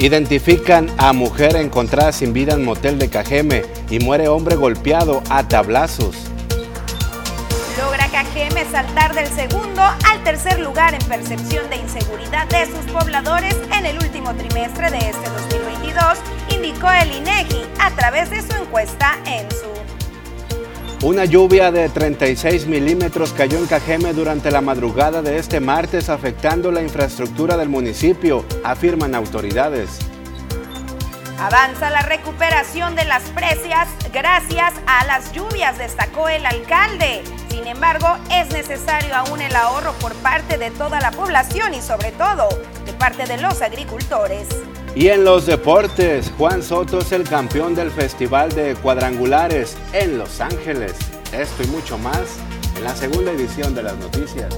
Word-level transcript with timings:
Identifican 0.00 0.88
a 0.96 1.12
mujer 1.12 1.56
encontrada 1.56 2.12
sin 2.12 2.32
vida 2.32 2.54
en 2.54 2.64
motel 2.64 3.00
de 3.00 3.10
Cajeme 3.10 3.64
y 3.90 3.98
muere 3.98 4.28
hombre 4.28 4.54
golpeado 4.54 5.24
a 5.28 5.48
tablazos. 5.48 6.14
Logra 7.76 8.06
Cajeme 8.06 8.64
saltar 8.70 9.12
del 9.12 9.26
segundo 9.26 9.82
al 9.82 10.22
tercer 10.22 10.60
lugar 10.60 10.94
en 10.94 11.04
percepción 11.08 11.68
de 11.68 11.78
inseguridad 11.78 12.46
de 12.46 12.66
sus 12.66 12.92
pobladores 12.92 13.56
en 13.76 13.86
el 13.86 13.96
último 13.96 14.32
trimestre 14.34 14.88
de 14.92 14.98
este 14.98 15.30
2022, 15.30 16.04
indicó 16.54 16.92
el 16.92 17.12
INEGI 17.16 17.64
a 17.80 17.90
través 17.90 18.30
de 18.30 18.42
su 18.42 18.54
encuesta 18.62 19.16
en 19.26 19.50
su 19.50 19.77
una 21.02 21.24
lluvia 21.24 21.70
de 21.70 21.88
36 21.88 22.66
milímetros 22.66 23.32
cayó 23.32 23.58
en 23.58 23.66
Cajeme 23.66 24.12
durante 24.12 24.50
la 24.50 24.60
madrugada 24.60 25.22
de 25.22 25.38
este 25.38 25.60
martes 25.60 26.08
afectando 26.08 26.72
la 26.72 26.82
infraestructura 26.82 27.56
del 27.56 27.68
municipio, 27.68 28.44
afirman 28.64 29.14
autoridades. 29.14 30.00
Avanza 31.38 31.90
la 31.90 32.02
recuperación 32.02 32.96
de 32.96 33.04
las 33.04 33.22
precias 33.30 33.88
gracias 34.12 34.74
a 34.88 35.04
las 35.04 35.30
lluvias, 35.32 35.78
destacó 35.78 36.28
el 36.28 36.44
alcalde. 36.44 37.22
Sin 37.48 37.64
embargo, 37.68 38.08
es 38.32 38.50
necesario 38.52 39.14
aún 39.14 39.40
el 39.40 39.54
ahorro 39.54 39.92
por 40.00 40.14
parte 40.14 40.58
de 40.58 40.72
toda 40.72 41.00
la 41.00 41.12
población 41.12 41.74
y 41.74 41.80
sobre 41.80 42.10
todo 42.10 42.48
de 42.84 42.92
parte 42.92 43.24
de 43.26 43.38
los 43.38 43.62
agricultores. 43.62 44.48
Y 44.98 45.10
en 45.10 45.24
los 45.24 45.46
deportes, 45.46 46.32
Juan 46.36 46.60
Soto 46.60 46.98
es 46.98 47.12
el 47.12 47.22
campeón 47.22 47.76
del 47.76 47.88
Festival 47.88 48.50
de 48.50 48.74
Cuadrangulares 48.74 49.76
en 49.92 50.18
Los 50.18 50.40
Ángeles. 50.40 50.96
Esto 51.32 51.62
y 51.62 51.68
mucho 51.68 51.96
más 51.98 52.40
en 52.76 52.82
la 52.82 52.96
segunda 52.96 53.30
edición 53.30 53.76
de 53.76 53.84
las 53.84 53.96
noticias. 53.98 54.52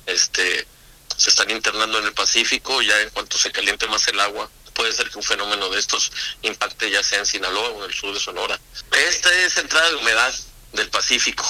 este, 0.07 0.67
se 1.15 1.29
están 1.29 1.51
internando 1.51 1.99
en 1.99 2.05
el 2.05 2.13
Pacífico, 2.13 2.81
ya 2.81 2.99
en 3.01 3.09
cuanto 3.11 3.37
se 3.37 3.51
caliente 3.51 3.87
más 3.87 4.07
el 4.07 4.19
agua, 4.19 4.49
puede 4.73 4.93
ser 4.93 5.09
que 5.09 5.17
un 5.17 5.23
fenómeno 5.23 5.69
de 5.69 5.79
estos 5.79 6.11
impacte 6.41 6.89
ya 6.89 7.03
sea 7.03 7.19
en 7.19 7.25
Sinaloa 7.25 7.69
o 7.69 7.83
en 7.83 7.91
el 7.91 7.95
sur 7.95 8.13
de 8.13 8.19
Sonora. 8.19 8.59
Esta 9.07 9.33
es 9.33 9.57
entrada 9.57 9.89
de 9.89 9.95
humedad 9.95 10.33
del 10.73 10.89
Pacífico 10.89 11.45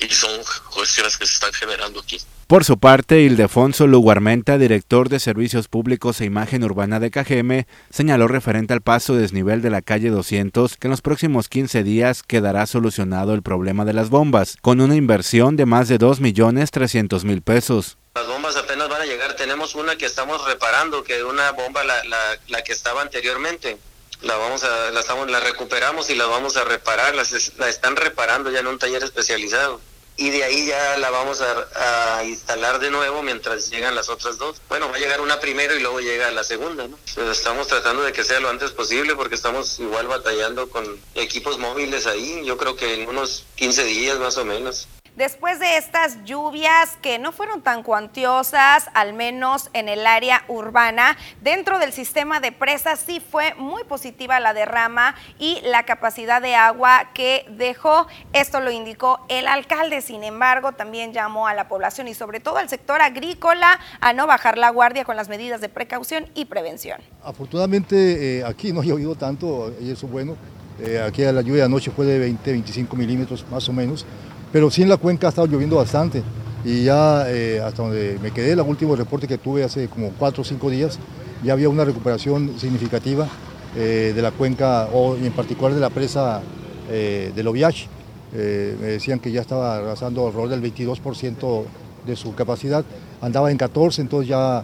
y 0.00 0.12
son 0.12 0.42
cuestiones 0.72 1.16
que 1.16 1.26
se 1.26 1.34
están 1.34 1.52
generando 1.52 2.00
aquí. 2.00 2.20
Por 2.50 2.64
su 2.64 2.80
parte, 2.80 3.20
Ildefonso 3.20 3.86
Luguarmenta, 3.86 4.58
director 4.58 5.08
de 5.08 5.20
Servicios 5.20 5.68
Públicos 5.68 6.20
e 6.20 6.24
Imagen 6.24 6.64
Urbana 6.64 6.98
de 6.98 7.12
Cajeme, 7.12 7.68
señaló 7.90 8.26
referente 8.26 8.74
al 8.74 8.80
paso 8.80 9.14
desnivel 9.14 9.62
de 9.62 9.70
la 9.70 9.82
calle 9.82 10.10
200 10.10 10.76
que 10.76 10.88
en 10.88 10.90
los 10.90 11.00
próximos 11.00 11.48
15 11.48 11.84
días 11.84 12.24
quedará 12.24 12.66
solucionado 12.66 13.34
el 13.34 13.42
problema 13.42 13.84
de 13.84 13.92
las 13.92 14.10
bombas, 14.10 14.56
con 14.62 14.80
una 14.80 14.96
inversión 14.96 15.56
de 15.56 15.64
más 15.64 15.86
de 15.86 16.00
2.300.000 16.00 17.40
pesos. 17.40 17.98
Las 18.16 18.26
bombas 18.26 18.56
apenas 18.56 18.88
van 18.88 19.02
a 19.02 19.06
llegar, 19.06 19.36
tenemos 19.36 19.76
una 19.76 19.94
que 19.94 20.06
estamos 20.06 20.44
reparando, 20.44 21.04
que 21.04 21.18
es 21.18 21.22
una 21.22 21.52
bomba 21.52 21.84
la, 21.84 22.02
la, 22.02 22.18
la 22.48 22.64
que 22.64 22.72
estaba 22.72 23.00
anteriormente 23.02 23.78
la 24.22 24.36
vamos 24.36 24.64
a 24.64 24.90
la 24.90 25.00
estamos 25.00 25.30
la 25.30 25.38
recuperamos 25.38 26.10
y 26.10 26.16
la 26.16 26.26
vamos 26.26 26.56
a 26.56 26.64
reparar. 26.64 27.14
La 27.14 27.68
están 27.68 27.94
reparando 27.94 28.50
ya 28.50 28.58
en 28.58 28.66
un 28.66 28.78
taller 28.78 29.02
especializado 29.04 29.80
y 30.20 30.28
de 30.28 30.44
ahí 30.44 30.66
ya 30.66 30.98
la 30.98 31.08
vamos 31.08 31.40
a, 31.40 32.22
instalar 32.24 32.78
de 32.78 32.90
nuevo 32.90 33.22
mientras 33.22 33.70
llegan 33.70 33.94
las 33.94 34.10
otras 34.10 34.36
dos. 34.36 34.60
Bueno, 34.68 34.90
va 34.90 34.96
a 34.96 34.98
llegar 34.98 35.22
una 35.22 35.40
primero 35.40 35.74
y 35.74 35.80
luego 35.80 36.00
llega 36.00 36.30
la 36.30 36.44
segunda, 36.44 36.86
¿no? 36.86 36.98
estamos 37.32 37.68
tratando 37.68 38.02
de 38.02 38.12
que 38.12 38.22
sea 38.22 38.38
lo 38.38 38.50
antes 38.50 38.70
posible 38.72 39.16
porque 39.16 39.34
estamos 39.34 39.80
igual 39.80 40.08
batallando 40.08 40.68
con 40.68 40.84
equipos 41.14 41.58
móviles 41.58 42.06
ahí, 42.06 42.42
yo 42.44 42.58
creo 42.58 42.76
que 42.76 43.02
en 43.02 43.08
unos 43.08 43.46
15 43.56 43.84
días 43.84 44.18
más 44.18 44.36
o 44.36 44.44
menos. 44.44 44.88
Después 45.20 45.60
de 45.60 45.76
estas 45.76 46.24
lluvias 46.24 46.96
que 47.02 47.18
no 47.18 47.30
fueron 47.30 47.60
tan 47.60 47.82
cuantiosas, 47.82 48.86
al 48.94 49.12
menos 49.12 49.68
en 49.74 49.90
el 49.90 50.06
área 50.06 50.44
urbana, 50.48 51.14
dentro 51.42 51.78
del 51.78 51.92
sistema 51.92 52.40
de 52.40 52.52
presas 52.52 53.00
sí 53.00 53.20
fue 53.20 53.52
muy 53.58 53.84
positiva 53.84 54.40
la 54.40 54.54
derrama 54.54 55.14
y 55.38 55.60
la 55.62 55.82
capacidad 55.82 56.40
de 56.40 56.54
agua 56.54 57.10
que 57.12 57.44
dejó. 57.50 58.06
Esto 58.32 58.60
lo 58.60 58.70
indicó 58.70 59.20
el 59.28 59.46
alcalde. 59.46 60.00
Sin 60.00 60.24
embargo, 60.24 60.72
también 60.72 61.12
llamó 61.12 61.46
a 61.46 61.52
la 61.52 61.68
población 61.68 62.08
y 62.08 62.14
sobre 62.14 62.40
todo 62.40 62.56
al 62.56 62.70
sector 62.70 63.02
agrícola 63.02 63.78
a 64.00 64.14
no 64.14 64.26
bajar 64.26 64.56
la 64.56 64.70
guardia 64.70 65.04
con 65.04 65.16
las 65.16 65.28
medidas 65.28 65.60
de 65.60 65.68
precaución 65.68 66.30
y 66.34 66.46
prevención. 66.46 66.98
Afortunadamente 67.22 68.38
eh, 68.38 68.44
aquí 68.46 68.72
no 68.72 68.80
ha 68.80 68.84
llovido 68.84 69.14
tanto 69.16 69.70
y 69.82 69.90
eso 69.90 70.06
es 70.06 70.12
bueno. 70.12 70.38
Eh, 70.80 70.98
aquí 70.98 71.20
la 71.24 71.42
lluvia 71.42 71.56
de 71.56 71.64
anoche 71.64 71.90
fue 71.90 72.06
de 72.06 72.26
20-25 72.26 72.96
milímetros 72.96 73.44
más 73.50 73.68
o 73.68 73.72
menos 73.74 74.06
pero 74.52 74.70
sí 74.70 74.82
en 74.82 74.88
la 74.88 74.96
cuenca 74.96 75.28
ha 75.28 75.30
estado 75.30 75.46
lloviendo 75.46 75.76
bastante. 75.76 76.22
Y 76.64 76.84
ya 76.84 77.24
eh, 77.30 77.60
hasta 77.64 77.82
donde 77.82 78.18
me 78.22 78.32
quedé, 78.32 78.52
el 78.52 78.60
último 78.60 78.94
reporte 78.96 79.26
que 79.26 79.38
tuve 79.38 79.64
hace 79.64 79.88
como 79.88 80.10
cuatro 80.10 80.42
o 80.42 80.44
cinco 80.44 80.68
días, 80.70 80.98
ya 81.42 81.54
había 81.54 81.68
una 81.68 81.84
recuperación 81.84 82.58
significativa 82.58 83.28
eh, 83.76 84.12
de 84.14 84.22
la 84.22 84.30
cuenca 84.30 84.88
o 84.92 85.16
en 85.16 85.32
particular 85.32 85.72
de 85.72 85.80
la 85.80 85.90
presa 85.90 86.42
eh, 86.90 87.32
del 87.34 87.48
Oviach. 87.48 87.86
me 88.32 88.38
decían 88.86 89.20
que 89.20 89.32
ya 89.32 89.40
estaba 89.40 89.76
arrasando 89.76 90.26
alrededor 90.26 90.50
del 90.50 90.62
22% 90.62 91.64
de 92.06 92.16
su 92.16 92.34
capacidad, 92.34 92.84
andaba 93.20 93.50
en 93.50 93.56
14, 93.56 94.02
entonces 94.02 94.28
ya 94.28 94.62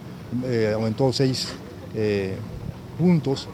aumentó 0.74 1.12
6 1.12 1.48
puntos, 2.98 3.48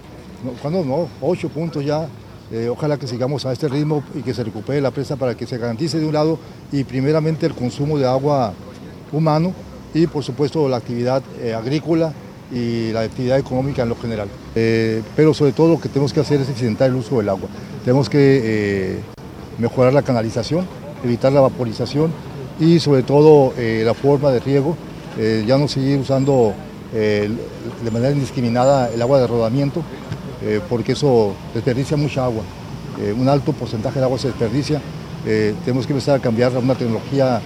cuando 0.61 0.85
no, 0.85 1.09
8 1.21 1.49
puntos 1.49 1.85
ya 1.85 2.09
eh, 2.53 2.69
ojalá 2.69 2.99
que 2.99 3.07
sigamos 3.07 3.47
a 3.47 3.53
este 3.53 3.67
ritmo 3.67 4.05
y 4.15 4.21
que 4.21 4.35
se 4.35 4.45
recupere 4.45 4.79
la 4.83 4.91
presa 4.91 5.17
para 5.17 5.35
que 5.35 5.47
se 5.47 5.57
garantice 5.57 5.99
de 5.99 6.05
un 6.05 6.13
lado 6.13 6.39
y 6.71 6.85
primeramente 6.85 7.47
el 7.47 7.55
consumo 7.55 7.99
de 7.99 8.07
agua 8.07 8.53
humano 9.11 9.55
y 9.95 10.07
por 10.07 10.23
supuesto 10.23 10.69
la 10.69 10.77
actividad 10.77 11.23
eh, 11.41 11.55
agrícola 11.55 12.13
y 12.53 12.93
la 12.93 13.01
actividad 13.01 13.39
económica 13.39 13.85
en 13.85 13.89
lo 13.89 13.97
general. 13.97 14.29
Eh, 14.55 15.03
pero 15.17 15.33
sobre 15.33 15.53
todo 15.53 15.69
lo 15.69 15.81
que 15.81 15.89
tenemos 15.89 16.13
que 16.13 16.21
hacer 16.21 16.43
es 16.43 16.49
eficientar 16.51 16.91
el 16.91 16.97
uso 16.97 17.17
del 17.17 17.31
agua. 17.31 17.49
Tenemos 17.87 18.11
que 18.11 19.01
mejorar 19.57 19.95
la 19.95 20.03
canalización, 20.03 20.67
evitar 21.03 21.33
la 21.33 21.41
vaporización 21.41 22.13
y 22.61 22.81
sobre 22.81 23.03
todo 23.03 23.55
la 23.57 23.95
forma 23.95 24.31
de 24.31 24.41
riego, 24.41 24.77
ya 25.47 25.57
no 25.57 25.67
seguir 25.67 25.99
usando 25.99 26.53
de 26.93 27.91
manera 27.91 28.13
indiscriminada 28.13 28.91
el 28.93 29.03
agua 29.03 29.19
de 29.19 29.27
rodamiento, 29.27 29.83
porque 30.69 30.93
eso 30.93 31.35
desperdicia 31.55 31.97
mucha 31.97 32.25
agua. 32.25 32.43
un 33.19 33.29
alto 33.29 33.53
porcentaje 33.53 33.99
de 33.99 34.05
agua 34.05 34.19
se 34.19 34.29
desperdicia. 34.29 34.81
tenemos 35.65 35.87
que 35.87 35.93
empezar 35.93 36.19
a 36.19 36.23
cambiar 36.23 36.55
a 36.55 36.59
una 36.59 36.75
tecnología 36.75 37.41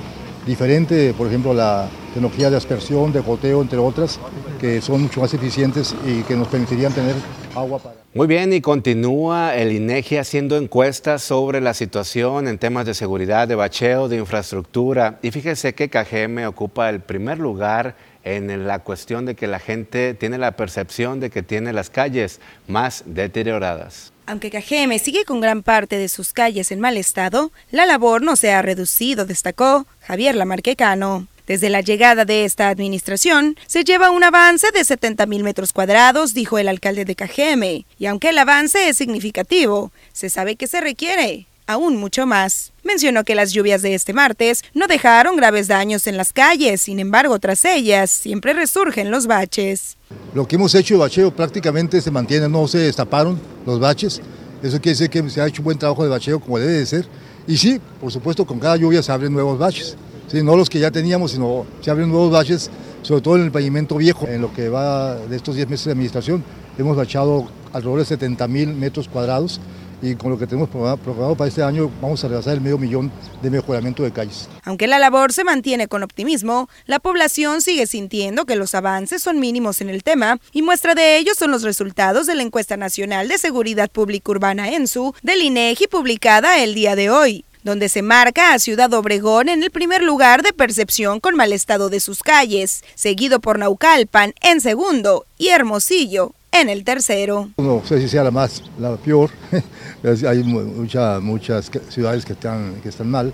diferente, 0.46 1.12
por 1.12 1.26
ejemplo, 1.26 1.52
la 1.52 1.88
tecnología 2.14 2.48
de 2.48 2.56
aspersión, 2.56 3.12
de 3.12 3.20
goteo, 3.20 3.60
entre 3.60 3.78
otras, 3.78 4.18
que 4.60 4.80
son 4.80 5.02
mucho 5.02 5.20
más 5.20 5.34
eficientes 5.34 5.94
y 6.06 6.22
que 6.22 6.36
nos 6.36 6.48
permitirían 6.48 6.92
tener 6.92 7.14
agua 7.54 7.78
para... 7.78 7.96
Muy 8.14 8.26
bien, 8.26 8.52
y 8.54 8.62
continúa 8.62 9.54
el 9.56 9.72
INEGI 9.72 10.16
haciendo 10.16 10.56
encuestas 10.56 11.22
sobre 11.22 11.60
la 11.60 11.74
situación 11.74 12.48
en 12.48 12.56
temas 12.56 12.86
de 12.86 12.94
seguridad, 12.94 13.46
de 13.46 13.56
bacheo, 13.56 14.08
de 14.08 14.16
infraestructura. 14.16 15.18
Y 15.20 15.30
fíjese 15.32 15.74
que 15.74 15.90
KGM 15.90 16.46
ocupa 16.46 16.88
el 16.88 17.00
primer 17.00 17.38
lugar 17.38 17.94
en 18.26 18.66
la 18.66 18.80
cuestión 18.80 19.24
de 19.24 19.36
que 19.36 19.46
la 19.46 19.60
gente 19.60 20.12
tiene 20.14 20.36
la 20.36 20.52
percepción 20.52 21.20
de 21.20 21.30
que 21.30 21.42
tiene 21.42 21.72
las 21.72 21.90
calles 21.90 22.40
más 22.66 23.04
deterioradas. 23.06 24.12
Aunque 24.26 24.50
Cajeme 24.50 24.98
sigue 24.98 25.24
con 25.24 25.40
gran 25.40 25.62
parte 25.62 25.96
de 25.96 26.08
sus 26.08 26.32
calles 26.32 26.72
en 26.72 26.80
mal 26.80 26.96
estado, 26.96 27.52
la 27.70 27.86
labor 27.86 28.22
no 28.22 28.34
se 28.34 28.52
ha 28.52 28.62
reducido, 28.62 29.24
destacó 29.24 29.86
Javier 30.00 30.34
Lamarquecano. 30.34 31.28
Desde 31.46 31.70
la 31.70 31.80
llegada 31.80 32.24
de 32.24 32.44
esta 32.44 32.68
administración, 32.68 33.56
se 33.68 33.84
lleva 33.84 34.10
un 34.10 34.24
avance 34.24 34.72
de 34.72 34.82
70 34.82 35.26
mil 35.26 35.44
metros 35.44 35.72
cuadrados, 35.72 36.34
dijo 36.34 36.58
el 36.58 36.66
alcalde 36.66 37.04
de 37.04 37.14
Cajeme, 37.14 37.86
y 38.00 38.06
aunque 38.06 38.30
el 38.30 38.38
avance 38.38 38.88
es 38.88 38.96
significativo, 38.96 39.92
se 40.12 40.28
sabe 40.28 40.56
que 40.56 40.66
se 40.66 40.80
requiere 40.80 41.46
aún 41.66 41.96
mucho 41.96 42.26
más. 42.26 42.72
Mencionó 42.84 43.24
que 43.24 43.34
las 43.34 43.52
lluvias 43.52 43.82
de 43.82 43.94
este 43.94 44.12
martes 44.12 44.62
no 44.74 44.86
dejaron 44.86 45.36
graves 45.36 45.68
daños 45.68 46.06
en 46.06 46.16
las 46.16 46.32
calles, 46.32 46.82
sin 46.82 47.00
embargo, 47.00 47.38
tras 47.38 47.64
ellas 47.64 48.10
siempre 48.10 48.52
resurgen 48.52 49.10
los 49.10 49.26
baches. 49.26 49.96
Lo 50.34 50.46
que 50.46 50.56
hemos 50.56 50.74
hecho 50.74 50.94
de 50.94 51.00
bacheo 51.00 51.34
prácticamente 51.34 52.00
se 52.00 52.10
mantiene, 52.10 52.48
no 52.48 52.68
se 52.68 52.78
destaparon 52.78 53.40
los 53.64 53.80
baches. 53.80 54.20
Eso 54.62 54.80
quiere 54.80 54.98
decir 54.98 55.10
que 55.10 55.28
se 55.28 55.40
ha 55.40 55.46
hecho 55.46 55.62
un 55.62 55.64
buen 55.64 55.78
trabajo 55.78 56.02
de 56.02 56.10
bacheo 56.10 56.40
como 56.40 56.58
debe 56.58 56.72
de 56.72 56.86
ser. 56.86 57.06
Y 57.46 57.56
sí, 57.56 57.80
por 58.00 58.10
supuesto, 58.10 58.46
con 58.46 58.58
cada 58.58 58.76
lluvia 58.76 59.02
se 59.02 59.12
abren 59.12 59.32
nuevos 59.32 59.58
baches. 59.58 59.96
No 60.32 60.56
los 60.56 60.68
que 60.68 60.80
ya 60.80 60.90
teníamos, 60.90 61.32
sino 61.32 61.64
se 61.80 61.90
abren 61.90 62.08
nuevos 62.08 62.32
baches, 62.32 62.70
sobre 63.02 63.22
todo 63.22 63.36
en 63.36 63.44
el 63.44 63.52
pavimento 63.52 63.96
viejo. 63.96 64.26
En 64.26 64.42
lo 64.42 64.52
que 64.52 64.68
va 64.68 65.14
de 65.14 65.36
estos 65.36 65.54
10 65.54 65.68
meses 65.68 65.86
de 65.86 65.92
administración, 65.92 66.44
hemos 66.78 66.96
bachado 66.96 67.48
alrededor 67.72 68.00
de 68.00 68.04
70 68.06 68.48
mil 68.48 68.74
metros 68.74 69.08
cuadrados 69.08 69.60
y 70.02 70.14
con 70.14 70.30
lo 70.30 70.38
que 70.38 70.46
tenemos 70.46 70.68
programado 70.68 71.34
para 71.34 71.48
este 71.48 71.62
año 71.62 71.90
vamos 72.00 72.22
a 72.24 72.28
rebasar 72.28 72.54
el 72.54 72.60
medio 72.60 72.78
millón 72.78 73.10
de 73.42 73.50
mejoramiento 73.50 74.02
de 74.02 74.12
calles. 74.12 74.48
Aunque 74.64 74.86
la 74.86 74.98
labor 74.98 75.32
se 75.32 75.44
mantiene 75.44 75.88
con 75.88 76.02
optimismo, 76.02 76.68
la 76.86 76.98
población 76.98 77.60
sigue 77.62 77.86
sintiendo 77.86 78.44
que 78.44 78.56
los 78.56 78.74
avances 78.74 79.22
son 79.22 79.40
mínimos 79.40 79.80
en 79.80 79.88
el 79.88 80.02
tema 80.02 80.38
y 80.52 80.62
muestra 80.62 80.94
de 80.94 81.18
ello 81.18 81.32
son 81.34 81.50
los 81.50 81.62
resultados 81.62 82.26
de 82.26 82.34
la 82.34 82.42
encuesta 82.42 82.76
nacional 82.76 83.28
de 83.28 83.38
seguridad 83.38 83.90
pública 83.90 84.30
urbana 84.30 84.70
ENSU 84.70 85.14
del 85.22 85.42
INEGI 85.42 85.86
publicada 85.86 86.62
el 86.62 86.74
día 86.74 86.96
de 86.96 87.10
hoy 87.10 87.44
donde 87.66 87.88
se 87.88 88.00
marca 88.00 88.54
a 88.54 88.60
Ciudad 88.60 88.94
Obregón 88.94 89.48
en 89.48 89.64
el 89.64 89.72
primer 89.72 90.00
lugar 90.00 90.44
de 90.44 90.52
percepción 90.52 91.18
con 91.18 91.34
mal 91.34 91.52
estado 91.52 91.88
de 91.88 91.98
sus 91.98 92.22
calles, 92.22 92.84
seguido 92.94 93.40
por 93.40 93.58
Naucalpan 93.58 94.34
en 94.40 94.60
segundo 94.60 95.26
y 95.36 95.48
Hermosillo 95.48 96.32
en 96.60 96.68
el 96.68 96.84
tercero. 96.84 97.50
No 97.56 97.82
sé 97.84 98.00
si 98.00 98.08
sea 98.08 98.24
la 98.24 98.30
más, 98.30 98.62
la 98.78 98.96
peor, 98.96 99.30
hay 100.28 100.42
muchas 100.42 101.70
ciudades 101.88 102.24
que 102.24 102.32
están, 102.32 102.80
que 102.82 102.88
están 102.88 103.10
mal, 103.10 103.32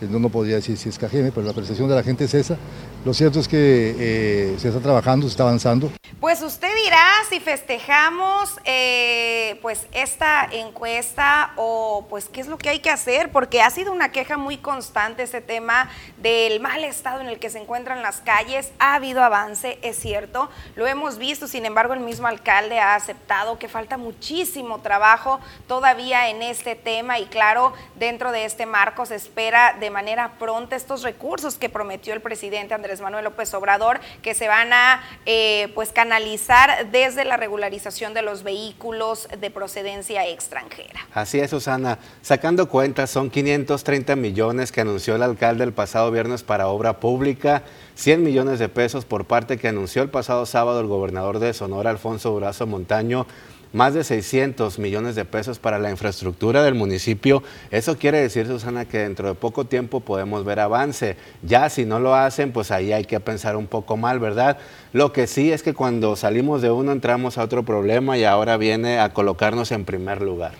no, 0.00 0.18
no 0.18 0.28
podría 0.28 0.56
decir 0.56 0.76
si 0.76 0.88
es 0.88 0.98
Cajeme, 0.98 1.32
pero 1.32 1.46
la 1.46 1.52
percepción 1.52 1.88
de 1.88 1.94
la 1.94 2.02
gente 2.02 2.24
es 2.24 2.34
esa. 2.34 2.56
Lo 3.04 3.14
cierto 3.14 3.40
es 3.40 3.48
que 3.48 3.94
eh, 3.98 4.56
se 4.58 4.68
está 4.68 4.80
trabajando, 4.80 5.26
se 5.26 5.32
está 5.32 5.44
avanzando. 5.44 5.90
Pues 6.20 6.40
usted 6.40 6.74
dirá 6.84 7.06
si 7.28 7.38
festejamos 7.38 8.56
eh, 8.64 9.58
pues 9.60 9.86
esta 9.92 10.48
encuesta 10.50 11.52
o 11.56 12.06
pues 12.08 12.30
qué 12.30 12.40
es 12.40 12.46
lo 12.46 12.56
que 12.56 12.70
hay 12.70 12.78
que 12.78 12.90
hacer, 12.90 13.30
porque 13.30 13.60
ha 13.60 13.68
sido 13.68 13.92
una 13.92 14.10
queja 14.10 14.38
muy 14.38 14.56
constante 14.56 15.24
ese 15.24 15.42
tema 15.42 15.90
del 16.24 16.58
mal 16.58 16.82
estado 16.84 17.20
en 17.20 17.28
el 17.28 17.38
que 17.38 17.50
se 17.50 17.58
encuentran 17.58 18.02
las 18.02 18.22
calles. 18.22 18.72
Ha 18.78 18.94
habido 18.94 19.22
avance, 19.22 19.78
es 19.82 19.96
cierto, 19.96 20.48
lo 20.74 20.86
hemos 20.86 21.18
visto, 21.18 21.46
sin 21.46 21.66
embargo 21.66 21.92
el 21.92 22.00
mismo 22.00 22.26
alcalde 22.26 22.80
ha 22.80 22.94
aceptado 22.94 23.58
que 23.58 23.68
falta 23.68 23.98
muchísimo 23.98 24.80
trabajo 24.80 25.38
todavía 25.68 26.30
en 26.30 26.40
este 26.40 26.76
tema 26.76 27.18
y 27.18 27.26
claro, 27.26 27.74
dentro 27.96 28.32
de 28.32 28.46
este 28.46 28.64
marco 28.64 29.04
se 29.04 29.16
espera 29.16 29.76
de 29.78 29.90
manera 29.90 30.38
pronta 30.38 30.76
estos 30.76 31.02
recursos 31.02 31.56
que 31.56 31.68
prometió 31.68 32.14
el 32.14 32.22
presidente 32.22 32.72
Andrés 32.72 33.02
Manuel 33.02 33.24
López 33.24 33.52
Obrador, 33.52 34.00
que 34.22 34.32
se 34.32 34.48
van 34.48 34.72
a 34.72 35.02
eh, 35.26 35.70
pues 35.74 35.92
canalizar 35.92 36.90
desde 36.90 37.26
la 37.26 37.36
regularización 37.36 38.14
de 38.14 38.22
los 38.22 38.44
vehículos 38.44 39.28
de 39.38 39.50
procedencia 39.50 40.26
extranjera. 40.26 41.06
Así 41.12 41.38
es, 41.38 41.50
Susana. 41.50 41.98
Sacando 42.22 42.70
cuentas, 42.70 43.10
son 43.10 43.28
530 43.28 44.16
millones 44.16 44.72
que 44.72 44.80
anunció 44.80 45.16
el 45.16 45.22
alcalde 45.22 45.64
el 45.64 45.74
pasado 45.74 46.13
viernes 46.14 46.42
para 46.42 46.68
obra 46.68 47.00
pública, 47.00 47.64
100 47.96 48.22
millones 48.22 48.58
de 48.58 48.70
pesos 48.70 49.04
por 49.04 49.26
parte 49.26 49.58
que 49.58 49.68
anunció 49.68 50.02
el 50.02 50.08
pasado 50.08 50.46
sábado 50.46 50.80
el 50.80 50.86
gobernador 50.86 51.40
de 51.40 51.52
Sonora, 51.52 51.90
Alfonso 51.90 52.30
Durazo 52.30 52.66
Montaño, 52.66 53.26
más 53.74 53.92
de 53.92 54.04
600 54.04 54.78
millones 54.78 55.16
de 55.16 55.24
pesos 55.24 55.58
para 55.58 55.80
la 55.80 55.90
infraestructura 55.90 56.62
del 56.62 56.74
municipio. 56.74 57.42
Eso 57.72 57.98
quiere 57.98 58.20
decir, 58.20 58.46
Susana, 58.46 58.84
que 58.84 58.98
dentro 58.98 59.28
de 59.28 59.34
poco 59.34 59.64
tiempo 59.66 59.98
podemos 59.98 60.44
ver 60.44 60.60
avance. 60.60 61.16
Ya 61.42 61.68
si 61.68 61.84
no 61.84 61.98
lo 61.98 62.14
hacen, 62.14 62.52
pues 62.52 62.70
ahí 62.70 62.92
hay 62.92 63.04
que 63.04 63.18
pensar 63.18 63.56
un 63.56 63.66
poco 63.66 63.96
mal, 63.96 64.20
¿verdad? 64.20 64.58
Lo 64.92 65.12
que 65.12 65.26
sí 65.26 65.50
es 65.50 65.64
que 65.64 65.74
cuando 65.74 66.14
salimos 66.14 66.62
de 66.62 66.70
uno 66.70 66.92
entramos 66.92 67.36
a 67.36 67.42
otro 67.42 67.64
problema 67.64 68.16
y 68.16 68.22
ahora 68.22 68.56
viene 68.56 69.00
a 69.00 69.12
colocarnos 69.12 69.72
en 69.72 69.84
primer 69.84 70.22
lugar. 70.22 70.52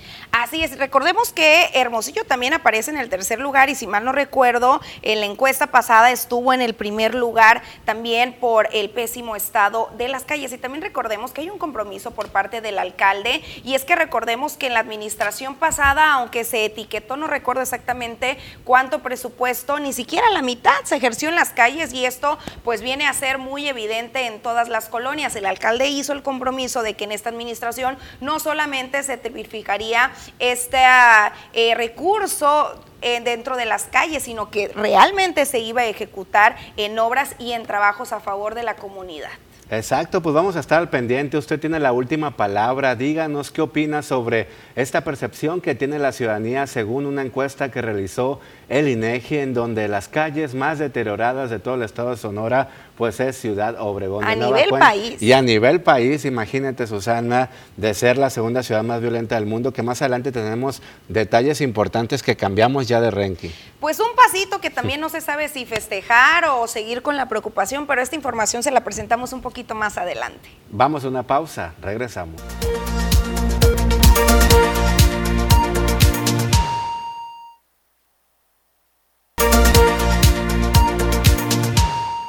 Así 0.54 0.76
recordemos 0.76 1.32
que 1.32 1.70
Hermosillo 1.74 2.22
también 2.22 2.52
aparece 2.52 2.92
en 2.92 2.96
el 2.96 3.08
tercer 3.08 3.40
lugar 3.40 3.70
y 3.70 3.74
si 3.74 3.88
mal 3.88 4.04
no 4.04 4.12
recuerdo, 4.12 4.80
en 5.02 5.18
la 5.18 5.26
encuesta 5.26 5.66
pasada 5.66 6.12
estuvo 6.12 6.52
en 6.52 6.62
el 6.62 6.74
primer 6.74 7.16
lugar 7.16 7.62
también 7.84 8.34
por 8.34 8.68
el 8.72 8.88
pésimo 8.90 9.34
estado 9.34 9.90
de 9.96 10.06
las 10.06 10.22
calles. 10.22 10.52
Y 10.52 10.58
también 10.58 10.82
recordemos 10.82 11.32
que 11.32 11.40
hay 11.40 11.50
un 11.50 11.58
compromiso 11.58 12.12
por 12.12 12.28
parte 12.28 12.60
del 12.60 12.78
alcalde 12.78 13.42
y 13.64 13.74
es 13.74 13.84
que 13.84 13.96
recordemos 13.96 14.56
que 14.56 14.68
en 14.68 14.74
la 14.74 14.80
administración 14.80 15.56
pasada, 15.56 16.12
aunque 16.12 16.44
se 16.44 16.64
etiquetó, 16.66 17.16
no 17.16 17.26
recuerdo 17.26 17.60
exactamente 17.60 18.38
cuánto 18.62 19.02
presupuesto, 19.02 19.80
ni 19.80 19.92
siquiera 19.92 20.30
la 20.30 20.42
mitad 20.42 20.84
se 20.84 20.94
ejerció 20.94 21.30
en 21.30 21.34
las 21.34 21.50
calles 21.50 21.92
y 21.92 22.06
esto 22.06 22.38
pues 22.62 22.80
viene 22.80 23.08
a 23.08 23.12
ser 23.12 23.38
muy 23.38 23.66
evidente 23.66 24.26
en 24.26 24.40
todas 24.40 24.68
las 24.68 24.88
colonias. 24.88 25.34
El 25.34 25.46
alcalde 25.46 25.88
hizo 25.88 26.12
el 26.12 26.22
compromiso 26.22 26.84
de 26.84 26.94
que 26.94 27.02
en 27.02 27.12
esta 27.12 27.30
administración 27.30 27.98
no 28.20 28.38
solamente 28.38 29.02
se 29.02 29.16
tipificaría 29.16 30.12
este 30.52 30.78
eh, 31.52 31.74
recurso 31.74 32.80
eh, 33.02 33.20
dentro 33.22 33.56
de 33.56 33.66
las 33.66 33.84
calles, 33.84 34.22
sino 34.22 34.50
que 34.50 34.68
realmente 34.68 35.44
se 35.44 35.58
iba 35.58 35.82
a 35.82 35.86
ejecutar 35.86 36.56
en 36.76 36.98
obras 36.98 37.34
y 37.38 37.52
en 37.52 37.64
trabajos 37.64 38.12
a 38.12 38.20
favor 38.20 38.54
de 38.54 38.62
la 38.62 38.76
comunidad. 38.76 39.30
Exacto, 39.70 40.20
pues 40.20 40.34
vamos 40.34 40.56
a 40.56 40.60
estar 40.60 40.78
al 40.78 40.90
pendiente. 40.90 41.38
Usted 41.38 41.58
tiene 41.58 41.80
la 41.80 41.92
última 41.92 42.36
palabra. 42.36 42.96
Díganos 42.96 43.50
qué 43.50 43.62
opina 43.62 44.02
sobre 44.02 44.46
esta 44.76 45.02
percepción 45.04 45.62
que 45.62 45.74
tiene 45.74 45.98
la 45.98 46.12
ciudadanía 46.12 46.66
según 46.66 47.06
una 47.06 47.22
encuesta 47.22 47.70
que 47.70 47.80
realizó 47.80 48.40
el 48.68 48.88
INEGI, 48.88 49.38
en 49.38 49.54
donde 49.54 49.88
las 49.88 50.08
calles 50.08 50.54
más 50.54 50.78
deterioradas 50.78 51.48
de 51.48 51.60
todo 51.60 51.76
el 51.76 51.82
estado 51.82 52.10
de 52.10 52.18
Sonora, 52.18 52.68
pues 52.96 53.20
es 53.20 53.36
Ciudad 53.36 53.76
Obregón. 53.80 54.24
A 54.24 54.34
nivel 54.34 54.70
país. 54.70 55.20
Y 55.20 55.32
a 55.32 55.42
nivel 55.42 55.80
país, 55.80 56.24
imagínate, 56.24 56.86
Susana, 56.86 57.50
de 57.76 57.94
ser 57.94 58.18
la 58.18 58.30
segunda 58.30 58.62
ciudad 58.62 58.82
más 58.82 59.00
violenta 59.00 59.34
del 59.34 59.46
mundo, 59.46 59.72
que 59.72 59.82
más 59.82 60.02
adelante 60.02 60.32
tenemos 60.32 60.82
detalles 61.08 61.60
importantes 61.60 62.22
que 62.22 62.36
cambiamos 62.36 62.86
ya 62.88 63.00
de 63.00 63.10
ranking. 63.10 63.50
Pues 63.80 64.00
un 64.00 64.14
pasito 64.16 64.60
que 64.60 64.70
también 64.70 65.00
no 65.00 65.08
se 65.08 65.20
sabe 65.20 65.48
si 65.48 65.66
festejar 65.66 66.44
o 66.46 66.66
seguir 66.66 67.02
con 67.02 67.16
la 67.16 67.28
preocupación, 67.28 67.86
pero 67.86 68.00
esta 68.02 68.16
información 68.16 68.62
se 68.62 68.70
la 68.70 68.82
presentamos 68.82 69.32
un 69.32 69.42
poquito 69.42 69.74
más 69.74 69.98
adelante. 69.98 70.48
Vamos 70.70 71.04
a 71.04 71.08
una 71.08 71.22
pausa, 71.22 71.74
regresamos. 71.82 72.40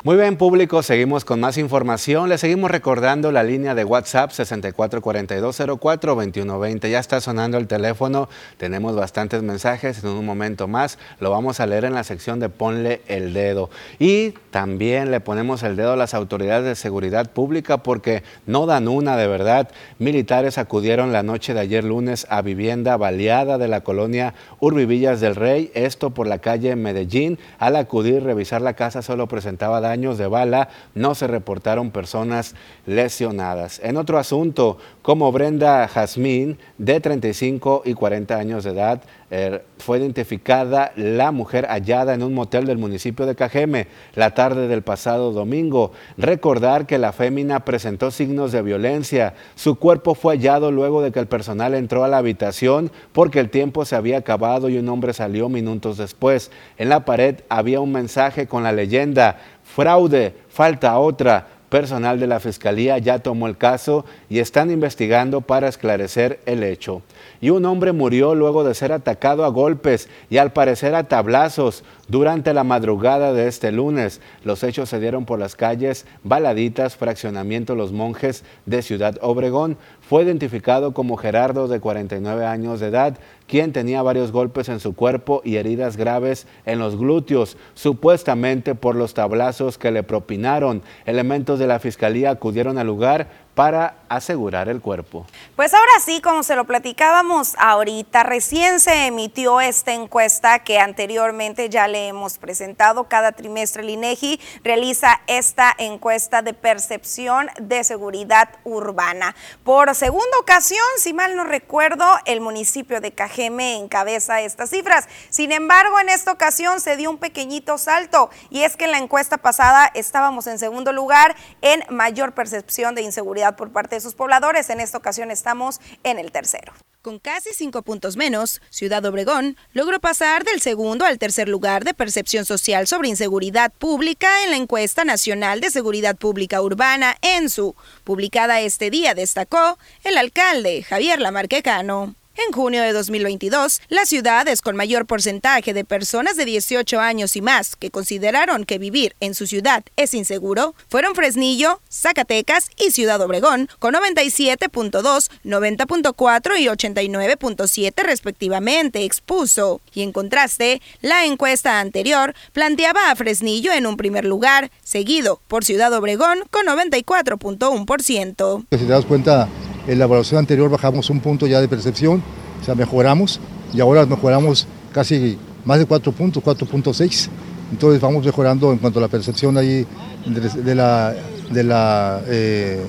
Muy 0.06 0.16
bien, 0.18 0.38
público, 0.38 0.84
seguimos 0.84 1.26
con 1.26 1.40
más 1.40 1.58
información. 1.58 2.30
Le 2.30 2.38
seguimos 2.38 2.70
recordando 2.70 3.32
la 3.32 3.42
línea 3.42 3.74
de 3.74 3.84
WhatsApp 3.84 4.30
6442042120. 4.34 6.92
Ya 6.92 7.00
está 7.00 7.20
sonando 7.20 7.58
el 7.58 7.66
teléfono, 7.66 8.30
tenemos 8.58 8.96
bastantes 8.96 9.42
mensajes. 9.42 10.04
En 10.04 10.12
un 10.12 10.24
momento 10.24 10.68
más 10.68 11.00
lo 11.20 11.32
vamos 11.32 11.60
a 11.60 11.66
leer 11.66 11.86
en 11.86 11.96
la 11.96 12.04
sección 12.04 12.40
de 12.40 12.50
Ponle 12.50 13.02
el 13.08 13.34
dedo. 13.34 13.72
Y 13.98 14.36
también 14.52 15.10
le 15.10 15.22
ponemos 15.22 15.64
el 15.64 15.76
dedo 15.76 15.94
a 15.94 15.98
las 15.98 16.14
autoridades 16.14 16.66
de 16.66 16.76
seguridad 16.76 17.32
pública 17.32 17.78
porque 17.78 18.22
no 18.46 18.68
dan 18.68 18.88
una 18.88 19.18
de 19.18 19.26
verdad. 19.26 19.72
Militares 19.98 20.60
acudieron 20.60 21.14
la 21.14 21.24
noche 21.24 21.56
de 21.56 21.62
ayer 21.62 21.84
lunes 21.84 22.28
a 22.30 22.44
vivienda 22.44 22.96
baleada 22.96 23.58
de 23.58 23.68
la 23.68 23.82
colonia 23.82 24.36
Urbivillas 24.60 25.20
del 25.20 25.34
Rey, 25.34 25.72
esto 25.74 26.12
por 26.12 26.28
la 26.28 26.38
calle 26.38 26.76
Medellín. 26.76 27.40
Al 27.58 27.76
acudir, 27.76 28.22
revisar 28.22 28.62
la 28.62 28.76
casa 28.76 29.02
solo 29.02 29.28
presentaba 29.28 29.82
daño 29.82 29.95
de 29.96 30.28
bala, 30.28 30.70
no 30.94 31.16
se 31.16 31.26
reportaron 31.26 31.90
personas 31.90 32.54
lesionadas. 32.86 33.80
En 33.82 33.96
otro 33.98 34.18
asunto, 34.18 34.78
como 35.02 35.32
Brenda 35.32 35.88
Jazmín, 35.88 36.58
de 36.78 37.00
35 37.00 37.84
y 37.86 37.94
40 37.94 38.36
años 38.36 38.64
de 38.66 38.72
edad, 38.72 39.02
er, 39.32 39.66
fue 39.78 40.00
identificada 40.00 40.92
la 40.96 41.32
mujer 41.32 41.66
hallada 41.68 42.14
en 42.14 42.24
un 42.24 42.34
motel 42.34 42.66
del 42.66 42.78
municipio 42.78 43.26
de 43.26 43.36
Cajeme 43.36 43.88
la 44.16 44.32
tarde 44.34 44.68
del 44.68 44.82
pasado 44.82 45.32
domingo. 45.32 45.92
Recordar 46.18 46.86
que 46.86 46.98
la 46.98 47.14
fémina 47.14 47.64
presentó 47.64 48.12
signos 48.12 48.52
de 48.52 48.62
violencia. 48.62 49.34
Su 49.56 49.76
cuerpo 49.76 50.14
fue 50.14 50.36
hallado 50.36 50.72
luego 50.72 51.02
de 51.02 51.12
que 51.12 51.20
el 51.20 51.28
personal 51.28 51.74
entró 51.74 52.04
a 52.04 52.08
la 52.08 52.18
habitación 52.18 52.92
porque 53.14 53.40
el 53.40 53.50
tiempo 53.50 53.86
se 53.86 53.96
había 53.96 54.18
acabado 54.18 54.70
y 54.70 54.78
un 54.78 54.90
hombre 54.90 55.14
salió 55.14 55.50
minutos 55.50 55.98
después. 55.98 56.52
En 56.78 56.90
la 56.90 57.06
pared 57.06 57.42
había 57.50 57.80
un 57.80 57.92
mensaje 57.92 58.48
con 58.48 58.64
la 58.64 58.72
leyenda 58.72 59.38
fraude, 59.66 60.34
falta 60.48 60.98
otra. 60.98 61.48
Personal 61.70 62.20
de 62.20 62.28
la 62.28 62.40
Fiscalía 62.40 63.00
ya 63.00 63.20
tomó 63.20 63.48
el 63.48 63.58
caso 63.58 64.06
y 64.30 64.40
están 64.40 64.70
investigando 64.70 65.42
para 65.42 65.68
esclarecer 65.68 66.40
el 66.46 66.64
hecho. 66.64 67.02
Y 67.42 67.50
un 67.50 67.66
hombre 67.66 67.92
murió 67.92 68.36
luego 68.36 68.64
de 68.64 68.76
ser 68.76 68.94
atacado 68.94 69.44
a 69.44 69.50
golpes 69.50 70.08
y 70.30 70.38
al 70.38 70.54
parecer 70.54 70.94
a 70.94 71.06
tablazos 71.06 71.84
durante 72.08 72.54
la 72.54 72.64
madrugada 72.64 73.34
de 73.34 73.48
este 73.48 73.72
lunes. 73.72 74.22
Los 74.44 74.64
hechos 74.64 74.90
se 74.90 75.00
dieron 75.00 75.26
por 75.26 75.40
las 75.40 75.56
calles 75.56 76.06
Baladitas, 76.24 76.96
Fraccionamiento 76.96 77.76
Los 77.76 77.92
Monjes 77.92 78.46
de 78.68 78.84
Ciudad 78.84 79.18
Obregón. 79.22 79.76
Fue 80.02 80.24
identificado 80.24 80.94
como 80.94 81.18
Gerardo 81.18 81.68
de 81.68 81.80
49 81.80 82.46
años 82.46 82.80
de 82.80 82.88
edad, 82.88 83.18
quien 83.48 83.74
tenía 83.74 84.02
varios 84.02 84.32
golpes 84.32 84.70
en 84.70 84.80
su 84.80 84.96
cuerpo 84.96 85.42
y 85.44 85.58
heridas 85.58 85.98
graves 85.98 86.48
en 86.66 86.80
los 86.80 86.98
glúteos, 86.98 87.58
supuestamente 87.74 88.76
por 88.76 88.96
los 88.96 89.14
tablazos 89.14 89.78
que 89.78 89.92
le 89.92 90.04
propinaron. 90.04 90.82
Elementos 91.06 91.60
de 91.60 91.68
la 91.68 91.80
fiscalía 91.80 92.32
acudieron 92.32 92.78
al 92.78 92.88
lugar 92.88 93.45
para 93.56 93.96
asegurar 94.10 94.68
el 94.68 94.82
cuerpo. 94.82 95.26
Pues 95.56 95.74
ahora 95.74 95.92
sí, 96.04 96.22
como 96.22 96.44
se 96.44 96.56
lo 96.56 96.66
platicábamos 96.66 97.56
ahorita, 97.58 98.24
recién 98.24 98.82
se 98.82 99.08
emitió 99.08 99.62
esta 99.62 99.94
encuesta 99.94 100.60
que 100.60 100.78
anteriormente 100.80 101.70
ya 101.70 101.88
le 101.88 102.10
hemos 102.10 102.38
presentado. 102.38 103.06
Cada 103.06 103.32
trimestre 103.32 103.82
el 103.82 103.90
INEGI 103.90 104.42
realiza 104.64 105.22
esta 105.28 105.74
encuesta 105.78 106.42
de 106.42 106.54
percepción 106.54 107.50
de 107.60 107.84
seguridad 107.84 108.50
urbana. 108.66 109.36
Por 109.64 109.96
segunda 109.96 110.38
ocasión, 110.40 110.86
si 110.98 111.14
mal 111.14 111.36
no 111.36 111.46
recuerdo, 111.46 112.06
el 112.26 112.42
municipio 112.42 113.00
de 113.00 113.14
Cajeme 113.14 113.78
encabeza 113.78 114.42
estas 114.42 114.70
cifras. 114.70 115.08
Sin 115.30 115.54
embargo, 115.54 116.00
en 116.00 116.10
esta 116.10 116.34
ocasión 116.34 116.82
se 116.82 116.98
dio 116.98 117.10
un 117.10 117.18
pequeñito 117.18 117.78
salto 117.78 118.30
y 118.50 118.64
es 118.64 118.76
que 118.76 118.86
en 118.86 118.92
la 118.92 118.98
encuesta 118.98 119.38
pasada 119.38 119.90
estábamos 119.94 120.46
en 120.48 120.60
segundo 120.60 120.92
lugar 120.92 121.36
en 121.62 121.84
mayor 121.90 122.34
percepción 122.34 122.96
de 122.96 123.02
inseguridad 123.02 123.45
por 123.54 123.72
parte 123.72 123.96
de 123.96 124.02
sus 124.02 124.16
pobladores. 124.16 124.70
En 124.70 124.80
esta 124.80 124.98
ocasión 124.98 125.32
estamos 125.32 125.80
en 126.04 126.20
el 126.20 126.32
tercero. 126.32 126.74
Con 127.06 127.20
casi 127.20 127.54
cinco 127.54 127.84
puntos 127.84 128.18
menos, 128.18 128.64
Ciudad 128.72 129.06
Obregón 129.06 129.58
logró 129.74 130.00
pasar 130.00 130.44
del 130.44 130.60
segundo 130.60 131.06
al 131.06 131.20
tercer 131.20 131.48
lugar 131.48 131.84
de 131.84 131.94
percepción 131.94 132.46
social 132.46 132.88
sobre 132.88 133.10
inseguridad 133.10 133.72
pública 133.72 134.44
en 134.44 134.50
la 134.50 134.58
encuesta 134.58 135.06
nacional 135.06 135.62
de 135.62 135.70
seguridad 135.70 136.16
pública 136.16 136.64
urbana 136.64 137.16
ENSU, 137.22 137.76
publicada 138.04 138.60
este 138.62 138.90
día, 138.90 139.14
destacó 139.14 139.78
el 140.04 140.18
alcalde 140.18 140.82
Javier 140.82 141.22
Lamarquecano. 141.22 142.16
En 142.38 142.52
junio 142.52 142.82
de 142.82 142.92
2022, 142.92 143.82
las 143.88 144.10
ciudades 144.10 144.62
con 144.62 144.76
mayor 144.76 145.06
porcentaje 145.06 145.74
de 145.74 145.86
personas 145.86 146.36
de 146.36 146.44
18 146.44 147.00
años 147.00 147.38
y 147.38 147.42
más 147.42 147.78
que 147.78 147.92
consideraron 147.92 148.66
que 148.66 148.78
vivir 148.78 149.16
en 149.22 149.34
su 149.34 149.48
ciudad 149.48 149.86
es 149.96 150.14
inseguro 150.14 150.76
fueron 150.90 151.16
Fresnillo, 151.16 151.80
Zacatecas 151.90 152.70
y 152.78 152.92
Ciudad 152.92 153.22
Obregón, 153.22 153.70
con 153.80 153.94
97.2, 153.94 155.30
90.4 155.46 156.60
y 156.60 156.66
89.7 156.66 158.04
respectivamente, 158.04 159.06
expuso. 159.06 159.80
Y 159.94 160.02
en 160.02 160.12
contraste, 160.12 160.82
la 161.02 161.26
encuesta 161.26 161.80
anterior 161.80 162.36
planteaba 162.52 163.12
a 163.12 163.16
Fresnillo 163.16 163.72
en 163.72 163.88
un 163.88 163.96
primer 163.96 164.26
lugar, 164.26 164.72
seguido 164.84 165.40
por 165.48 165.64
Ciudad 165.64 165.94
Obregón 165.94 166.40
con 166.52 166.66
94.1%. 166.66 168.66
Si 168.72 168.78
te 168.78 168.86
das 168.86 169.06
cuenta, 169.06 169.48
en 169.88 170.00
la 170.00 170.06
evaluación 170.06 170.40
anterior 170.40 170.70
bajamos 170.70 171.10
un 171.10 171.20
punto 171.20 171.48
ya 171.48 171.62
de 171.62 171.68
percepción, 171.68 172.22
o 172.62 172.66
sea, 172.66 172.76
mejoramos 172.76 173.40
y 173.74 173.82
ahora 173.82 174.06
mejoramos 174.06 174.68
casi 174.94 175.38
más 175.66 175.80
de 175.80 175.86
4 175.86 176.12
puntos, 176.12 176.44
4.6. 176.44 177.28
Entonces 177.72 178.00
vamos 178.00 178.24
mejorando 178.24 178.72
en 178.72 178.78
cuanto 178.78 179.00
a 179.00 179.02
la 179.02 179.08
percepción 179.08 179.58
ahí 179.58 179.86
de, 180.26 180.76
la, 180.76 182.22
eh, 182.28 182.84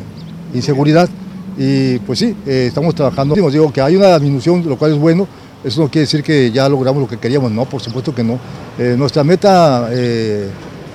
inseguridad. 0.55 1.09
Y 1.59 1.99
pues 2.00 2.19
sí, 2.19 2.37
eh, 2.47 2.67
estamos 2.69 2.95
trabajando. 2.95 3.35
Digo 3.35 3.73
que 3.73 3.81
hay 3.81 3.97
una 3.97 4.19
disminución, 4.19 4.67
lo 4.69 4.76
cual 4.76 4.93
es 4.93 4.99
bueno. 4.99 5.26
Eso 5.65 5.81
no 5.81 5.88
quiere 5.88 6.03
decir 6.03 6.23
que 6.23 6.53
ya 6.53 6.69
logramos 6.69 7.00
lo 7.03 7.09
que 7.09 7.17
queríamos, 7.17 7.50
no, 7.50 7.65
por 7.65 7.81
supuesto 7.81 8.15
que 8.15 8.23
no. 8.23 8.38
Eh, 8.79 8.95
nuestra 8.97 9.25
meta 9.25 9.88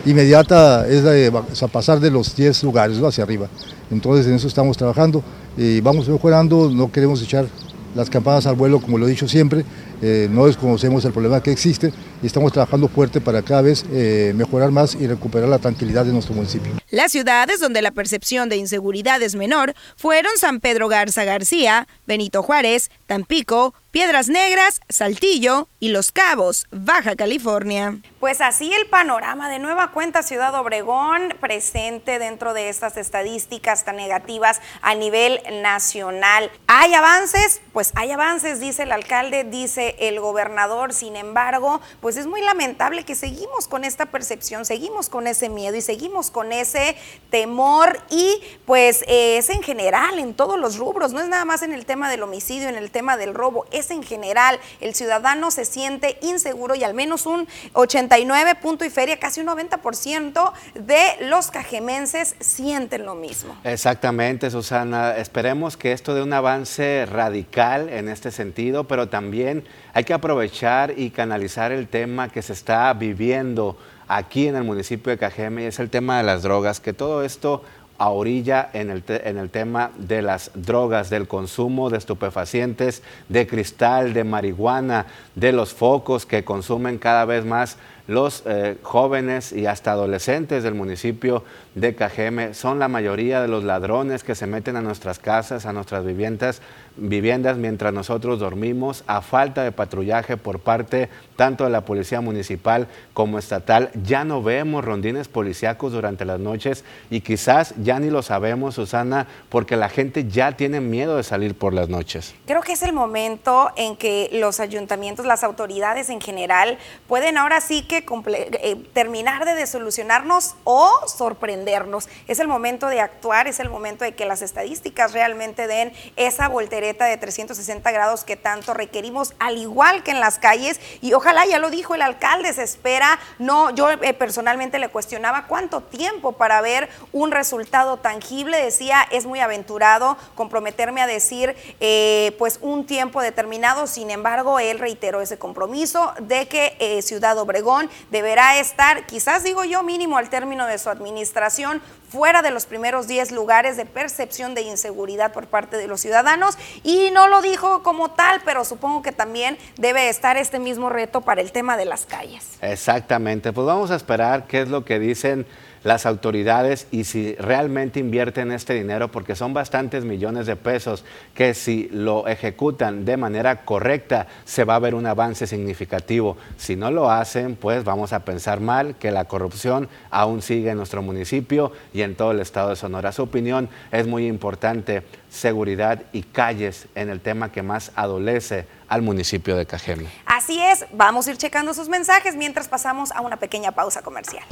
inmediata 0.06 0.88
es 0.88 1.04
de, 1.04 1.32
pasar 1.72 2.00
de 2.00 2.12
los 2.12 2.36
10 2.36 2.64
lugares 2.64 2.98
hacia 3.02 3.24
arriba. 3.24 3.48
Entonces 3.90 4.28
en 4.28 4.36
eso 4.36 4.48
estamos 4.48 4.78
trabajando 4.78 5.24
y 5.58 5.82
vamos 5.82 6.08
mejorando, 6.08 6.70
no 6.70 6.92
queremos 6.92 7.22
echar 7.22 7.48
las 7.96 8.10
campanas 8.10 8.46
al 8.46 8.56
vuelo, 8.56 8.80
como 8.80 8.98
lo 8.98 9.08
he 9.08 9.10
dicho 9.10 9.28
siempre, 9.28 9.66
eh, 10.02 10.30
no 10.32 10.46
desconocemos 10.46 11.04
el 11.06 11.12
problema 11.12 11.44
que 11.44 11.52
existe 11.52 11.92
y 12.22 12.28
estamos 12.28 12.52
trabajando 12.52 12.88
fuerte 12.88 13.22
para 13.22 13.42
cada 13.42 13.62
vez 13.62 13.86
eh, 13.92 14.34
mejorar 14.36 14.72
más 14.72 14.96
y 14.96 15.08
recuperar 15.08 15.50
la 15.50 15.60
tranquilidad 15.60 16.06
de 16.06 16.14
nuestro 16.14 16.34
municipio. 16.34 16.72
Las 16.90 17.12
ciudades 17.12 17.60
donde 17.60 17.82
la 17.82 17.92
percepción 17.92 18.50
de 18.50 18.58
inseguridad 18.58 19.22
es 19.22 19.36
menor 19.36 19.74
fueron 19.96 20.32
San 20.38 20.60
Pedro 20.60 20.88
Garza 20.88 21.24
García, 21.24 21.88
Benito 22.06 22.44
Juárez, 22.44 22.92
Tampico, 23.08 23.74
Piedras 23.92 24.30
Negras, 24.30 24.80
Saltillo 24.88 25.68
y 25.82 25.90
Los 25.90 26.14
Cabos, 26.14 26.66
Baja 26.72 27.18
California. 27.18 27.98
Pues 28.22 28.40
así 28.40 28.72
el 28.74 28.88
panorama 28.88 29.50
de 29.50 29.60
nueva 29.60 29.92
cuenta 29.92 30.24
Ciudad 30.24 30.56
Obregón 30.56 31.36
presente 31.42 32.18
dentro 32.18 32.54
de 32.54 32.70
estas 32.70 32.96
estadísticas 32.96 33.84
tan 33.84 33.98
negativas 33.98 34.62
a 34.82 34.96
nivel 34.96 35.42
nacional. 35.62 36.50
¿Hay 36.68 36.94
avances? 36.94 37.62
Pues 37.74 37.92
hay 37.96 38.12
avances, 38.12 38.62
dice 38.62 38.84
el 38.84 38.94
alcalde, 38.94 39.44
dice 39.44 39.96
el 40.00 40.22
gobernador. 40.22 40.94
Sin 40.94 41.18
embargo, 41.18 41.82
pues 42.00 42.11
es 42.18 42.28
muy 42.28 42.42
lamentable 42.42 43.04
que 43.04 43.16
seguimos 43.16 43.68
con 43.68 43.84
esta 43.84 44.08
percepción, 44.08 44.66
seguimos 44.66 45.10
con 45.10 45.28
ese 45.28 45.50
miedo 45.50 45.76
y 45.76 45.82
seguimos 45.82 46.32
con 46.32 46.52
ese 46.52 46.96
temor 47.30 48.00
y 48.10 48.42
pues 48.66 49.04
es 49.08 49.50
en 49.50 49.62
general 49.62 50.18
en 50.20 50.34
todos 50.34 50.60
los 50.60 50.78
rubros, 50.78 51.14
no 51.14 51.20
es 51.20 51.28
nada 51.28 51.46
más 51.46 51.62
en 51.62 51.74
el 51.74 51.86
tema 51.86 52.10
del 52.10 52.24
homicidio, 52.24 52.70
en 52.70 52.76
el 52.76 52.90
tema 52.90 53.18
del 53.18 53.34
robo, 53.34 53.66
en 53.90 54.04
general. 54.04 54.60
El 54.80 54.96
ciudadano 54.96 55.52
se 55.52 55.66
siente 55.66 56.18
inseguro 56.22 56.76
y 56.76 56.84
al 56.84 56.94
menos 56.94 57.26
un 57.26 57.48
89 57.74 58.56
punto 58.56 58.86
y 58.86 58.90
feria, 58.90 59.20
casi 59.20 59.42
un 59.42 59.48
90% 59.48 60.54
de 60.76 61.02
los 61.22 61.52
cajemenses 61.52 62.36
sienten 62.40 63.06
lo 63.06 63.16
mismo. 63.16 63.58
Exactamente, 63.64 64.50
Susana. 64.50 65.18
Esperemos 65.18 65.78
que 65.78 65.92
esto 65.92 66.14
dé 66.14 66.22
un 66.22 66.34
avance 66.34 67.06
radical 67.06 67.90
en 67.90 68.10
este 68.10 68.32
sentido, 68.32 68.86
pero 68.86 69.10
también 69.10 69.66
hay 69.94 70.04
que 70.04 70.14
aprovechar 70.14 70.94
y 70.98 71.10
canalizar 71.10 71.72
el 71.72 71.88
tema 71.88 72.30
que 72.30 72.42
se 72.42 72.54
está 72.54 72.94
viviendo 72.94 73.78
aquí 74.08 74.48
en 74.48 74.56
el 74.56 74.64
municipio 74.64 75.12
de 75.12 75.18
Cajeme 75.18 75.64
y 75.64 75.66
es 75.66 75.80
el 75.80 75.90
tema 75.90 76.18
de 76.18 76.24
las 76.24 76.44
drogas, 76.44 76.80
que 76.80 76.94
todo 76.94 77.24
esto 77.24 77.64
a 77.98 78.10
orilla 78.10 78.68
en 78.74 78.90
el, 78.90 79.04
en 79.08 79.38
el 79.38 79.52
tema 79.52 79.92
de 79.96 80.24
las 80.24 80.50
drogas, 80.56 81.12
del 81.12 81.28
consumo 81.28 81.92
de 81.92 82.00
estupefacientes, 82.00 83.04
de 83.30 83.46
cristal, 83.46 84.14
de 84.14 84.24
marihuana, 84.24 85.06
de 85.36 85.52
los 85.52 85.74
focos 85.74 86.26
que 86.26 86.44
consumen 86.44 86.98
cada 86.98 87.26
vez 87.26 87.46
más 87.46 87.78
los 88.08 88.44
eh, 88.46 88.78
jóvenes 88.82 89.52
y 89.52 89.66
hasta 89.66 89.92
adolescentes 89.92 90.64
del 90.64 90.74
municipio 90.74 91.44
de 91.76 91.96
Cajeme. 91.96 92.54
Son 92.54 92.80
la 92.80 92.88
mayoría 92.88 93.42
de 93.42 93.48
los 93.48 93.64
ladrones 93.64 94.24
que 94.24 94.36
se 94.36 94.48
meten 94.48 94.76
a 94.76 94.82
nuestras 94.82 95.20
casas, 95.20 95.66
a 95.66 95.74
nuestras 95.74 96.06
viviendas 96.06 96.62
viviendas 96.98 97.58
mientras 97.58 97.94
nosotros 97.94 98.40
dormimos, 98.40 99.04
a 99.08 99.22
falta 99.22 99.64
de 99.64 99.72
patrullaje 99.72 100.38
por 100.38 100.60
parte 100.60 101.10
tanto 101.36 101.64
de 101.64 101.70
la 101.70 101.82
Policía 101.82 102.22
Municipal 102.22 102.88
como 103.14 103.40
estatal. 103.40 103.90
Ya 104.04 104.24
no 104.24 104.44
vemos 104.44 104.84
rondines 104.84 105.28
policíacos 105.28 105.94
durante 105.94 106.26
las 106.26 106.40
noches 106.40 106.84
y 107.10 107.22
quizás 107.22 107.74
ya 107.82 108.00
ni 108.00 108.10
lo 108.10 108.22
sabemos, 108.22 108.76
Susana, 108.76 109.28
porque 109.50 109.76
la 109.76 109.90
gente 109.90 110.28
ya 110.28 110.52
tiene 110.52 110.82
miedo 110.82 111.18
de 111.18 111.24
salir 111.24 111.56
por 111.56 111.74
las 111.74 111.90
noches. 111.90 112.36
Creo 112.46 112.62
que 112.62 112.74
es 112.74 112.84
el 112.84 112.94
momento 112.94 113.72
en 113.76 113.96
que 113.96 114.30
los 114.34 114.60
ayuntamientos, 114.60 115.26
las 115.26 115.44
autoridades 115.44 116.10
en 116.10 116.22
general, 116.22 116.78
pueden 117.08 117.38
ahora 117.38 117.62
sí 117.62 117.84
que 117.92 118.06
eh, 118.08 118.76
terminar 118.94 119.44
de 119.44 119.54
desolucionarnos 119.54 120.56
o 120.64 120.90
sorprendernos. 121.08 122.08
Es 122.30 122.40
el 122.40 122.48
momento 122.48 122.88
de 122.88 123.02
actuar, 123.02 123.50
es 123.50 123.60
el 123.60 123.70
momento 123.70 124.06
de 124.06 124.14
que 124.14 124.24
las 124.24 124.42
estadísticas 124.42 125.12
realmente 125.12 125.68
den 125.68 125.92
esa 126.16 126.48
voltereta 126.48 127.04
de 127.04 127.18
360 127.18 127.92
grados 127.92 128.24
que 128.24 128.38
tanto 128.38 128.74
requerimos, 128.74 129.34
al 129.40 129.58
igual 129.58 130.04
que 130.04 130.12
en 130.12 130.22
las 130.22 130.40
calles. 130.40 130.80
Y 131.02 131.12
ojalá, 131.12 131.46
ya 131.46 131.60
lo 131.60 131.70
dijo 131.70 131.94
el 131.94 132.02
alcalde, 132.02 132.54
se 132.54 132.64
espera, 132.64 133.20
no, 133.40 133.72
yo 133.72 133.92
eh, 133.92 134.14
personalmente 134.14 134.80
le 134.80 134.88
cuestionaba 134.88 135.48
cuánto 135.48 135.82
tiempo 135.82 136.32
para 136.32 136.62
ver 136.62 136.88
un 137.12 137.32
resultado 137.32 137.98
tangible. 137.98 138.64
Decía, 138.64 139.06
es 139.12 139.26
muy 139.26 139.42
aventurado 139.42 140.16
comprometerme 140.36 141.02
a 141.02 141.08
decir, 141.08 141.58
eh, 141.82 142.34
pues 142.40 142.58
un 142.62 142.86
tiempo 142.86 143.22
determinado. 143.22 143.86
Sin 143.86 144.12
embargo, 144.12 144.60
él 144.60 144.80
reiteró 144.80 145.20
ese 145.20 145.38
compromiso 145.38 146.14
de 146.22 146.48
que 146.48 147.02
Ciudad 147.02 147.38
Obregón 147.38 147.81
deberá 148.10 148.60
estar, 148.60 149.06
quizás 149.06 149.44
digo 149.44 149.64
yo, 149.64 149.84
mínimo 149.84 150.18
al 150.18 150.30
término 150.30 150.66
de 150.68 150.78
su 150.78 150.90
administración, 150.90 151.82
fuera 152.10 152.42
de 152.42 152.52
los 152.52 152.66
primeros 152.66 153.08
10 153.08 153.32
lugares 153.32 153.78
de 153.78 153.86
percepción 153.86 154.54
de 154.54 154.64
inseguridad 154.64 155.32
por 155.32 155.48
parte 155.48 155.78
de 155.78 155.88
los 155.88 156.02
ciudadanos 156.02 156.58
y 156.84 157.10
no 157.12 157.30
lo 157.30 157.42
dijo 157.42 157.84
como 157.84 158.12
tal, 158.12 158.42
pero 158.44 158.66
supongo 158.66 159.02
que 159.02 159.14
también 159.14 159.58
debe 159.78 160.10
estar 160.10 160.36
este 160.36 160.60
mismo 160.60 160.90
reto 160.90 161.22
para 161.22 161.42
el 161.42 161.52
tema 161.52 161.78
de 161.78 161.86
las 161.86 162.06
calles. 162.06 162.58
Exactamente, 162.62 163.54
pues 163.54 163.66
vamos 163.66 163.92
a 163.92 163.96
esperar 163.96 164.46
qué 164.46 164.62
es 164.62 164.68
lo 164.68 164.84
que 164.84 165.00
dicen 165.00 165.46
las 165.84 166.06
autoridades 166.06 166.88
y 166.92 167.06
si 167.06 167.36
realmente 167.36 168.00
invierten 168.00 168.52
este 168.52 168.74
dinero, 168.74 169.12
porque 169.12 169.36
son 169.36 169.54
bastantes 169.54 170.06
millones 170.06 170.46
de 170.46 170.56
pesos, 170.56 171.04
que 171.34 171.54
si 171.54 171.90
lo 171.92 172.28
ejecutan 172.28 173.06
de 173.06 173.18
manera 173.18 173.66
correcta, 173.66 174.28
se 174.46 174.64
va 174.64 174.76
a 174.76 174.80
ver 174.80 174.96
un 174.96 175.06
avance 175.06 175.48
significativo. 175.48 176.38
Si 176.58 176.76
no 176.76 176.92
lo 176.92 177.10
hacen, 177.10 177.56
pues 177.56 177.84
vamos 177.84 178.14
a 178.14 178.26
pensar 178.26 178.60
mal 178.60 178.96
que 178.96 179.12
la 179.12 179.26
corrupción 179.26 179.90
aún 180.10 180.42
sigue 180.42 180.72
en 180.72 180.78
nuestro 180.78 181.02
municipio 181.02 181.72
y 181.94 182.02
en 182.02 182.16
todo 182.16 182.32
el 182.32 182.40
estado 182.40 182.70
de 182.70 182.76
Sonora. 182.76 183.12
Su 183.12 183.24
opinión 183.24 183.70
es 183.92 184.08
muy 184.08 184.28
importante, 184.28 185.04
seguridad 185.30 186.04
y 186.14 186.24
calles 186.24 186.88
en 186.96 187.10
el 187.10 187.22
tema 187.22 187.52
que 187.52 187.64
más 187.64 187.92
adolece 187.96 188.66
al 188.88 189.02
municipio 189.02 189.56
de 189.56 189.66
Cajeme. 189.66 190.08
Así 190.44 190.60
es, 190.60 190.88
vamos 190.92 191.28
a 191.28 191.32
ir 191.32 191.38
checando 191.38 191.72
sus 191.72 191.88
mensajes 191.88 192.36
mientras 192.36 192.68
pasamos 192.68 193.12
a 193.12 193.22
una 193.22 193.38
pequeña 193.38 193.74
pausa 193.74 194.02
comercial. 194.02 194.44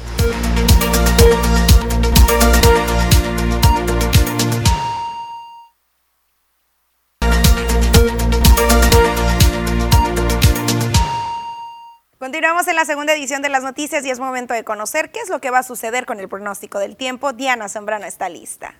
Continuamos 12.20 12.68
en 12.68 12.76
la 12.76 12.84
segunda 12.84 13.12
edición 13.12 13.42
de 13.42 13.48
las 13.48 13.64
noticias 13.64 14.04
y 14.04 14.10
es 14.10 14.20
momento 14.20 14.54
de 14.54 14.62
conocer 14.62 15.10
qué 15.10 15.18
es 15.18 15.28
lo 15.28 15.40
que 15.40 15.50
va 15.50 15.58
a 15.58 15.62
suceder 15.64 16.06
con 16.06 16.20
el 16.20 16.28
pronóstico 16.28 16.78
del 16.78 16.94
tiempo. 16.94 17.32
Diana 17.32 17.68
Zambrano 17.68 18.06
está 18.06 18.28
lista. 18.28 18.76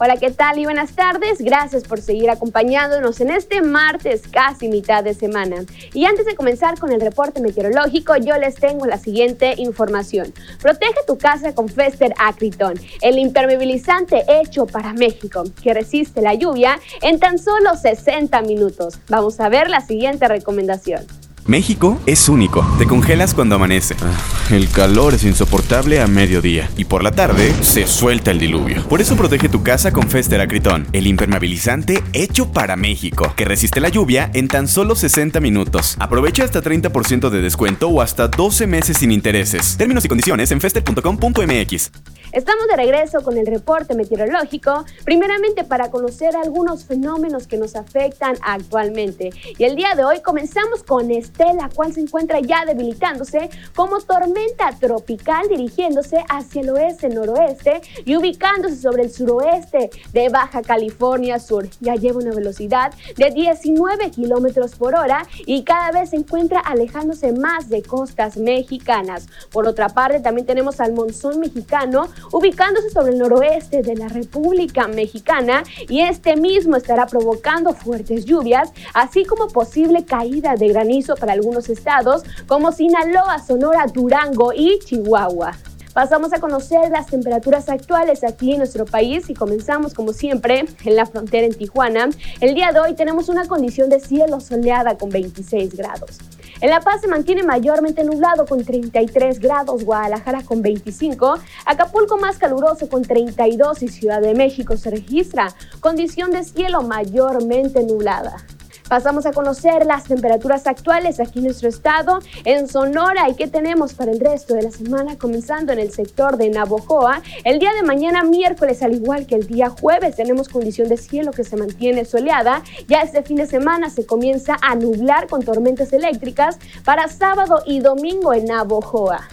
Hola, 0.00 0.16
¿qué 0.16 0.32
tal 0.32 0.58
y 0.58 0.64
buenas 0.64 0.96
tardes? 0.96 1.38
Gracias 1.40 1.84
por 1.84 2.00
seguir 2.00 2.28
acompañándonos 2.28 3.20
en 3.20 3.30
este 3.30 3.62
martes, 3.62 4.22
casi 4.28 4.66
mitad 4.68 5.04
de 5.04 5.14
semana. 5.14 5.64
Y 5.92 6.04
antes 6.04 6.26
de 6.26 6.34
comenzar 6.34 6.80
con 6.80 6.90
el 6.90 7.00
reporte 7.00 7.40
meteorológico, 7.40 8.16
yo 8.16 8.36
les 8.36 8.56
tengo 8.56 8.86
la 8.86 8.98
siguiente 8.98 9.54
información. 9.56 10.34
Protege 10.60 10.98
tu 11.06 11.16
casa 11.16 11.54
con 11.54 11.68
Fester 11.68 12.12
Acriton, 12.18 12.74
el 13.02 13.20
impermeabilizante 13.20 14.24
hecho 14.26 14.66
para 14.66 14.92
México, 14.94 15.44
que 15.62 15.72
resiste 15.72 16.22
la 16.22 16.34
lluvia 16.34 16.80
en 17.00 17.20
tan 17.20 17.38
solo 17.38 17.76
60 17.76 18.42
minutos. 18.42 18.98
Vamos 19.08 19.38
a 19.38 19.48
ver 19.48 19.70
la 19.70 19.80
siguiente 19.80 20.26
recomendación. 20.26 21.06
México 21.46 22.00
es 22.06 22.30
único. 22.30 22.66
Te 22.78 22.86
congelas 22.86 23.34
cuando 23.34 23.56
amanece. 23.56 23.94
Ah, 24.00 24.18
el 24.50 24.70
calor 24.70 25.12
es 25.12 25.24
insoportable 25.24 26.00
a 26.00 26.06
mediodía. 26.06 26.70
Y 26.78 26.86
por 26.86 27.02
la 27.02 27.12
tarde 27.12 27.52
se 27.62 27.86
suelta 27.86 28.30
el 28.30 28.38
diluvio. 28.38 28.82
Por 28.88 29.02
eso 29.02 29.14
protege 29.14 29.50
tu 29.50 29.62
casa 29.62 29.92
con 29.92 30.08
Fester 30.08 30.40
Acritón, 30.40 30.86
el 30.92 31.06
impermeabilizante 31.06 32.02
hecho 32.14 32.50
para 32.50 32.76
México, 32.76 33.34
que 33.36 33.44
resiste 33.44 33.80
la 33.80 33.90
lluvia 33.90 34.30
en 34.32 34.48
tan 34.48 34.68
solo 34.68 34.94
60 34.94 35.38
minutos. 35.40 35.96
Aprovecha 35.98 36.44
hasta 36.44 36.62
30% 36.62 37.28
de 37.28 37.42
descuento 37.42 37.88
o 37.88 38.00
hasta 38.00 38.28
12 38.28 38.66
meses 38.66 38.96
sin 38.96 39.12
intereses. 39.12 39.76
Términos 39.76 40.04
y 40.06 40.08
condiciones 40.08 40.50
en 40.50 40.62
fester.com.mx. 40.62 41.90
Estamos 42.32 42.66
de 42.66 42.76
regreso 42.76 43.20
con 43.22 43.38
el 43.38 43.46
reporte 43.46 43.94
meteorológico, 43.94 44.84
primeramente 45.04 45.62
para 45.62 45.90
conocer 45.90 46.34
algunos 46.34 46.84
fenómenos 46.84 47.46
que 47.46 47.58
nos 47.58 47.76
afectan 47.76 48.36
actualmente. 48.42 49.30
Y 49.56 49.62
el 49.62 49.76
día 49.76 49.94
de 49.94 50.04
hoy 50.04 50.20
comenzamos 50.20 50.82
con 50.82 51.12
Estela, 51.34 51.68
cual 51.74 51.92
se 51.92 52.00
encuentra 52.00 52.38
ya 52.40 52.64
debilitándose 52.64 53.50
como 53.74 54.00
tormenta 54.00 54.70
tropical 54.78 55.48
dirigiéndose 55.48 56.24
hacia 56.28 56.62
el 56.62 56.70
oeste-noroeste 56.70 57.80
y 58.04 58.16
ubicándose 58.16 58.76
sobre 58.76 59.02
el 59.02 59.10
suroeste 59.10 59.90
de 60.12 60.28
Baja 60.28 60.62
California 60.62 61.40
Sur. 61.40 61.68
Ya 61.80 61.96
lleva 61.96 62.20
una 62.20 62.32
velocidad 62.32 62.94
de 63.16 63.30
19 63.32 64.12
kilómetros 64.12 64.76
por 64.76 64.94
hora 64.94 65.26
y 65.44 65.64
cada 65.64 65.90
vez 65.90 66.10
se 66.10 66.16
encuentra 66.16 66.60
alejándose 66.60 67.32
más 67.32 67.68
de 67.68 67.82
costas 67.82 68.36
mexicanas. 68.36 69.26
Por 69.50 69.66
otra 69.66 69.88
parte, 69.88 70.20
también 70.20 70.46
tenemos 70.46 70.80
al 70.80 70.92
monzón 70.92 71.40
mexicano 71.40 72.08
ubicándose 72.30 72.90
sobre 72.90 73.12
el 73.12 73.18
noroeste 73.18 73.82
de 73.82 73.96
la 73.96 74.06
República 74.06 74.86
Mexicana 74.86 75.64
y 75.88 76.02
este 76.02 76.36
mismo 76.36 76.76
estará 76.76 77.06
provocando 77.06 77.72
fuertes 77.74 78.24
lluvias, 78.24 78.72
así 78.92 79.24
como 79.24 79.48
posible 79.48 80.04
caída 80.04 80.54
de 80.54 80.68
granizo 80.68 81.16
para 81.24 81.32
algunos 81.32 81.70
estados 81.70 82.22
como 82.46 82.70
Sinaloa, 82.70 83.38
Sonora, 83.38 83.86
Durango 83.86 84.52
y 84.52 84.78
Chihuahua. 84.84 85.52
Pasamos 85.94 86.34
a 86.34 86.38
conocer 86.38 86.90
las 86.90 87.06
temperaturas 87.06 87.70
actuales 87.70 88.22
aquí 88.24 88.52
en 88.52 88.58
nuestro 88.58 88.84
país 88.84 89.30
y 89.30 89.34
comenzamos 89.34 89.94
como 89.94 90.12
siempre 90.12 90.66
en 90.84 90.96
la 90.96 91.06
frontera 91.06 91.46
en 91.46 91.54
Tijuana. 91.54 92.10
El 92.42 92.54
día 92.54 92.72
de 92.72 92.80
hoy 92.80 92.94
tenemos 92.94 93.30
una 93.30 93.46
condición 93.46 93.88
de 93.88 94.00
cielo 94.00 94.38
soleada 94.38 94.98
con 94.98 95.08
26 95.08 95.74
grados. 95.74 96.18
En 96.60 96.68
La 96.68 96.80
Paz 96.80 97.00
se 97.00 97.08
mantiene 97.08 97.42
mayormente 97.42 98.04
nublado 98.04 98.44
con 98.44 98.62
33 98.62 99.40
grados, 99.40 99.82
Guadalajara 99.82 100.42
con 100.42 100.60
25, 100.60 101.38
Acapulco 101.64 102.18
más 102.18 102.36
caluroso 102.36 102.86
con 102.90 103.00
32 103.00 103.82
y 103.82 103.88
Ciudad 103.88 104.20
de 104.20 104.34
México 104.34 104.76
se 104.76 104.90
registra 104.90 105.54
condición 105.80 106.32
de 106.32 106.44
cielo 106.44 106.82
mayormente 106.82 107.82
nublada. 107.82 108.44
Pasamos 108.88 109.24
a 109.24 109.32
conocer 109.32 109.86
las 109.86 110.04
temperaturas 110.04 110.66
actuales 110.66 111.18
aquí 111.18 111.38
en 111.38 111.46
nuestro 111.46 111.68
estado, 111.68 112.18
en 112.44 112.68
Sonora 112.68 113.30
y 113.30 113.34
qué 113.34 113.48
tenemos 113.48 113.94
para 113.94 114.12
el 114.12 114.20
resto 114.20 114.54
de 114.54 114.62
la 114.62 114.70
semana, 114.70 115.16
comenzando 115.16 115.72
en 115.72 115.78
el 115.78 115.90
sector 115.90 116.36
de 116.36 116.50
Navojoa. 116.50 117.22
El 117.44 117.58
día 117.58 117.72
de 117.72 117.82
mañana, 117.82 118.24
miércoles, 118.24 118.82
al 118.82 118.94
igual 118.94 119.26
que 119.26 119.36
el 119.36 119.46
día 119.46 119.70
jueves, 119.70 120.16
tenemos 120.16 120.48
condición 120.48 120.88
de 120.88 120.98
cielo 120.98 121.32
que 121.32 121.44
se 121.44 121.56
mantiene 121.56 122.04
soleada. 122.04 122.62
Ya 122.86 123.00
este 123.00 123.22
fin 123.22 123.36
de 123.36 123.46
semana 123.46 123.88
se 123.88 124.04
comienza 124.04 124.56
a 124.60 124.74
nublar 124.74 125.28
con 125.28 125.42
tormentas 125.42 125.92
eléctricas 125.94 126.58
para 126.84 127.08
sábado 127.08 127.62
y 127.66 127.80
domingo 127.80 128.34
en 128.34 128.44
Navojoa. 128.44 129.26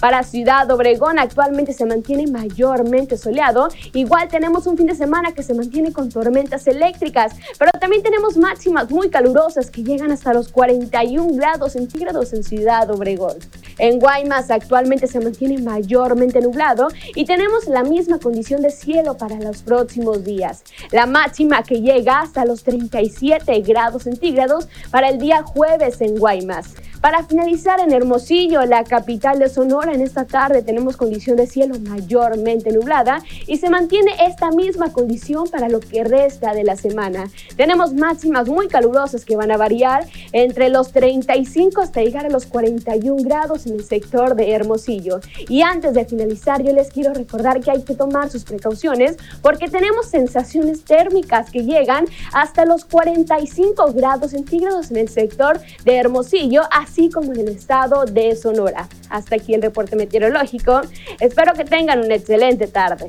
Para 0.00 0.22
Ciudad 0.22 0.70
Obregón 0.70 1.18
actualmente 1.18 1.74
se 1.74 1.84
mantiene 1.84 2.26
mayormente 2.26 3.18
soleado. 3.18 3.68
Igual 3.92 4.28
tenemos 4.28 4.66
un 4.66 4.78
fin 4.78 4.86
de 4.86 4.94
semana 4.94 5.32
que 5.32 5.42
se 5.42 5.52
mantiene 5.52 5.92
con 5.92 6.08
tormentas 6.08 6.66
eléctricas, 6.66 7.34
pero 7.58 7.70
también 7.78 8.02
tenemos 8.02 8.38
máximas 8.38 8.90
muy 8.90 9.10
calurosas 9.10 9.70
que 9.70 9.82
llegan 9.82 10.10
hasta 10.10 10.32
los 10.32 10.48
41 10.48 11.34
grados 11.34 11.72
centígrados 11.72 12.32
en 12.32 12.42
Ciudad 12.42 12.90
Obregón. 12.90 13.36
En 13.78 13.98
Guaymas 13.98 14.50
actualmente 14.50 15.06
se 15.06 15.20
mantiene 15.20 15.58
mayormente 15.58 16.40
nublado 16.40 16.88
y 17.14 17.26
tenemos 17.26 17.66
la 17.66 17.82
misma 17.82 18.18
condición 18.18 18.62
de 18.62 18.70
cielo 18.70 19.16
para 19.16 19.38
los 19.38 19.62
próximos 19.62 20.24
días. 20.24 20.62
La 20.92 21.06
máxima 21.06 21.62
que 21.62 21.80
llega 21.80 22.20
hasta 22.20 22.44
los 22.44 22.62
37 22.62 23.60
grados 23.60 24.04
centígrados 24.04 24.68
para 24.90 25.10
el 25.10 25.18
día 25.18 25.42
jueves 25.42 26.00
en 26.00 26.18
Guaymas. 26.18 26.74
Para 27.00 27.24
finalizar 27.24 27.80
en 27.80 27.92
Hermosillo, 27.92 28.62
la 28.66 28.84
capital 28.84 29.38
de 29.38 29.48
Sonora, 29.48 29.94
en 29.94 30.02
esta 30.02 30.26
tarde 30.26 30.60
tenemos 30.60 30.98
condición 30.98 31.38
de 31.38 31.46
cielo 31.46 31.76
mayormente 31.88 32.72
nublada 32.72 33.22
y 33.46 33.56
se 33.56 33.70
mantiene 33.70 34.12
esta 34.26 34.50
misma 34.50 34.92
condición 34.92 35.48
para 35.48 35.70
lo 35.70 35.80
que 35.80 36.04
resta 36.04 36.52
de 36.52 36.62
la 36.62 36.76
semana. 36.76 37.30
Tenemos 37.56 37.94
máximas 37.94 38.48
muy 38.48 38.68
calurosas 38.68 39.24
que 39.24 39.34
van 39.34 39.50
a 39.50 39.56
variar 39.56 40.06
entre 40.32 40.68
los 40.68 40.92
35 40.92 41.80
hasta 41.80 42.02
llegar 42.02 42.26
a 42.26 42.28
los 42.28 42.44
41 42.44 43.22
grados 43.22 43.66
en 43.66 43.76
el 43.76 43.84
sector 43.84 44.34
de 44.34 44.52
Hermosillo. 44.52 45.20
Y 45.48 45.62
antes 45.62 45.94
de 45.94 46.04
finalizar, 46.04 46.62
yo 46.62 46.74
les 46.74 46.90
quiero 46.90 47.14
recordar 47.14 47.60
que 47.60 47.70
hay 47.70 47.82
que 47.82 47.94
tomar 47.94 48.28
sus 48.28 48.44
precauciones 48.44 49.16
porque 49.40 49.68
tenemos 49.68 50.04
sensaciones 50.04 50.84
térmicas 50.84 51.50
que 51.50 51.64
llegan 51.64 52.04
hasta 52.34 52.66
los 52.66 52.84
45 52.84 53.94
grados 53.94 54.32
centígrados 54.32 54.90
en 54.90 54.98
el 54.98 55.08
sector 55.08 55.60
de 55.84 55.96
Hermosillo, 55.96 56.64
así 56.90 57.08
como 57.08 57.32
en 57.32 57.40
el 57.40 57.48
estado 57.48 58.04
de 58.04 58.34
Sonora. 58.34 58.88
Hasta 59.10 59.36
aquí 59.36 59.54
el 59.54 59.62
reporte 59.62 59.94
meteorológico. 59.94 60.80
Espero 61.20 61.54
que 61.54 61.64
tengan 61.64 62.00
una 62.00 62.16
excelente 62.16 62.66
tarde. 62.66 63.08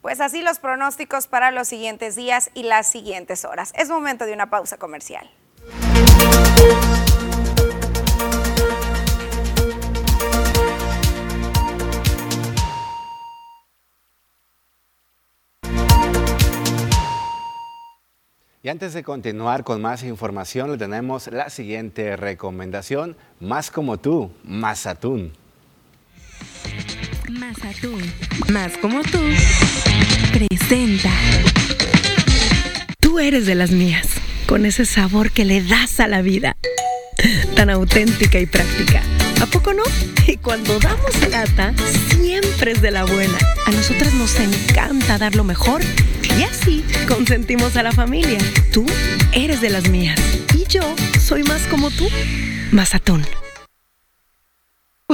Pues 0.00 0.20
así 0.20 0.42
los 0.42 0.58
pronósticos 0.58 1.26
para 1.26 1.50
los 1.50 1.68
siguientes 1.68 2.14
días 2.14 2.50
y 2.54 2.62
las 2.62 2.90
siguientes 2.90 3.44
horas. 3.44 3.72
Es 3.76 3.88
momento 3.88 4.26
de 4.26 4.32
una 4.32 4.48
pausa 4.48 4.76
comercial. 4.78 5.28
Y 18.64 18.70
antes 18.70 18.94
de 18.94 19.02
continuar 19.02 19.62
con 19.62 19.82
más 19.82 20.02
información, 20.04 20.70
le 20.70 20.78
tenemos 20.78 21.26
la 21.26 21.50
siguiente 21.50 22.16
recomendación, 22.16 23.14
más 23.38 23.70
como 23.70 23.98
tú, 23.98 24.32
más 24.42 24.86
atún. 24.86 25.34
Más 27.28 27.62
atún, 27.62 28.00
más 28.50 28.72
como 28.78 29.02
tú, 29.02 29.20
presenta. 30.32 31.10
Tú 33.00 33.18
eres 33.18 33.44
de 33.44 33.54
las 33.54 33.70
mías, 33.70 34.08
con 34.48 34.64
ese 34.64 34.86
sabor 34.86 35.30
que 35.30 35.44
le 35.44 35.62
das 35.62 36.00
a 36.00 36.08
la 36.08 36.22
vida, 36.22 36.56
tan 37.56 37.68
auténtica 37.68 38.40
y 38.40 38.46
práctica. 38.46 39.02
¿A 39.42 39.46
poco 39.46 39.74
no? 39.74 39.82
Y 40.26 40.38
cuando 40.38 40.78
damos 40.78 41.28
lata, 41.28 41.74
siempre 42.16 42.72
es 42.72 42.80
de 42.80 42.92
la 42.92 43.04
buena. 43.04 43.36
A 43.66 43.72
nosotras 43.72 44.14
nos 44.14 44.34
encanta 44.40 45.18
dar 45.18 45.34
lo 45.34 45.44
mejor 45.44 45.82
y 46.38 46.42
así 46.42 46.84
consentimos 47.08 47.76
a 47.76 47.82
la 47.82 47.92
familia. 47.92 48.38
Tú 48.72 48.84
eres 49.32 49.60
de 49.60 49.70
las 49.70 49.88
mías 49.88 50.18
y 50.54 50.66
yo 50.68 50.82
soy 51.20 51.42
más 51.42 51.62
como 51.68 51.90
tú. 51.90 52.08
Más 52.72 52.94
atún. 52.94 53.24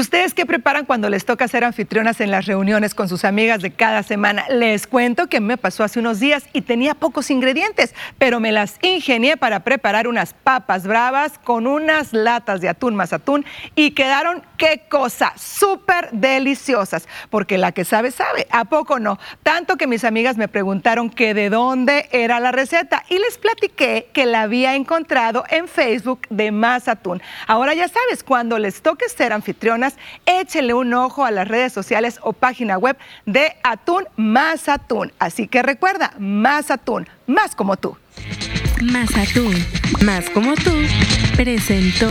¿Ustedes 0.00 0.32
qué 0.32 0.46
preparan 0.46 0.86
cuando 0.86 1.10
les 1.10 1.26
toca 1.26 1.46
ser 1.46 1.62
anfitrionas 1.62 2.22
en 2.22 2.30
las 2.30 2.46
reuniones 2.46 2.94
con 2.94 3.06
sus 3.06 3.26
amigas 3.26 3.60
de 3.60 3.70
cada 3.70 4.02
semana? 4.02 4.46
Les 4.48 4.86
cuento 4.86 5.26
que 5.26 5.40
me 5.40 5.58
pasó 5.58 5.84
hace 5.84 5.98
unos 5.98 6.18
días 6.20 6.44
y 6.54 6.62
tenía 6.62 6.94
pocos 6.94 7.30
ingredientes, 7.30 7.94
pero 8.16 8.40
me 8.40 8.50
las 8.50 8.78
ingenié 8.80 9.36
para 9.36 9.60
preparar 9.60 10.08
unas 10.08 10.32
papas 10.32 10.86
bravas 10.86 11.38
con 11.44 11.66
unas 11.66 12.14
latas 12.14 12.62
de 12.62 12.70
atún 12.70 12.94
más 12.94 13.12
atún 13.12 13.44
y 13.74 13.90
quedaron, 13.90 14.42
qué 14.56 14.84
cosa, 14.88 15.34
súper 15.36 16.08
deliciosas, 16.12 17.06
porque 17.28 17.58
la 17.58 17.72
que 17.72 17.84
sabe, 17.84 18.10
sabe, 18.10 18.46
¿a 18.52 18.64
poco 18.64 19.00
no? 19.00 19.18
Tanto 19.42 19.76
que 19.76 19.86
mis 19.86 20.04
amigas 20.04 20.38
me 20.38 20.48
preguntaron 20.48 21.10
que 21.10 21.34
de 21.34 21.50
dónde 21.50 22.08
era 22.10 22.40
la 22.40 22.52
receta 22.52 23.04
y 23.10 23.18
les 23.18 23.36
platiqué 23.36 24.08
que 24.14 24.24
la 24.24 24.42
había 24.42 24.76
encontrado 24.76 25.44
en 25.50 25.68
Facebook 25.68 26.22
de 26.30 26.52
Más 26.52 26.88
Atún. 26.88 27.20
Ahora 27.46 27.74
ya 27.74 27.88
sabes, 27.88 28.24
cuando 28.24 28.58
les 28.58 28.80
toque 28.80 29.06
ser 29.10 29.34
anfitrionas, 29.34 29.89
échele 30.26 30.74
un 30.74 30.94
ojo 30.94 31.24
a 31.24 31.30
las 31.30 31.48
redes 31.48 31.72
sociales 31.72 32.18
o 32.22 32.32
página 32.32 32.78
web 32.78 32.96
de 33.26 33.52
Atún 33.62 34.04
Más 34.16 34.68
Atún. 34.68 35.12
Así 35.18 35.48
que 35.48 35.62
recuerda, 35.62 36.12
Más 36.18 36.70
Atún, 36.70 37.08
más 37.26 37.54
como 37.54 37.76
tú. 37.76 37.96
Más 38.82 39.10
Atún, 39.16 39.54
más 40.04 40.30
como 40.30 40.54
tú, 40.54 40.72
presentó. 41.36 42.08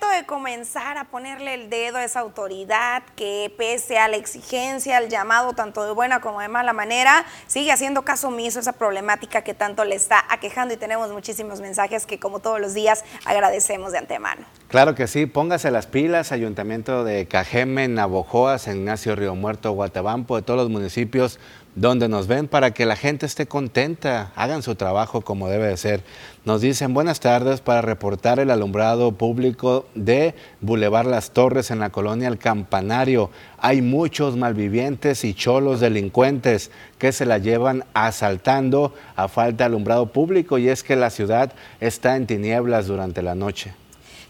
De 0.00 0.26
comenzar 0.26 0.98
a 0.98 1.04
ponerle 1.04 1.54
el 1.54 1.70
dedo 1.70 1.98
a 1.98 2.04
esa 2.04 2.20
autoridad 2.20 3.04
que 3.14 3.54
pese 3.56 3.96
a 3.96 4.08
la 4.08 4.16
exigencia, 4.16 4.96
al 4.96 5.08
llamado 5.08 5.52
tanto 5.52 5.84
de 5.84 5.92
buena 5.92 6.20
como 6.20 6.40
de 6.40 6.48
mala 6.48 6.72
manera, 6.72 7.24
sigue 7.46 7.70
haciendo 7.70 8.02
caso 8.02 8.28
omiso 8.28 8.58
a 8.58 8.62
esa 8.62 8.72
problemática 8.72 9.42
que 9.42 9.54
tanto 9.54 9.84
le 9.84 9.94
está 9.94 10.24
aquejando 10.28 10.74
y 10.74 10.76
tenemos 10.76 11.12
muchísimos 11.12 11.60
mensajes 11.60 12.06
que 12.06 12.18
como 12.18 12.40
todos 12.40 12.60
los 12.60 12.74
días 12.74 13.04
agradecemos 13.24 13.92
de 13.92 13.98
antemano. 13.98 14.44
Claro 14.68 14.96
que 14.96 15.06
sí, 15.06 15.26
póngase 15.26 15.70
las 15.70 15.86
pilas, 15.86 16.32
Ayuntamiento 16.32 17.04
de 17.04 17.28
Cajeme, 17.28 17.86
Navojoa, 17.86 18.58
San 18.58 18.78
Ignacio, 18.78 19.14
Río 19.14 19.36
Muerto, 19.36 19.70
Guatabampo, 19.72 20.34
de 20.36 20.42
todos 20.42 20.58
los 20.58 20.70
municipios 20.70 21.38
donde 21.74 22.08
nos 22.08 22.26
ven 22.26 22.46
para 22.46 22.72
que 22.72 22.86
la 22.86 22.96
gente 22.96 23.26
esté 23.26 23.46
contenta, 23.46 24.32
hagan 24.36 24.62
su 24.62 24.76
trabajo 24.76 25.22
como 25.22 25.48
debe 25.48 25.66
de 25.66 25.76
ser. 25.76 26.02
Nos 26.44 26.60
dicen 26.60 26.94
buenas 26.94 27.20
tardes 27.20 27.60
para 27.60 27.82
reportar 27.82 28.38
el 28.38 28.50
alumbrado 28.50 29.12
público 29.12 29.86
de 29.94 30.34
Boulevard 30.60 31.08
Las 31.08 31.32
Torres 31.32 31.70
en 31.70 31.80
la 31.80 31.90
colonia 31.90 32.28
El 32.28 32.38
Campanario. 32.38 33.30
Hay 33.58 33.82
muchos 33.82 34.36
malvivientes 34.36 35.24
y 35.24 35.34
cholos 35.34 35.80
delincuentes 35.80 36.70
que 36.98 37.12
se 37.12 37.26
la 37.26 37.38
llevan 37.38 37.84
asaltando 37.94 38.94
a 39.16 39.28
falta 39.28 39.64
de 39.64 39.64
alumbrado 39.64 40.06
público 40.06 40.58
y 40.58 40.68
es 40.68 40.82
que 40.82 40.96
la 40.96 41.10
ciudad 41.10 41.52
está 41.80 42.16
en 42.16 42.26
tinieblas 42.26 42.86
durante 42.86 43.22
la 43.22 43.34
noche. 43.34 43.74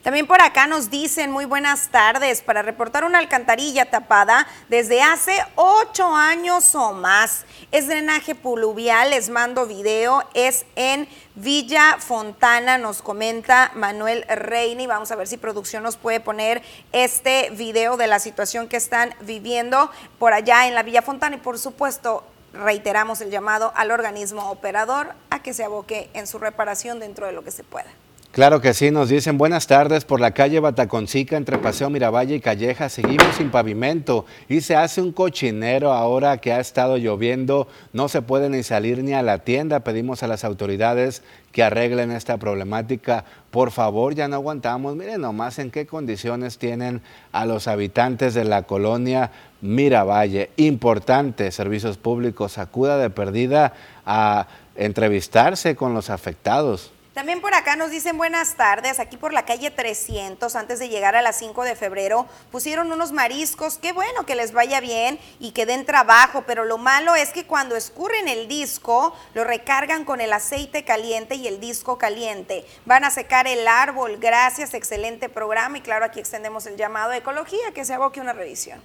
También 0.04 0.26
por 0.26 0.42
acá 0.42 0.66
nos 0.66 0.90
dicen 0.90 1.30
muy 1.30 1.46
buenas 1.46 1.88
tardes 1.88 2.42
para 2.42 2.60
reportar 2.60 3.06
una 3.06 3.20
alcantarilla 3.20 3.90
tapada 3.90 4.46
desde 4.68 5.00
hace 5.00 5.42
ocho 5.54 6.14
años 6.14 6.74
o 6.74 6.92
más. 6.92 7.46
Es 7.72 7.88
drenaje 7.88 8.34
pluvial, 8.34 9.08
les 9.08 9.30
mando 9.30 9.64
video, 9.64 10.22
es 10.34 10.66
en 10.76 11.08
Villa 11.36 11.96
Fontana, 12.00 12.76
nos 12.76 13.00
comenta 13.00 13.70
Manuel 13.76 14.26
Reini. 14.28 14.86
Vamos 14.86 15.10
a 15.10 15.16
ver 15.16 15.26
si 15.26 15.38
producción 15.38 15.82
nos 15.82 15.96
puede 15.96 16.20
poner 16.20 16.62
este 16.92 17.48
video 17.52 17.96
de 17.96 18.06
la 18.06 18.18
situación 18.18 18.68
que 18.68 18.76
están 18.76 19.14
viviendo 19.22 19.90
por 20.18 20.34
allá 20.34 20.66
en 20.68 20.74
la 20.74 20.82
Villa 20.82 21.00
Fontana 21.00 21.36
y 21.36 21.38
por 21.38 21.58
supuesto 21.58 22.24
reiteramos 22.52 23.22
el 23.22 23.30
llamado 23.30 23.72
al 23.74 23.90
organismo 23.90 24.50
operador 24.50 25.14
a 25.30 25.42
que 25.42 25.54
se 25.54 25.64
aboque 25.64 26.10
en 26.12 26.26
su 26.26 26.38
reparación 26.38 27.00
dentro 27.00 27.24
de 27.24 27.32
lo 27.32 27.42
que 27.42 27.52
se 27.52 27.64
pueda. 27.64 27.88
Claro 28.34 28.60
que 28.60 28.74
sí, 28.74 28.90
nos 28.90 29.10
dicen 29.10 29.38
buenas 29.38 29.68
tardes 29.68 30.04
por 30.04 30.18
la 30.18 30.32
calle 30.32 30.58
Bataconcica 30.58 31.36
entre 31.36 31.56
Paseo 31.56 31.88
Miravalle 31.88 32.34
y 32.34 32.40
Calleja. 32.40 32.88
Seguimos 32.88 33.36
sin 33.36 33.52
pavimento 33.52 34.26
y 34.48 34.60
se 34.62 34.74
hace 34.74 35.00
un 35.00 35.12
cochinero 35.12 35.92
ahora 35.92 36.38
que 36.38 36.52
ha 36.52 36.58
estado 36.58 36.96
lloviendo. 36.96 37.68
No 37.92 38.08
se 38.08 38.22
puede 38.22 38.50
ni 38.50 38.64
salir 38.64 39.04
ni 39.04 39.12
a 39.12 39.22
la 39.22 39.38
tienda. 39.38 39.84
Pedimos 39.84 40.24
a 40.24 40.26
las 40.26 40.42
autoridades 40.42 41.22
que 41.52 41.62
arreglen 41.62 42.10
esta 42.10 42.36
problemática. 42.36 43.24
Por 43.52 43.70
favor, 43.70 44.16
ya 44.16 44.26
no 44.26 44.34
aguantamos. 44.34 44.96
Miren 44.96 45.20
nomás 45.20 45.60
en 45.60 45.70
qué 45.70 45.86
condiciones 45.86 46.58
tienen 46.58 47.02
a 47.30 47.46
los 47.46 47.68
habitantes 47.68 48.34
de 48.34 48.42
la 48.42 48.64
colonia 48.64 49.30
Miravalle. 49.60 50.50
Importante, 50.56 51.52
servicios 51.52 51.98
públicos, 51.98 52.58
acuda 52.58 52.98
de 52.98 53.10
perdida 53.10 53.74
a 54.04 54.48
entrevistarse 54.74 55.76
con 55.76 55.94
los 55.94 56.10
afectados. 56.10 56.90
También 57.14 57.40
por 57.40 57.54
acá 57.54 57.76
nos 57.76 57.92
dicen 57.92 58.18
buenas 58.18 58.56
tardes, 58.56 58.98
aquí 58.98 59.16
por 59.16 59.32
la 59.32 59.44
calle 59.44 59.70
300, 59.70 60.56
antes 60.56 60.80
de 60.80 60.88
llegar 60.88 61.14
a 61.14 61.22
las 61.22 61.38
5 61.38 61.62
de 61.62 61.76
febrero, 61.76 62.26
pusieron 62.50 62.90
unos 62.90 63.12
mariscos, 63.12 63.78
qué 63.78 63.92
bueno 63.92 64.26
que 64.26 64.34
les 64.34 64.50
vaya 64.50 64.80
bien 64.80 65.20
y 65.38 65.52
que 65.52 65.64
den 65.64 65.86
trabajo, 65.86 66.42
pero 66.44 66.64
lo 66.64 66.76
malo 66.76 67.14
es 67.14 67.30
que 67.30 67.46
cuando 67.46 67.76
escurren 67.76 68.26
el 68.26 68.48
disco, 68.48 69.16
lo 69.32 69.44
recargan 69.44 70.04
con 70.04 70.20
el 70.20 70.32
aceite 70.32 70.84
caliente 70.84 71.36
y 71.36 71.46
el 71.46 71.60
disco 71.60 71.98
caliente. 71.98 72.66
Van 72.84 73.04
a 73.04 73.12
secar 73.12 73.46
el 73.46 73.68
árbol, 73.68 74.16
gracias, 74.16 74.74
excelente 74.74 75.28
programa 75.28 75.78
y 75.78 75.82
claro, 75.82 76.04
aquí 76.04 76.18
extendemos 76.18 76.66
el 76.66 76.76
llamado 76.76 77.12
a 77.12 77.16
Ecología, 77.16 77.70
que 77.72 77.84
se 77.84 77.94
aboque 77.94 78.20
una 78.20 78.32
revisión. 78.32 78.82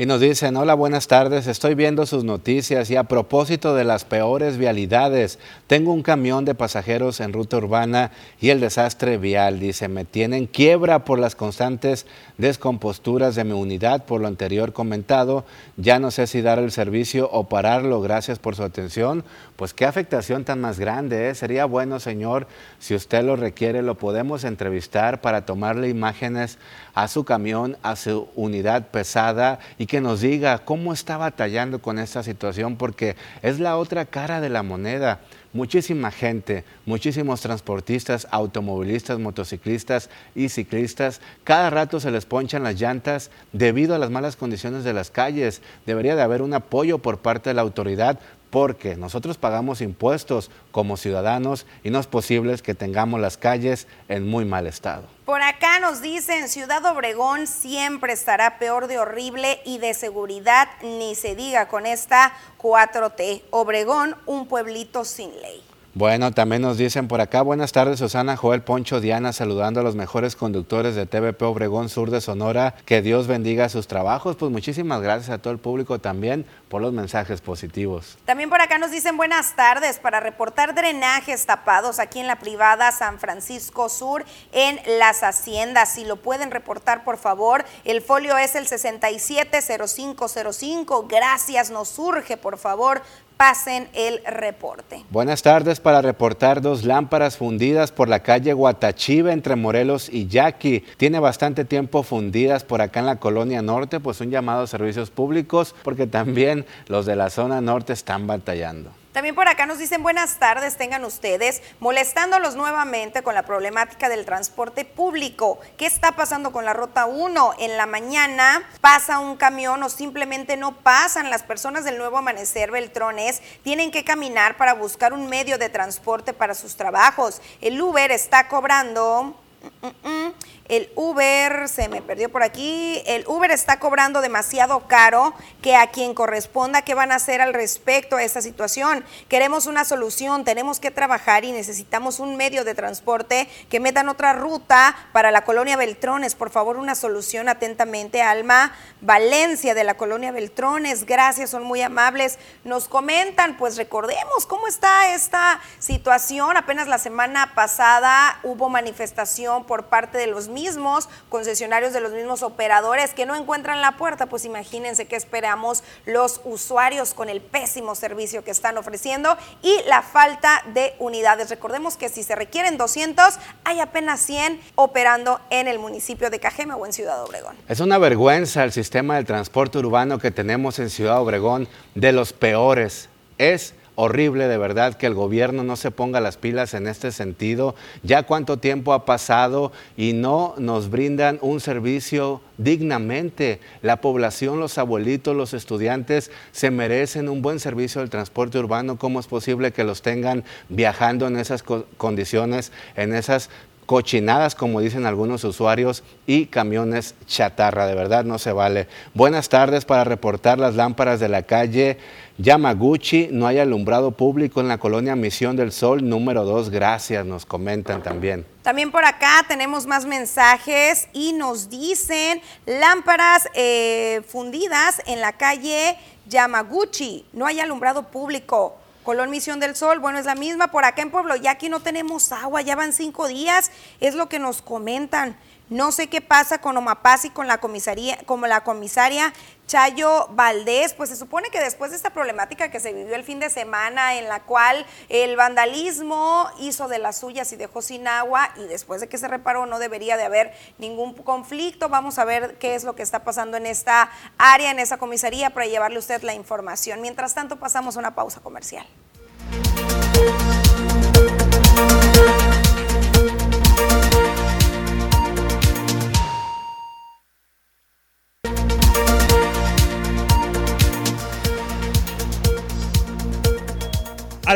Y 0.00 0.06
nos 0.06 0.20
dicen, 0.20 0.56
hola, 0.56 0.74
buenas 0.74 1.08
tardes, 1.08 1.48
estoy 1.48 1.74
viendo 1.74 2.06
sus 2.06 2.22
noticias 2.22 2.88
y 2.88 2.94
a 2.94 3.02
propósito 3.02 3.74
de 3.74 3.82
las 3.82 4.04
peores 4.04 4.56
vialidades, 4.56 5.40
tengo 5.66 5.92
un 5.92 6.04
camión 6.04 6.44
de 6.44 6.54
pasajeros 6.54 7.18
en 7.18 7.32
ruta 7.32 7.56
urbana 7.56 8.12
y 8.40 8.50
el 8.50 8.60
desastre 8.60 9.18
vial, 9.18 9.58
dice, 9.58 9.88
me 9.88 10.04
tienen 10.04 10.46
quiebra 10.46 11.04
por 11.04 11.18
las 11.18 11.34
constantes 11.34 12.06
descomposturas 12.36 13.34
de 13.34 13.42
mi 13.42 13.54
unidad, 13.54 14.04
por 14.04 14.20
lo 14.20 14.28
anterior 14.28 14.72
comentado, 14.72 15.44
ya 15.76 15.98
no 15.98 16.12
sé 16.12 16.28
si 16.28 16.42
dar 16.42 16.60
el 16.60 16.70
servicio 16.70 17.28
o 17.32 17.48
pararlo, 17.48 18.00
gracias 18.00 18.38
por 18.38 18.54
su 18.54 18.62
atención. 18.62 19.24
Pues 19.56 19.74
qué 19.74 19.84
afectación 19.84 20.44
tan 20.44 20.60
más 20.60 20.78
grande, 20.78 21.28
¿eh? 21.28 21.34
sería 21.34 21.64
bueno, 21.64 21.98
señor, 21.98 22.46
si 22.78 22.94
usted 22.94 23.24
lo 23.24 23.34
requiere, 23.34 23.82
lo 23.82 23.96
podemos 23.96 24.44
entrevistar 24.44 25.20
para 25.20 25.44
tomarle 25.44 25.88
imágenes 25.88 26.58
a 26.94 27.08
su 27.08 27.24
camión, 27.24 27.76
a 27.82 27.96
su 27.96 28.28
unidad 28.36 28.86
pesada 28.92 29.58
y 29.76 29.87
que 29.88 30.00
nos 30.00 30.20
diga 30.20 30.58
cómo 30.58 30.92
está 30.92 31.16
batallando 31.16 31.80
con 31.80 31.98
esta 31.98 32.22
situación, 32.22 32.76
porque 32.76 33.16
es 33.42 33.58
la 33.58 33.76
otra 33.76 34.04
cara 34.04 34.40
de 34.40 34.50
la 34.50 34.62
moneda 34.62 35.20
muchísima 35.52 36.10
gente, 36.10 36.64
muchísimos 36.84 37.40
transportistas, 37.40 38.28
automovilistas, 38.30 39.18
motociclistas 39.18 40.10
y 40.34 40.50
ciclistas, 40.50 41.20
cada 41.44 41.70
rato 41.70 42.00
se 42.00 42.10
les 42.10 42.26
ponchan 42.26 42.62
las 42.62 42.80
llantas 42.80 43.30
debido 43.52 43.94
a 43.94 43.98
las 43.98 44.10
malas 44.10 44.36
condiciones 44.36 44.84
de 44.84 44.92
las 44.92 45.10
calles. 45.10 45.62
Debería 45.86 46.16
de 46.16 46.22
haber 46.22 46.42
un 46.42 46.54
apoyo 46.54 46.98
por 46.98 47.18
parte 47.18 47.50
de 47.50 47.54
la 47.54 47.62
autoridad 47.62 48.20
porque 48.50 48.96
nosotros 48.96 49.36
pagamos 49.38 49.80
impuestos 49.80 50.50
como 50.70 50.96
ciudadanos 50.96 51.66
y 51.82 51.90
no 51.90 51.98
es 51.98 52.06
posible 52.06 52.56
que 52.58 52.74
tengamos 52.74 53.20
las 53.20 53.36
calles 53.36 53.86
en 54.08 54.26
muy 54.26 54.44
mal 54.44 54.66
estado. 54.66 55.04
Por 55.24 55.42
acá 55.42 55.78
nos 55.80 56.00
dicen, 56.00 56.48
Ciudad 56.48 56.84
Obregón 56.86 57.46
siempre 57.46 58.14
estará 58.14 58.58
peor 58.58 58.86
de 58.86 58.98
horrible 58.98 59.60
y 59.66 59.78
de 59.78 59.92
seguridad, 59.92 60.68
ni 60.82 61.14
se 61.14 61.34
diga 61.34 61.68
con 61.68 61.84
esta 61.84 62.32
4T. 62.58 63.42
Obregón, 63.50 64.16
un 64.24 64.48
pueblito 64.48 65.04
sin 65.04 65.30
ley. 65.42 65.67
Bueno, 65.94 66.32
también 66.32 66.60
nos 66.60 66.76
dicen 66.76 67.08
por 67.08 67.22
acá, 67.22 67.40
buenas 67.40 67.72
tardes 67.72 67.98
Susana, 67.98 68.36
Joel, 68.36 68.60
Poncho, 68.62 69.00
Diana, 69.00 69.32
saludando 69.32 69.80
a 69.80 69.82
los 69.82 69.96
mejores 69.96 70.36
conductores 70.36 70.94
de 70.94 71.06
TVP 71.06 71.42
Obregón 71.46 71.88
Sur 71.88 72.10
de 72.10 72.20
Sonora, 72.20 72.74
que 72.84 73.00
Dios 73.00 73.26
bendiga 73.26 73.70
sus 73.70 73.88
trabajos, 73.88 74.36
pues 74.36 74.52
muchísimas 74.52 75.00
gracias 75.00 75.30
a 75.30 75.38
todo 75.38 75.50
el 75.50 75.58
público 75.58 75.98
también 75.98 76.44
por 76.68 76.82
los 76.82 76.92
mensajes 76.92 77.40
positivos. 77.40 78.18
También 78.26 78.50
por 78.50 78.60
acá 78.60 78.76
nos 78.76 78.90
dicen 78.90 79.16
buenas 79.16 79.56
tardes 79.56 79.98
para 79.98 80.20
reportar 80.20 80.74
drenajes 80.74 81.46
tapados 81.46 82.00
aquí 82.00 82.20
en 82.20 82.26
la 82.26 82.38
privada 82.38 82.92
San 82.92 83.18
Francisco 83.18 83.88
Sur 83.88 84.26
en 84.52 84.78
las 84.98 85.22
haciendas, 85.22 85.94
si 85.94 86.04
lo 86.04 86.16
pueden 86.16 86.50
reportar 86.50 87.02
por 87.02 87.16
favor, 87.16 87.64
el 87.84 88.02
folio 88.02 88.36
es 88.36 88.56
el 88.56 88.66
670505, 88.66 91.08
gracias, 91.08 91.70
nos 91.70 91.88
surge 91.88 92.36
por 92.36 92.58
favor 92.58 93.00
pasen 93.38 93.88
el 93.94 94.20
reporte. 94.26 95.04
Buenas 95.10 95.42
tardes 95.42 95.78
para 95.78 96.02
reportar 96.02 96.60
dos 96.60 96.84
lámparas 96.84 97.36
fundidas 97.38 97.92
por 97.92 98.08
la 98.08 98.20
calle 98.20 98.52
Guatachiva 98.52 99.32
entre 99.32 99.54
Morelos 99.54 100.10
y 100.12 100.26
Yaqui. 100.26 100.84
Tiene 100.96 101.20
bastante 101.20 101.64
tiempo 101.64 102.02
fundidas 102.02 102.64
por 102.64 102.82
acá 102.82 103.00
en 103.00 103.06
la 103.06 103.16
colonia 103.16 103.62
norte, 103.62 104.00
pues 104.00 104.20
un 104.20 104.30
llamado 104.30 104.62
a 104.62 104.66
servicios 104.66 105.10
públicos 105.10 105.74
porque 105.84 106.08
también 106.08 106.66
los 106.88 107.06
de 107.06 107.14
la 107.14 107.30
zona 107.30 107.60
norte 107.60 107.92
están 107.92 108.26
batallando. 108.26 108.90
También 109.18 109.34
por 109.34 109.48
acá 109.48 109.66
nos 109.66 109.78
dicen 109.78 110.04
buenas 110.04 110.38
tardes, 110.38 110.76
tengan 110.76 111.04
ustedes, 111.04 111.60
molestándolos 111.80 112.54
nuevamente 112.54 113.24
con 113.24 113.34
la 113.34 113.42
problemática 113.42 114.08
del 114.08 114.24
transporte 114.24 114.84
público. 114.84 115.58
¿Qué 115.76 115.86
está 115.86 116.12
pasando 116.12 116.52
con 116.52 116.64
la 116.64 116.72
ruta 116.72 117.06
1? 117.06 117.54
En 117.58 117.76
la 117.76 117.86
mañana 117.86 118.62
pasa 118.80 119.18
un 119.18 119.36
camión 119.36 119.82
o 119.82 119.88
simplemente 119.88 120.56
no 120.56 120.76
pasan. 120.76 121.30
Las 121.30 121.42
personas 121.42 121.82
del 121.82 121.98
nuevo 121.98 122.16
amanecer 122.16 122.70
Beltrones 122.70 123.42
tienen 123.64 123.90
que 123.90 124.04
caminar 124.04 124.56
para 124.56 124.74
buscar 124.74 125.12
un 125.12 125.28
medio 125.28 125.58
de 125.58 125.68
transporte 125.68 126.32
para 126.32 126.54
sus 126.54 126.76
trabajos. 126.76 127.42
El 127.60 127.82
Uber 127.82 128.12
está 128.12 128.46
cobrando... 128.46 129.34
Mm, 129.82 129.86
mm, 129.86 130.08
mm, 130.08 130.34
el 130.68 130.90
Uber, 130.94 131.68
se 131.68 131.88
me 131.88 132.02
perdió 132.02 132.30
por 132.30 132.42
aquí, 132.42 133.02
el 133.06 133.24
Uber 133.26 133.50
está 133.50 133.78
cobrando 133.78 134.20
demasiado 134.20 134.86
caro 134.86 135.34
que 135.62 135.76
a 135.76 135.90
quien 135.90 136.14
corresponda, 136.14 136.82
¿qué 136.82 136.94
van 136.94 137.10
a 137.10 137.16
hacer 137.16 137.40
al 137.40 137.54
respecto 137.54 138.16
a 138.16 138.22
esta 138.22 138.42
situación? 138.42 139.04
Queremos 139.28 139.66
una 139.66 139.84
solución, 139.84 140.44
tenemos 140.44 140.78
que 140.78 140.90
trabajar 140.90 141.44
y 141.44 141.52
necesitamos 141.52 142.20
un 142.20 142.36
medio 142.36 142.64
de 142.64 142.74
transporte 142.74 143.48
que 143.70 143.80
metan 143.80 144.08
otra 144.08 144.34
ruta 144.34 144.94
para 145.12 145.30
la 145.30 145.44
colonia 145.44 145.76
Beltrones. 145.76 146.34
Por 146.34 146.50
favor, 146.50 146.76
una 146.76 146.94
solución 146.94 147.48
atentamente, 147.48 148.20
Alma 148.20 148.72
Valencia 149.00 149.74
de 149.74 149.84
la 149.84 149.96
colonia 149.96 150.32
Beltrones. 150.32 151.06
Gracias, 151.06 151.50
son 151.50 151.64
muy 151.64 151.80
amables. 151.80 152.38
Nos 152.64 152.88
comentan, 152.88 153.56
pues 153.56 153.76
recordemos 153.76 154.46
cómo 154.46 154.66
está 154.66 155.14
esta 155.14 155.60
situación. 155.78 156.56
Apenas 156.56 156.88
la 156.88 156.98
semana 156.98 157.54
pasada 157.54 158.38
hubo 158.42 158.68
manifestación 158.68 159.64
por 159.64 159.86
parte 159.86 160.18
de 160.18 160.26
los 160.26 160.48
mismos 160.58 161.08
concesionarios, 161.28 161.92
de 161.92 162.00
los 162.00 162.12
mismos 162.12 162.42
operadores 162.42 163.14
que 163.14 163.26
no 163.26 163.36
encuentran 163.36 163.80
la 163.80 163.96
puerta, 163.96 164.26
pues 164.26 164.44
imagínense 164.44 165.06
que 165.06 165.16
esperamos 165.16 165.82
los 166.04 166.40
usuarios 166.44 167.14
con 167.14 167.28
el 167.28 167.40
pésimo 167.40 167.94
servicio 167.94 168.42
que 168.42 168.50
están 168.50 168.76
ofreciendo 168.76 169.36
y 169.62 169.74
la 169.86 170.02
falta 170.02 170.62
de 170.74 170.94
unidades. 170.98 171.50
Recordemos 171.50 171.96
que 171.96 172.08
si 172.08 172.22
se 172.22 172.34
requieren 172.34 172.76
200, 172.76 173.38
hay 173.64 173.80
apenas 173.80 174.20
100 174.20 174.60
operando 174.74 175.40
en 175.50 175.68
el 175.68 175.78
municipio 175.78 176.30
de 176.30 176.40
Cajeme 176.40 176.74
o 176.74 176.86
en 176.86 176.92
Ciudad 176.92 177.22
Obregón. 177.22 177.56
Es 177.68 177.80
una 177.80 177.98
vergüenza 177.98 178.64
el 178.64 178.72
sistema 178.72 179.16
del 179.16 179.26
transporte 179.26 179.78
urbano 179.78 180.18
que 180.18 180.30
tenemos 180.30 180.78
en 180.78 180.90
Ciudad 180.90 181.20
Obregón, 181.20 181.68
de 181.94 182.12
los 182.12 182.32
peores. 182.32 183.08
Es 183.38 183.74
horrible 184.00 184.46
de 184.46 184.58
verdad 184.58 184.94
que 184.94 185.06
el 185.06 185.14
gobierno 185.14 185.64
no 185.64 185.74
se 185.74 185.90
ponga 185.90 186.20
las 186.20 186.36
pilas 186.36 186.72
en 186.72 186.86
este 186.86 187.10
sentido. 187.10 187.74
Ya 188.04 188.22
cuánto 188.22 188.58
tiempo 188.58 188.92
ha 188.92 189.04
pasado 189.04 189.72
y 189.96 190.12
no 190.12 190.54
nos 190.56 190.88
brindan 190.88 191.40
un 191.42 191.58
servicio 191.58 192.40
dignamente. 192.58 193.58
La 193.82 194.00
población, 194.00 194.60
los 194.60 194.78
abuelitos, 194.78 195.34
los 195.34 195.52
estudiantes 195.52 196.30
se 196.52 196.70
merecen 196.70 197.28
un 197.28 197.42
buen 197.42 197.58
servicio 197.58 198.00
del 198.00 198.08
transporte 198.08 198.60
urbano. 198.60 198.98
¿Cómo 198.98 199.18
es 199.18 199.26
posible 199.26 199.72
que 199.72 199.82
los 199.82 200.00
tengan 200.00 200.44
viajando 200.68 201.26
en 201.26 201.36
esas 201.36 201.64
condiciones, 201.64 202.70
en 202.94 203.12
esas 203.12 203.50
cochinadas, 203.88 204.54
como 204.54 204.82
dicen 204.82 205.06
algunos 205.06 205.44
usuarios, 205.44 206.04
y 206.26 206.44
camiones 206.44 207.14
chatarra. 207.26 207.86
De 207.86 207.94
verdad 207.94 208.22
no 208.22 208.38
se 208.38 208.52
vale. 208.52 208.86
Buenas 209.14 209.48
tardes 209.48 209.86
para 209.86 210.04
reportar 210.04 210.58
las 210.58 210.74
lámparas 210.74 211.20
de 211.20 211.30
la 211.30 211.44
calle 211.44 211.96
Yamaguchi. 212.36 213.30
No 213.32 213.46
hay 213.46 213.58
alumbrado 213.58 214.10
público 214.10 214.60
en 214.60 214.68
la 214.68 214.76
colonia 214.76 215.16
Misión 215.16 215.56
del 215.56 215.72
Sol 215.72 216.06
número 216.06 216.44
2. 216.44 216.68
Gracias, 216.68 217.24
nos 217.24 217.46
comentan 217.46 218.02
también. 218.02 218.44
También 218.60 218.90
por 218.90 219.06
acá 219.06 219.46
tenemos 219.48 219.86
más 219.86 220.04
mensajes 220.04 221.08
y 221.14 221.32
nos 221.32 221.70
dicen 221.70 222.42
lámparas 222.66 223.48
eh, 223.54 224.20
fundidas 224.28 225.00
en 225.06 225.22
la 225.22 225.32
calle 225.32 225.96
Yamaguchi. 226.26 227.24
No 227.32 227.46
hay 227.46 227.60
alumbrado 227.60 228.02
público. 228.02 228.76
Colón 229.08 229.30
Misión 229.30 229.58
del 229.58 229.74
Sol, 229.74 230.00
bueno, 230.00 230.18
es 230.18 230.26
la 230.26 230.34
misma. 230.34 230.70
Por 230.70 230.84
acá 230.84 231.00
en 231.00 231.10
Pueblo 231.10 231.34
ya 231.34 231.52
aquí 231.52 231.70
no 231.70 231.80
tenemos 231.80 232.30
agua, 232.30 232.60
ya 232.60 232.76
van 232.76 232.92
cinco 232.92 233.26
días, 233.26 233.70
es 234.00 234.14
lo 234.14 234.28
que 234.28 234.38
nos 234.38 234.60
comentan. 234.60 235.34
No 235.70 235.92
sé 235.92 236.08
qué 236.08 236.20
pasa 236.20 236.60
con 236.60 236.76
Omapaz 236.76 237.24
y 237.24 237.30
con 237.30 237.46
la 237.46 237.56
comisaría, 237.56 238.18
como 238.26 238.46
la 238.46 238.64
comisaria 238.64 239.32
Chayo 239.68 240.28
Valdés, 240.30 240.94
pues 240.94 241.10
se 241.10 241.16
supone 241.16 241.50
que 241.50 241.60
después 241.60 241.90
de 241.90 241.98
esta 241.98 242.08
problemática 242.08 242.70
que 242.70 242.80
se 242.80 242.94
vivió 242.94 243.14
el 243.14 243.22
fin 243.22 243.38
de 243.38 243.50
semana, 243.50 244.16
en 244.16 244.26
la 244.26 244.40
cual 244.40 244.86
el 245.10 245.36
vandalismo 245.36 246.48
hizo 246.58 246.88
de 246.88 246.98
las 246.98 247.18
suyas 247.18 247.52
y 247.52 247.56
dejó 247.56 247.82
sin 247.82 248.08
agua, 248.08 248.48
y 248.56 248.64
después 248.64 249.02
de 249.02 249.08
que 249.08 249.18
se 249.18 249.28
reparó 249.28 249.66
no 249.66 249.78
debería 249.78 250.16
de 250.16 250.24
haber 250.24 250.54
ningún 250.78 251.12
conflicto. 251.12 251.90
Vamos 251.90 252.18
a 252.18 252.24
ver 252.24 252.56
qué 252.56 252.74
es 252.74 252.84
lo 252.84 252.96
que 252.96 253.02
está 253.02 253.24
pasando 253.24 253.58
en 253.58 253.66
esta 253.66 254.10
área, 254.38 254.70
en 254.70 254.78
esa 254.78 254.96
comisaría, 254.96 255.50
para 255.50 255.66
llevarle 255.66 255.96
a 255.96 256.00
usted 256.00 256.22
la 256.22 256.32
información. 256.32 257.02
Mientras 257.02 257.34
tanto, 257.34 257.56
pasamos 257.56 257.96
a 257.96 257.98
una 257.98 258.14
pausa 258.14 258.40
comercial. 258.40 258.86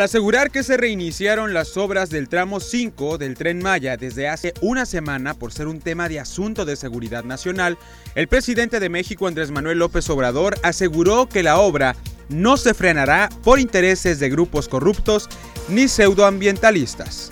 Asegurar 0.03 0.51
que 0.51 0.65
se 0.65 0.77
reiniciaron 0.77 1.55
las 1.55 1.77
obras 1.77 2.11
del 2.11 2.29
tramo 2.29 2.59
5 2.59 3.19
del 3.19 3.35
tren 3.35 3.63
Maya 3.63 3.97
desde 3.97 4.29
hace 4.29 4.53
una 4.61 4.85
semana 4.85 5.35
por 5.35 5.53
ser 5.53 5.69
un 5.69 5.79
tema 5.79 6.09
de 6.09 6.19
asunto 6.19 6.65
de 6.65 6.75
seguridad 6.75 7.23
nacional, 7.23 7.79
el 8.17 8.27
presidente 8.27 8.81
de 8.81 8.89
México 8.89 9.29
Andrés 9.29 9.53
Manuel 9.53 9.79
López 9.79 10.11
Obrador 10.11 10.57
aseguró 10.65 11.29
que 11.29 11.45
la 11.45 11.61
obra 11.61 11.95
no 12.29 12.57
se 12.57 12.75
frenará 12.75 13.29
por 13.45 13.61
intereses 13.61 14.19
de 14.19 14.29
grupos 14.29 14.69
corruptos 14.69 15.29
ni 15.69 15.87
pseudoambientalistas. 15.87 17.31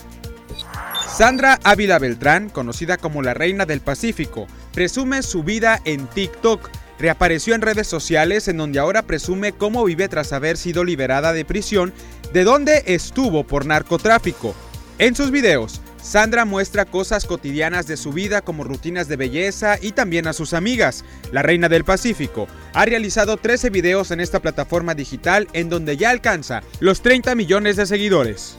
Sandra 1.08 1.58
Ávila 1.64 1.98
Beltrán, 1.98 2.50
conocida 2.50 2.98
como 2.98 3.20
la 3.20 3.34
Reina 3.34 3.66
del 3.66 3.80
Pacífico, 3.80 4.46
presume 4.72 5.24
su 5.24 5.42
vida 5.42 5.80
en 5.84 6.06
TikTok. 6.06 6.70
Reapareció 7.00 7.54
en 7.54 7.62
redes 7.62 7.88
sociales 7.88 8.46
en 8.46 8.58
donde 8.58 8.78
ahora 8.78 9.02
presume 9.02 9.52
cómo 9.52 9.84
vive 9.84 10.06
tras 10.08 10.32
haber 10.34 10.56
sido 10.56 10.84
liberada 10.84 11.32
de 11.32 11.46
prisión 11.46 11.94
de 12.32 12.44
dónde 12.44 12.82
estuvo 12.86 13.44
por 13.44 13.66
narcotráfico. 13.66 14.54
En 14.98 15.14
sus 15.14 15.30
videos, 15.30 15.80
Sandra 16.02 16.44
muestra 16.44 16.86
cosas 16.86 17.26
cotidianas 17.26 17.86
de 17.86 17.96
su 17.96 18.12
vida 18.12 18.40
como 18.40 18.64
rutinas 18.64 19.06
de 19.08 19.16
belleza 19.16 19.76
y 19.80 19.92
también 19.92 20.26
a 20.26 20.32
sus 20.32 20.54
amigas. 20.54 21.04
La 21.30 21.42
Reina 21.42 21.68
del 21.68 21.84
Pacífico 21.84 22.48
ha 22.72 22.86
realizado 22.86 23.36
13 23.36 23.70
videos 23.70 24.10
en 24.10 24.20
esta 24.20 24.40
plataforma 24.40 24.94
digital 24.94 25.46
en 25.52 25.68
donde 25.68 25.96
ya 25.96 26.10
alcanza 26.10 26.62
los 26.80 27.02
30 27.02 27.34
millones 27.34 27.76
de 27.76 27.86
seguidores. 27.86 28.56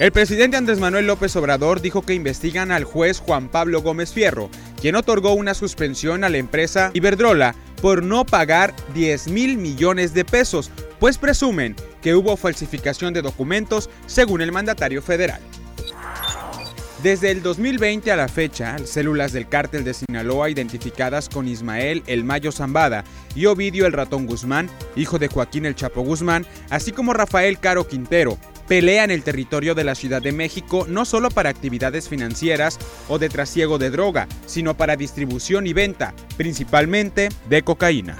El 0.00 0.12
presidente 0.12 0.56
Andrés 0.56 0.80
Manuel 0.80 1.06
López 1.06 1.34
Obrador 1.36 1.80
dijo 1.80 2.02
que 2.02 2.14
investigan 2.14 2.72
al 2.72 2.84
juez 2.84 3.20
Juan 3.20 3.48
Pablo 3.48 3.80
Gómez 3.80 4.12
Fierro, 4.12 4.50
quien 4.80 4.96
otorgó 4.96 5.34
una 5.34 5.54
suspensión 5.54 6.24
a 6.24 6.28
la 6.28 6.38
empresa 6.38 6.90
Iberdrola 6.94 7.54
por 7.84 8.02
no 8.02 8.24
pagar 8.24 8.74
10 8.94 9.28
mil 9.28 9.58
millones 9.58 10.14
de 10.14 10.24
pesos, 10.24 10.70
pues 10.98 11.18
presumen 11.18 11.76
que 12.00 12.14
hubo 12.14 12.34
falsificación 12.38 13.12
de 13.12 13.20
documentos 13.20 13.90
según 14.06 14.40
el 14.40 14.52
mandatario 14.52 15.02
federal. 15.02 15.42
Desde 17.02 17.30
el 17.30 17.42
2020 17.42 18.10
a 18.10 18.16
la 18.16 18.28
fecha, 18.28 18.78
células 18.86 19.34
del 19.34 19.50
cártel 19.50 19.84
de 19.84 19.92
Sinaloa 19.92 20.48
identificadas 20.48 21.28
con 21.28 21.46
Ismael 21.46 22.02
El 22.06 22.24
Mayo 22.24 22.52
Zambada 22.52 23.04
y 23.34 23.44
Ovidio 23.44 23.84
El 23.84 23.92
Ratón 23.92 24.24
Guzmán, 24.24 24.70
hijo 24.96 25.18
de 25.18 25.28
Joaquín 25.28 25.66
El 25.66 25.74
Chapo 25.74 26.00
Guzmán, 26.00 26.46
así 26.70 26.90
como 26.90 27.12
Rafael 27.12 27.58
Caro 27.58 27.86
Quintero, 27.86 28.38
pelean 28.68 29.10
el 29.10 29.22
territorio 29.22 29.74
de 29.74 29.84
la 29.84 29.94
Ciudad 29.94 30.22
de 30.22 30.32
México 30.32 30.86
no 30.88 31.04
solo 31.04 31.30
para 31.30 31.50
actividades 31.50 32.08
financieras 32.08 32.78
o 33.08 33.18
de 33.18 33.28
trasiego 33.28 33.78
de 33.78 33.90
droga, 33.90 34.28
sino 34.46 34.76
para 34.76 34.96
distribución 34.96 35.66
y 35.66 35.72
venta, 35.72 36.14
principalmente 36.36 37.28
de 37.48 37.62
cocaína. 37.62 38.16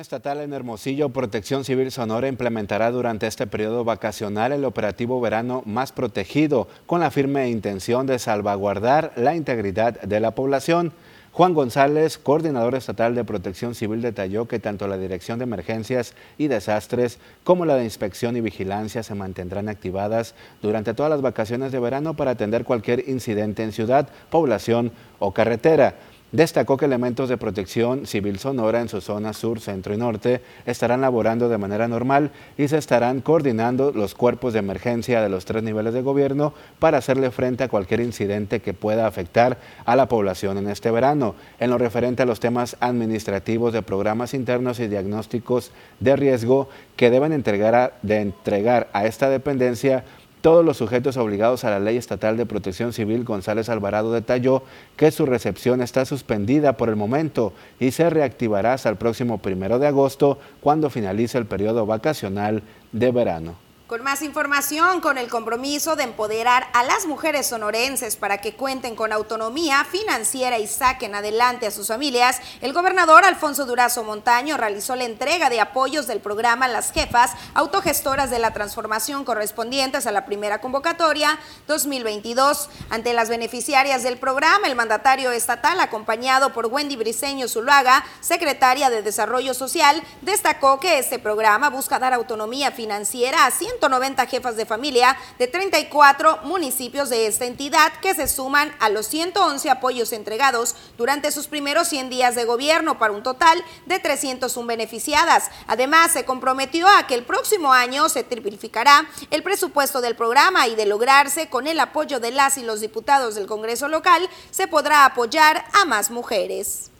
Estatal 0.00 0.40
en 0.40 0.52
Hermosillo, 0.52 1.08
Protección 1.08 1.64
Civil 1.64 1.90
Sonora 1.90 2.28
implementará 2.28 2.90
durante 2.90 3.26
este 3.26 3.46
periodo 3.46 3.84
vacacional 3.84 4.52
el 4.52 4.64
operativo 4.64 5.20
verano 5.20 5.62
más 5.66 5.90
protegido, 5.90 6.68
con 6.86 7.00
la 7.00 7.10
firme 7.10 7.50
intención 7.50 8.06
de 8.06 8.18
salvaguardar 8.18 9.12
la 9.16 9.34
integridad 9.34 10.00
de 10.00 10.20
la 10.20 10.32
población. 10.32 10.92
Juan 11.38 11.54
González, 11.54 12.18
coordinador 12.18 12.74
estatal 12.74 13.14
de 13.14 13.22
Protección 13.22 13.76
Civil, 13.76 14.02
detalló 14.02 14.48
que 14.48 14.58
tanto 14.58 14.88
la 14.88 14.98
Dirección 14.98 15.38
de 15.38 15.44
Emergencias 15.44 16.14
y 16.36 16.48
Desastres 16.48 17.20
como 17.44 17.64
la 17.64 17.76
de 17.76 17.84
Inspección 17.84 18.36
y 18.36 18.40
Vigilancia 18.40 19.04
se 19.04 19.14
mantendrán 19.14 19.68
activadas 19.68 20.34
durante 20.62 20.94
todas 20.94 21.10
las 21.10 21.22
vacaciones 21.22 21.70
de 21.70 21.78
verano 21.78 22.14
para 22.14 22.32
atender 22.32 22.64
cualquier 22.64 23.08
incidente 23.08 23.62
en 23.62 23.70
ciudad, 23.70 24.08
población 24.30 24.90
o 25.20 25.32
carretera. 25.32 25.94
Destacó 26.30 26.76
que 26.76 26.84
elementos 26.84 27.30
de 27.30 27.38
protección 27.38 28.06
civil 28.06 28.38
sonora 28.38 28.82
en 28.82 28.90
su 28.90 29.00
zona 29.00 29.32
sur, 29.32 29.60
centro 29.60 29.94
y 29.94 29.96
norte 29.96 30.42
estarán 30.66 31.00
laborando 31.00 31.48
de 31.48 31.56
manera 31.56 31.88
normal 31.88 32.32
y 32.58 32.68
se 32.68 32.76
estarán 32.76 33.22
coordinando 33.22 33.92
los 33.92 34.14
cuerpos 34.14 34.52
de 34.52 34.58
emergencia 34.58 35.22
de 35.22 35.30
los 35.30 35.46
tres 35.46 35.62
niveles 35.62 35.94
de 35.94 36.02
gobierno 36.02 36.52
para 36.80 36.98
hacerle 36.98 37.30
frente 37.30 37.64
a 37.64 37.68
cualquier 37.68 38.00
incidente 38.00 38.60
que 38.60 38.74
pueda 38.74 39.06
afectar 39.06 39.56
a 39.86 39.96
la 39.96 40.06
población 40.10 40.58
en 40.58 40.68
este 40.68 40.90
verano. 40.90 41.34
En 41.60 41.70
lo 41.70 41.78
referente 41.78 42.24
a 42.24 42.26
los 42.26 42.40
temas 42.40 42.76
administrativos 42.80 43.72
de 43.72 43.80
programas 43.80 44.34
internos 44.34 44.80
y 44.80 44.88
diagnósticos 44.88 45.72
de 45.98 46.14
riesgo 46.14 46.68
que 46.96 47.08
deben 47.08 47.32
entregar 47.32 47.98
de 48.02 48.20
entregar 48.20 48.88
a 48.92 49.06
esta 49.06 49.30
dependencia 49.30 50.04
todos 50.40 50.64
los 50.64 50.76
sujetos 50.76 51.16
obligados 51.16 51.64
a 51.64 51.70
la 51.70 51.80
Ley 51.80 51.96
Estatal 51.96 52.36
de 52.36 52.46
Protección 52.46 52.92
Civil, 52.92 53.24
González 53.24 53.68
Alvarado 53.68 54.12
detalló 54.12 54.62
que 54.96 55.10
su 55.10 55.26
recepción 55.26 55.82
está 55.82 56.04
suspendida 56.04 56.76
por 56.76 56.88
el 56.88 56.96
momento 56.96 57.52
y 57.80 57.90
se 57.90 58.08
reactivará 58.10 58.74
hasta 58.74 58.88
el 58.88 58.96
próximo 58.96 59.38
primero 59.38 59.78
de 59.78 59.86
agosto, 59.86 60.38
cuando 60.60 60.90
finalice 60.90 61.38
el 61.38 61.46
periodo 61.46 61.86
vacacional 61.86 62.62
de 62.92 63.10
verano. 63.10 63.67
Con 63.88 64.02
más 64.02 64.20
información, 64.20 65.00
con 65.00 65.16
el 65.16 65.30
compromiso 65.30 65.96
de 65.96 66.02
empoderar 66.02 66.68
a 66.74 66.84
las 66.84 67.06
mujeres 67.06 67.46
sonorenses 67.46 68.16
para 68.16 68.36
que 68.36 68.54
cuenten 68.54 68.94
con 68.94 69.14
autonomía 69.14 69.82
financiera 69.90 70.58
y 70.58 70.66
saquen 70.66 71.14
adelante 71.14 71.66
a 71.66 71.70
sus 71.70 71.88
familias, 71.88 72.38
el 72.60 72.74
gobernador 72.74 73.24
Alfonso 73.24 73.64
Durazo 73.64 74.04
Montaño 74.04 74.58
realizó 74.58 74.94
la 74.94 75.04
entrega 75.04 75.48
de 75.48 75.60
apoyos 75.60 76.06
del 76.06 76.20
programa 76.20 76.68
Las 76.68 76.92
Jefas 76.92 77.32
Autogestoras 77.54 78.28
de 78.28 78.38
la 78.38 78.52
Transformación 78.52 79.24
correspondientes 79.24 80.06
a 80.06 80.12
la 80.12 80.26
primera 80.26 80.60
convocatoria 80.60 81.38
2022. 81.66 82.68
Ante 82.90 83.14
las 83.14 83.30
beneficiarias 83.30 84.02
del 84.02 84.18
programa, 84.18 84.66
el 84.66 84.76
mandatario 84.76 85.32
estatal, 85.32 85.80
acompañado 85.80 86.52
por 86.52 86.66
Wendy 86.66 86.96
Briceño 86.96 87.48
Zuluaga, 87.48 88.04
secretaria 88.20 88.90
de 88.90 89.00
Desarrollo 89.00 89.54
Social, 89.54 90.02
destacó 90.20 90.78
que 90.78 90.98
este 90.98 91.18
programa 91.18 91.70
busca 91.70 91.98
dar 91.98 92.12
autonomía 92.12 92.70
financiera 92.70 93.46
a 93.46 93.50
190 93.78 94.26
jefas 94.26 94.56
de 94.56 94.66
familia 94.66 95.16
de 95.38 95.46
34 95.46 96.40
municipios 96.42 97.08
de 97.08 97.26
esta 97.26 97.44
entidad 97.44 97.92
que 98.02 98.14
se 98.14 98.26
suman 98.26 98.74
a 98.80 98.88
los 98.88 99.06
111 99.06 99.70
apoyos 99.70 100.12
entregados 100.12 100.74
durante 100.96 101.30
sus 101.30 101.46
primeros 101.46 101.88
100 101.88 102.10
días 102.10 102.34
de 102.34 102.44
gobierno 102.44 102.98
para 102.98 103.12
un 103.12 103.22
total 103.22 103.62
de 103.86 103.98
301 103.98 104.66
beneficiadas. 104.66 105.50
Además, 105.66 106.12
se 106.12 106.24
comprometió 106.24 106.88
a 106.88 107.06
que 107.06 107.14
el 107.14 107.24
próximo 107.24 107.72
año 107.72 108.08
se 108.08 108.24
triplificará 108.24 109.06
el 109.30 109.42
presupuesto 109.42 110.00
del 110.00 110.16
programa 110.16 110.66
y 110.66 110.74
de 110.74 110.86
lograrse 110.86 111.48
con 111.48 111.66
el 111.66 111.78
apoyo 111.78 112.20
de 112.20 112.32
las 112.32 112.58
y 112.58 112.62
los 112.62 112.80
diputados 112.80 113.36
del 113.36 113.46
Congreso 113.46 113.88
local, 113.88 114.28
se 114.50 114.66
podrá 114.66 115.04
apoyar 115.04 115.64
a 115.72 115.84
más 115.84 116.10
mujeres. 116.10 116.90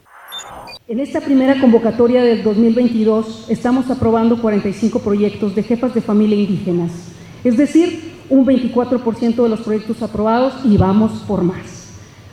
En 0.89 1.01
esta 1.01 1.21
primera 1.21 1.61
convocatoria 1.61 2.23
del 2.23 2.43
2022 2.43 3.47
estamos 3.51 3.91
aprobando 3.91 4.41
45 4.41 5.01
proyectos 5.01 5.55
de 5.55 5.63
jefas 5.63 5.95
de 5.95 6.01
familia 6.01 6.39
indígenas, 6.39 6.93
es 7.45 7.57
decir, 7.57 8.13
un 8.31 8.47
24% 8.47 9.43
de 9.43 9.49
los 9.49 9.61
proyectos 9.61 10.03
aprobados 10.03 10.55
y 10.65 10.77
vamos 10.77 11.25
por 11.27 11.43
más. 11.43 11.89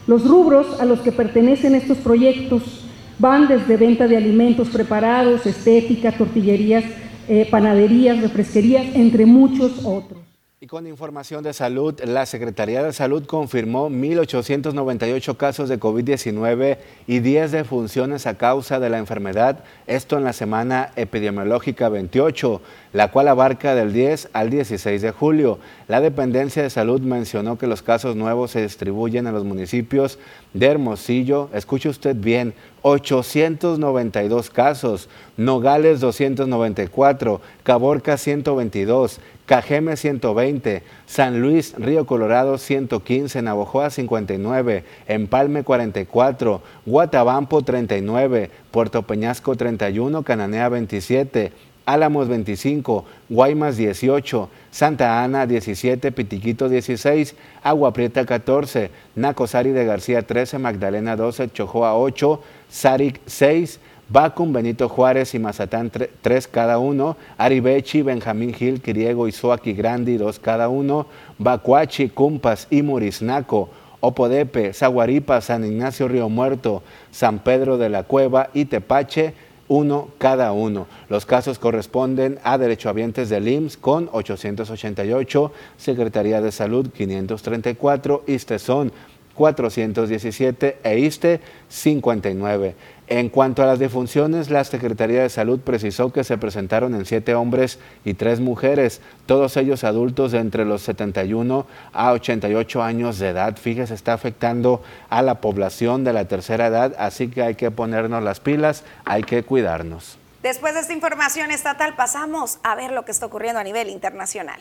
Los 0.08 0.26
rubros 0.26 0.80
a 0.80 0.86
los 0.86 1.00
que 1.00 1.12
pertenecen 1.12 1.76
estos 1.76 1.98
proyectos 1.98 2.86
van 3.20 3.48
desde 3.48 3.78
venta 3.78 4.08
de 4.08 4.18
alimentos 4.18 4.70
preparados, 4.70 5.46
estética, 5.46 6.12
tortillerías, 6.12 6.84
eh, 7.28 7.48
panaderías, 7.50 8.22
refresquerías, 8.22 8.86
entre 8.96 9.26
muchos 9.26 9.84
otros. 9.84 10.25
Y 10.66 10.68
con 10.68 10.88
información 10.88 11.44
de 11.44 11.54
salud, 11.54 11.94
la 12.06 12.26
Secretaría 12.26 12.82
de 12.82 12.92
Salud 12.92 13.24
confirmó 13.28 13.88
1.898 13.88 15.38
casos 15.38 15.70
de 15.70 15.80
COVID-19 15.80 16.80
y 17.06 17.20
10 17.20 17.52
defunciones 17.52 18.26
a 18.26 18.40
causa 18.40 18.80
de 18.80 18.90
la 18.90 18.98
enfermedad, 18.98 19.64
esto 19.86 20.18
en 20.18 20.24
la 20.24 20.34
semana 20.34 20.92
epidemiológica 20.96 21.88
28, 21.90 22.62
la 22.94 23.12
cual 23.12 23.28
abarca 23.28 23.76
del 23.76 23.94
10 23.94 24.30
al 24.34 24.50
16 24.50 25.04
de 25.04 25.12
julio. 25.12 25.60
La 25.88 26.02
dependencia 26.02 26.64
de 26.64 26.72
salud 26.72 27.00
mencionó 27.00 27.60
que 27.60 27.68
los 27.68 27.84
casos 27.84 28.16
nuevos 28.16 28.50
se 28.50 28.64
distribuyen 28.64 29.28
en 29.28 29.36
los 29.36 29.44
municipios 29.44 30.18
de 30.56 30.66
Hermosillo, 30.66 31.52
escuche 31.54 31.90
usted 31.90 32.16
bien, 32.16 32.56
892 32.82 34.50
casos, 34.50 35.10
Nogales 35.38 36.00
294, 36.00 37.42
Caborca 37.64 38.16
122, 38.16 39.20
Cajeme 39.46 39.96
120, 39.96 40.82
San 41.06 41.40
Luis, 41.40 41.76
Río 41.78 42.06
Colorado 42.08 42.58
115, 42.58 43.44
Navojoa 43.44 43.92
59, 43.92 44.84
Empalme 45.08 45.64
44, 45.64 46.62
Guatabampo 46.86 47.62
39, 47.62 48.50
Puerto 48.72 49.04
Peñasco 49.04 49.56
31, 49.56 50.24
Cananea 50.24 50.68
27, 50.70 51.52
Álamos 51.86 52.28
25, 52.28 53.06
Guaymas 53.30 53.78
18, 53.78 54.50
Santa 54.72 55.24
Ana 55.24 55.46
17, 55.46 56.12
Pitiquito 56.12 56.68
16, 56.68 57.36
Agua 57.62 57.94
Prieta 57.94 58.26
14, 58.26 58.90
Nacosari 59.14 59.70
de 59.70 59.86
García 59.86 60.24
13, 60.24 60.58
Magdalena 60.58 61.16
12, 61.16 61.52
Chojoa 61.52 61.94
8, 61.94 62.42
Saric 62.68 63.22
6, 63.28 63.80
Bacum, 64.08 64.54
Benito 64.54 64.88
Juárez 64.88 65.34
y 65.34 65.40
Mazatán 65.40 65.92
3 66.22 66.48
cada 66.48 66.78
uno, 66.78 67.18
Aribechi, 67.38 68.04
Benjamín 68.04 68.54
Gil, 68.54 68.82
Quiriego, 68.82 69.28
Izuaki 69.28 69.74
Grandi 69.74 70.18
2 70.18 70.40
cada 70.40 70.70
uno, 70.70 71.08
Bacuachi, 71.40 72.10
Cumpas 72.10 72.68
y 72.70 72.84
Murisnaco, 72.84 73.70
Opodepe, 74.02 74.74
Zaguaripa, 74.74 75.42
San 75.42 75.66
Ignacio 75.66 76.08
Río 76.08 76.30
Muerto, 76.30 76.84
San 77.10 77.40
Pedro 77.40 77.80
de 77.80 77.90
la 77.90 78.04
Cueva 78.04 78.50
y 78.54 78.66
Tepache, 78.66 79.34
uno 79.68 80.10
cada 80.20 80.52
uno. 80.52 80.86
Los 81.10 81.26
casos 81.26 81.58
corresponden 81.58 82.38
a 82.44 82.60
derechohabientes 82.60 83.30
del 83.30 83.48
IMSS 83.48 83.78
con 83.78 84.10
888, 84.12 85.52
Secretaría 85.78 86.42
de 86.42 86.52
Salud 86.52 86.90
534, 86.92 88.24
ISTESON 88.28 88.92
417 89.36 90.78
e 90.84 91.00
ISTE 91.00 91.42
59. 91.68 92.76
En 93.08 93.30
cuanto 93.30 93.62
a 93.62 93.68
las 93.68 93.78
defunciones, 93.78 94.50
la 94.50 94.64
Secretaría 94.64 95.22
de 95.22 95.30
Salud 95.30 95.60
precisó 95.60 96.12
que 96.12 96.24
se 96.24 96.40
presentaron 96.40 96.96
en 96.96 97.06
siete 97.06 97.36
hombres 97.36 97.78
y 98.04 98.16
tres 98.16 98.40
mujeres, 98.40 99.00
todos 99.28 99.58
ellos 99.58 99.84
adultos 99.84 100.32
de 100.32 100.40
entre 100.40 100.66
los 100.66 100.82
71 100.82 101.68
a 101.94 102.12
88 102.14 102.82
años 102.82 103.20
de 103.20 103.30
edad. 103.30 103.58
Fíjese, 103.58 103.94
está 103.94 104.14
afectando 104.14 104.82
a 105.10 105.22
la 105.22 105.36
población 105.40 106.04
de 106.04 106.14
la 106.14 106.26
tercera 106.26 106.66
edad, 106.66 106.96
así 106.98 107.28
que 107.28 107.44
hay 107.44 107.54
que 107.54 107.70
ponernos 107.70 108.24
las 108.24 108.40
pilas, 108.40 108.84
hay 109.06 109.22
que 109.22 109.44
cuidarnos. 109.44 110.18
Después 110.42 110.74
de 110.74 110.80
esta 110.80 110.94
información 110.94 111.52
estatal, 111.52 111.96
pasamos 111.96 112.58
a 112.64 112.74
ver 112.74 112.92
lo 112.92 113.06
que 113.06 113.12
está 113.12 113.28
ocurriendo 113.28 113.60
a 113.60 113.64
nivel 113.64 113.90
internacional. 113.90 114.60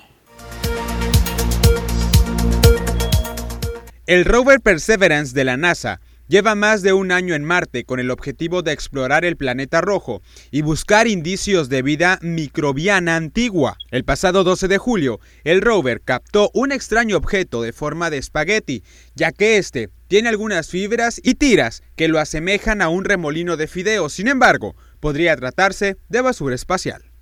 El 4.06 4.26
rover 4.26 4.60
Perseverance 4.60 5.34
de 5.34 5.44
la 5.44 5.56
NASA 5.56 6.00
lleva 6.28 6.54
más 6.54 6.82
de 6.82 6.92
un 6.92 7.12
año 7.12 7.34
en 7.34 7.44
Marte 7.44 7.84
con 7.84 8.00
el 8.00 8.10
objetivo 8.10 8.62
de 8.62 8.72
explorar 8.72 9.24
el 9.24 9.36
planeta 9.36 9.80
rojo 9.80 10.22
y 10.50 10.62
buscar 10.62 11.06
indicios 11.06 11.68
de 11.68 11.82
vida 11.82 12.18
microbiana 12.22 13.16
antigua. 13.16 13.76
El 13.90 14.04
pasado 14.04 14.44
12 14.44 14.68
de 14.68 14.78
julio, 14.78 15.20
el 15.44 15.60
rover 15.60 16.00
captó 16.00 16.50
un 16.54 16.72
extraño 16.72 17.16
objeto 17.16 17.62
de 17.62 17.72
forma 17.72 18.10
de 18.10 18.18
espagueti, 18.18 18.82
ya 19.14 19.32
que 19.32 19.58
este 19.58 19.90
tiene 20.08 20.28
algunas 20.28 20.68
fibras 20.68 21.20
y 21.22 21.34
tiras 21.34 21.82
que 21.96 22.08
lo 22.08 22.18
asemejan 22.18 22.82
a 22.82 22.88
un 22.88 23.04
remolino 23.04 23.56
de 23.56 23.66
fideos, 23.66 24.12
sin 24.12 24.28
embargo, 24.28 24.76
podría 25.00 25.36
tratarse 25.36 25.96
de 26.08 26.20
basura 26.20 26.54
espacial. 26.54 27.13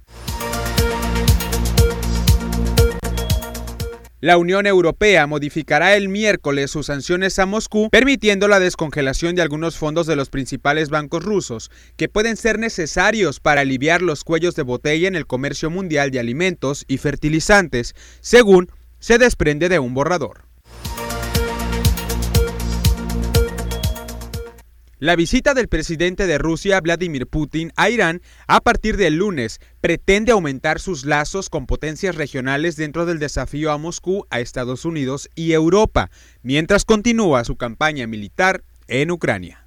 La 4.22 4.36
Unión 4.36 4.68
Europea 4.68 5.26
modificará 5.26 5.96
el 5.96 6.08
miércoles 6.08 6.70
sus 6.70 6.86
sanciones 6.86 7.40
a 7.40 7.46
Moscú, 7.46 7.88
permitiendo 7.90 8.46
la 8.46 8.60
descongelación 8.60 9.34
de 9.34 9.42
algunos 9.42 9.76
fondos 9.76 10.06
de 10.06 10.14
los 10.14 10.30
principales 10.30 10.90
bancos 10.90 11.24
rusos, 11.24 11.72
que 11.96 12.08
pueden 12.08 12.36
ser 12.36 12.60
necesarios 12.60 13.40
para 13.40 13.62
aliviar 13.62 14.00
los 14.00 14.22
cuellos 14.22 14.54
de 14.54 14.62
botella 14.62 15.08
en 15.08 15.16
el 15.16 15.26
comercio 15.26 15.70
mundial 15.70 16.12
de 16.12 16.20
alimentos 16.20 16.84
y 16.86 16.98
fertilizantes, 16.98 17.96
según 18.20 18.70
se 19.00 19.18
desprende 19.18 19.68
de 19.68 19.80
un 19.80 19.92
borrador. 19.92 20.51
La 25.03 25.16
visita 25.16 25.53
del 25.53 25.66
presidente 25.66 26.28
de 26.28 26.38
Rusia, 26.38 26.80
Vladimir 26.80 27.26
Putin, 27.26 27.72
a 27.74 27.90
Irán 27.90 28.22
a 28.46 28.61
partir 28.61 28.96
del 28.96 29.16
lunes 29.16 29.59
pretende 29.80 30.30
aumentar 30.30 30.78
sus 30.78 31.05
lazos 31.05 31.50
con 31.50 31.66
potencias 31.66 32.14
regionales 32.14 32.76
dentro 32.76 33.05
del 33.05 33.18
desafío 33.18 33.72
a 33.72 33.78
Moscú, 33.78 34.28
a 34.30 34.38
Estados 34.38 34.84
Unidos 34.84 35.28
y 35.34 35.55
Europa, 35.55 36.12
mientras 36.42 36.84
continúa 36.84 37.42
su 37.42 37.57
campaña 37.57 38.07
militar 38.07 38.62
en 38.86 39.11
Ucrania. 39.11 39.61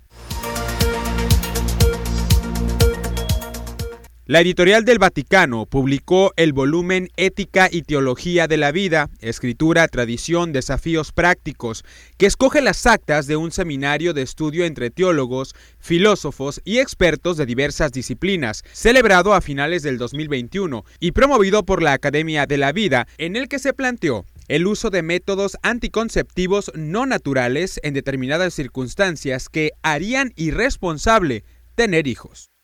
La 4.27 4.41
editorial 4.41 4.85
del 4.85 4.97
Vaticano 4.97 5.67
publicó 5.67 6.33
el 6.35 6.51
volumen 6.51 7.09
Ética 7.15 7.69
y 7.71 7.83
Teología 7.83 8.47
de 8.47 8.57
la 8.57 8.71
Vida, 8.71 9.11
Escritura, 9.19 9.87
Tradición, 9.87 10.51
Desafíos 10.51 11.11
Prácticos, 11.11 11.85
que 12.17 12.25
escoge 12.25 12.61
las 12.61 12.87
actas 12.87 13.27
de 13.27 13.35
un 13.35 13.51
seminario 13.51 14.15
de 14.15 14.23
estudio 14.23 14.65
entre 14.65 14.89
teólogos, 14.89 15.53
filósofos 15.77 16.59
y 16.65 16.79
expertos 16.79 17.37
de 17.37 17.45
diversas 17.45 17.91
disciplinas, 17.91 18.63
celebrado 18.73 19.35
a 19.35 19.41
finales 19.41 19.83
del 19.83 19.99
2021 19.99 20.85
y 20.99 21.11
promovido 21.11 21.63
por 21.63 21.83
la 21.83 21.93
Academia 21.93 22.47
de 22.47 22.57
la 22.57 22.71
Vida, 22.71 23.07
en 23.19 23.35
el 23.35 23.47
que 23.47 23.59
se 23.59 23.73
planteó 23.73 24.25
el 24.47 24.65
uso 24.65 24.89
de 24.89 25.03
métodos 25.03 25.55
anticonceptivos 25.61 26.71
no 26.73 27.05
naturales 27.05 27.79
en 27.83 27.93
determinadas 27.93 28.55
circunstancias 28.55 29.49
que 29.49 29.73
harían 29.83 30.33
irresponsable 30.35 31.43
tener 31.75 32.07
hijos. 32.07 32.54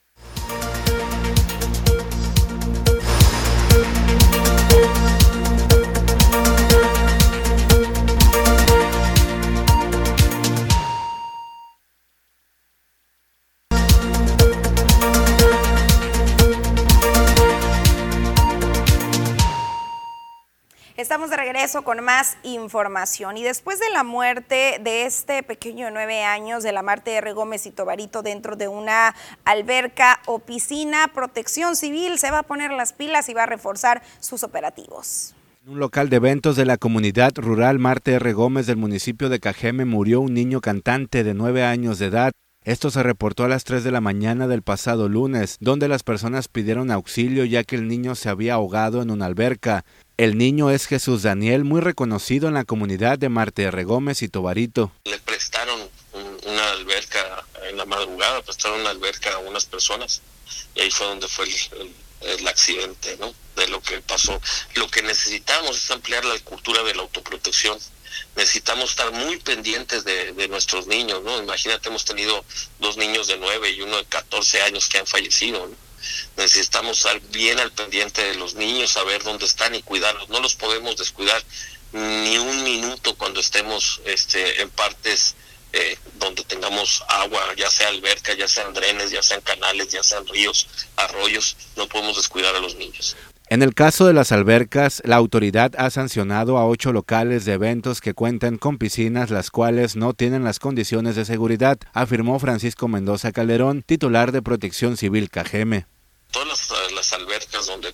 Estamos 21.01 21.31
de 21.31 21.37
regreso 21.37 21.81
con 21.81 22.03
más 22.03 22.37
información. 22.43 23.35
Y 23.35 23.41
después 23.41 23.79
de 23.79 23.89
la 23.89 24.03
muerte 24.03 24.79
de 24.83 25.07
este 25.07 25.41
pequeño 25.41 25.87
de 25.87 25.91
nueve 25.91 26.21
años 26.23 26.61
de 26.61 26.71
la 26.71 26.83
Marte 26.83 27.15
R. 27.15 27.33
Gómez 27.33 27.65
y 27.65 27.71
Tobarito 27.71 28.21
dentro 28.21 28.55
de 28.55 28.67
una 28.67 29.15
alberca 29.43 30.19
o 30.27 30.37
piscina, 30.37 31.07
Protección 31.11 31.75
Civil 31.75 32.19
se 32.19 32.29
va 32.29 32.39
a 32.39 32.43
poner 32.43 32.69
las 32.69 32.93
pilas 32.93 33.29
y 33.29 33.33
va 33.33 33.43
a 33.43 33.47
reforzar 33.47 34.03
sus 34.19 34.43
operativos. 34.43 35.33
En 35.65 35.71
un 35.71 35.79
local 35.79 36.09
de 36.09 36.17
eventos 36.17 36.55
de 36.55 36.65
la 36.65 36.77
comunidad 36.77 37.31
rural 37.35 37.79
Marte 37.79 38.13
R. 38.13 38.33
Gómez 38.33 38.67
del 38.67 38.77
municipio 38.77 39.29
de 39.29 39.39
Cajeme 39.39 39.85
murió 39.85 40.21
un 40.21 40.35
niño 40.35 40.61
cantante 40.61 41.23
de 41.23 41.33
nueve 41.33 41.63
años 41.63 41.97
de 41.97 42.05
edad. 42.05 42.31
Esto 42.63 42.91
se 42.91 43.01
reportó 43.01 43.43
a 43.43 43.47
las 43.47 43.63
3 43.63 43.83
de 43.83 43.89
la 43.89 44.01
mañana 44.01 44.47
del 44.47 44.61
pasado 44.61 45.09
lunes, 45.09 45.57
donde 45.61 45.87
las 45.87 46.03
personas 46.03 46.47
pidieron 46.47 46.91
auxilio 46.91 47.43
ya 47.43 47.63
que 47.63 47.75
el 47.75 47.87
niño 47.87 48.13
se 48.13 48.29
había 48.29 48.53
ahogado 48.53 49.01
en 49.01 49.09
una 49.09 49.25
alberca. 49.25 49.83
El 50.21 50.37
niño 50.37 50.69
es 50.69 50.85
Jesús 50.85 51.23
Daniel, 51.23 51.63
muy 51.63 51.81
reconocido 51.81 52.47
en 52.47 52.53
la 52.53 52.63
comunidad 52.63 53.17
de 53.17 53.27
Marte 53.27 53.63
R. 53.63 53.83
Gómez 53.85 54.21
y 54.21 54.29
Tobarito. 54.29 54.91
Le 55.05 55.17
prestaron 55.17 55.89
una 56.45 56.69
alberca 56.73 57.43
en 57.67 57.75
la 57.75 57.85
madrugada, 57.85 58.43
prestaron 58.43 58.81
una 58.81 58.91
alberca 58.91 59.33
a 59.33 59.39
unas 59.39 59.65
personas 59.65 60.21
y 60.75 60.81
ahí 60.81 60.91
fue 60.91 61.07
donde 61.07 61.27
fue 61.27 61.47
el, 62.21 62.47
accidente, 62.47 63.17
¿no? 63.19 63.33
De 63.55 63.67
lo 63.69 63.81
que 63.81 63.99
pasó. 64.01 64.39
Lo 64.75 64.87
que 64.91 65.01
necesitamos 65.01 65.75
es 65.83 65.89
ampliar 65.89 66.23
la 66.23 66.37
cultura 66.41 66.83
de 66.83 66.93
la 66.93 67.01
autoprotección 67.01 67.79
necesitamos 68.35 68.91
estar 68.91 69.11
muy 69.11 69.37
pendientes 69.37 70.03
de, 70.03 70.47
nuestros 70.49 70.85
niños, 70.85 71.23
¿no? 71.23 71.41
Imagínate, 71.41 71.89
hemos 71.89 72.05
tenido 72.05 72.45
dos 72.79 72.97
niños 72.97 73.27
de 73.27 73.37
9 73.37 73.71
y 73.71 73.81
uno 73.81 73.97
de 73.97 74.05
14 74.05 74.61
años 74.61 74.87
que 74.87 74.99
han 74.99 75.07
fallecido, 75.07 75.67
Necesitamos 76.37 76.97
estar 76.97 77.19
bien 77.29 77.59
al 77.59 77.71
pendiente 77.71 78.23
de 78.23 78.35
los 78.35 78.55
niños, 78.55 78.91
saber 78.91 79.23
dónde 79.23 79.45
están 79.45 79.75
y 79.75 79.81
cuidarlos. 79.81 80.29
No 80.29 80.39
los 80.39 80.55
podemos 80.55 80.97
descuidar 80.97 81.43
ni 81.91 82.37
un 82.37 82.63
minuto 82.63 83.15
cuando 83.15 83.39
estemos 83.39 84.01
este, 84.05 84.61
en 84.61 84.69
partes 84.69 85.35
eh, 85.73 85.97
donde 86.15 86.43
tengamos 86.43 87.03
agua, 87.07 87.53
ya 87.55 87.69
sea 87.71 87.87
alberca, 87.87 88.33
ya 88.33 88.47
sean 88.47 88.73
drenes, 88.73 89.11
ya 89.11 89.23
sean 89.23 89.41
canales, 89.41 89.89
ya 89.89 90.03
sean 90.03 90.27
ríos, 90.27 90.67
arroyos, 90.97 91.55
no 91.77 91.87
podemos 91.87 92.17
descuidar 92.17 92.55
a 92.55 92.59
los 92.59 92.75
niños. 92.75 93.15
En 93.51 93.61
el 93.61 93.73
caso 93.73 94.05
de 94.05 94.13
las 94.13 94.31
albercas, 94.31 95.01
la 95.03 95.17
autoridad 95.17 95.73
ha 95.77 95.89
sancionado 95.89 96.57
a 96.57 96.65
ocho 96.65 96.93
locales 96.93 97.43
de 97.43 97.51
eventos 97.51 97.99
que 97.99 98.13
cuentan 98.13 98.57
con 98.57 98.77
piscinas 98.77 99.29
las 99.29 99.51
cuales 99.51 99.97
no 99.97 100.13
tienen 100.13 100.45
las 100.45 100.57
condiciones 100.57 101.17
de 101.17 101.25
seguridad, 101.25 101.77
afirmó 101.91 102.39
Francisco 102.39 102.87
Mendoza 102.87 103.33
Calderón, 103.33 103.83
titular 103.83 104.31
de 104.31 104.41
Protección 104.41 104.95
Civil 104.95 105.29
Cajeme. 105.29 105.85
Todas 106.31 106.71
las, 106.93 107.11
albercas 107.11 107.65
donde 107.67 107.93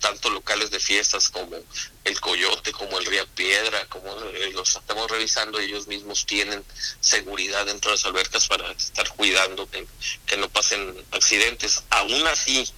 tanto 0.00 0.30
locales 0.30 0.72
de 0.72 0.80
fiestas 0.80 1.28
como 1.28 1.58
el 2.02 2.20
Coyote, 2.20 2.72
como 2.72 2.98
el 2.98 3.06
Río 3.06 3.24
Piedra, 3.36 3.86
como 3.88 4.08
eh, 4.34 4.50
los 4.52 4.74
estamos 4.74 5.08
revisando, 5.08 5.60
ellos 5.60 5.86
mismos 5.86 6.26
tienen 6.26 6.64
seguridad 6.98 7.66
dentro 7.66 7.92
de 7.92 7.98
las 7.98 8.04
albercas 8.04 8.48
para 8.48 8.68
estar 8.72 9.08
cuidando 9.10 9.70
que, 9.70 9.86
que 10.26 10.36
no 10.38 10.48
pasen 10.48 10.92
accidentes. 11.12 11.84
Aún 11.90 12.26
así, 12.26 12.68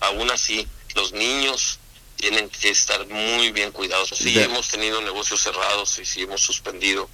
aún 0.00 0.30
así, 0.30 0.66
los 0.94 1.12
niños 1.12 1.78
tienen 2.16 2.48
que 2.48 2.70
estar 2.70 3.06
muy 3.08 3.52
bien 3.52 3.70
cuidados. 3.72 4.10
Sí 4.14 4.38
hemos 4.38 4.68
tenido 4.68 5.00
negocios 5.02 5.40
cerrados 5.40 5.98
y 5.98 6.04
sí 6.04 6.22
hemos 6.22 6.40
suspendido, 6.40 7.08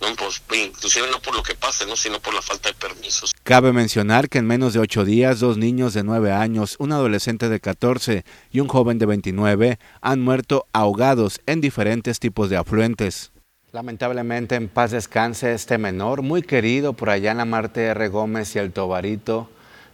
¿no? 0.00 0.14
Pues, 0.14 0.40
inclusive 0.52 1.08
no 1.10 1.20
por 1.20 1.34
lo 1.34 1.42
que 1.42 1.54
pase, 1.54 1.86
¿no? 1.86 1.96
sino 1.96 2.20
por 2.20 2.34
la 2.34 2.40
falta 2.40 2.68
de 2.68 2.74
permisos. 2.74 3.32
Cabe 3.42 3.72
mencionar 3.72 4.28
que 4.28 4.38
en 4.38 4.46
menos 4.46 4.72
de 4.72 4.78
ocho 4.78 5.04
días, 5.04 5.40
dos 5.40 5.58
niños 5.58 5.92
de 5.92 6.04
nueve 6.04 6.30
años, 6.30 6.76
un 6.78 6.92
adolescente 6.92 7.48
de 7.48 7.60
14 7.60 8.24
y 8.52 8.60
un 8.60 8.68
joven 8.68 8.98
de 8.98 9.06
29 9.06 9.78
han 10.00 10.20
muerto 10.20 10.66
ahogados 10.72 11.40
en 11.46 11.60
diferentes 11.60 12.20
tipos 12.20 12.48
de 12.48 12.56
afluentes. 12.56 13.32
Lamentablemente 13.72 14.54
en 14.54 14.68
paz 14.68 14.92
descanse 14.92 15.52
este 15.52 15.78
menor, 15.78 16.22
muy 16.22 16.42
querido 16.42 16.92
por 16.92 17.10
allá 17.10 17.32
en 17.32 17.38
la 17.38 17.44
Marte 17.44 17.86
R. 17.86 18.06
Gómez 18.06 18.54
y 18.54 18.60
el 18.60 18.72
Tobarito, 18.72 19.50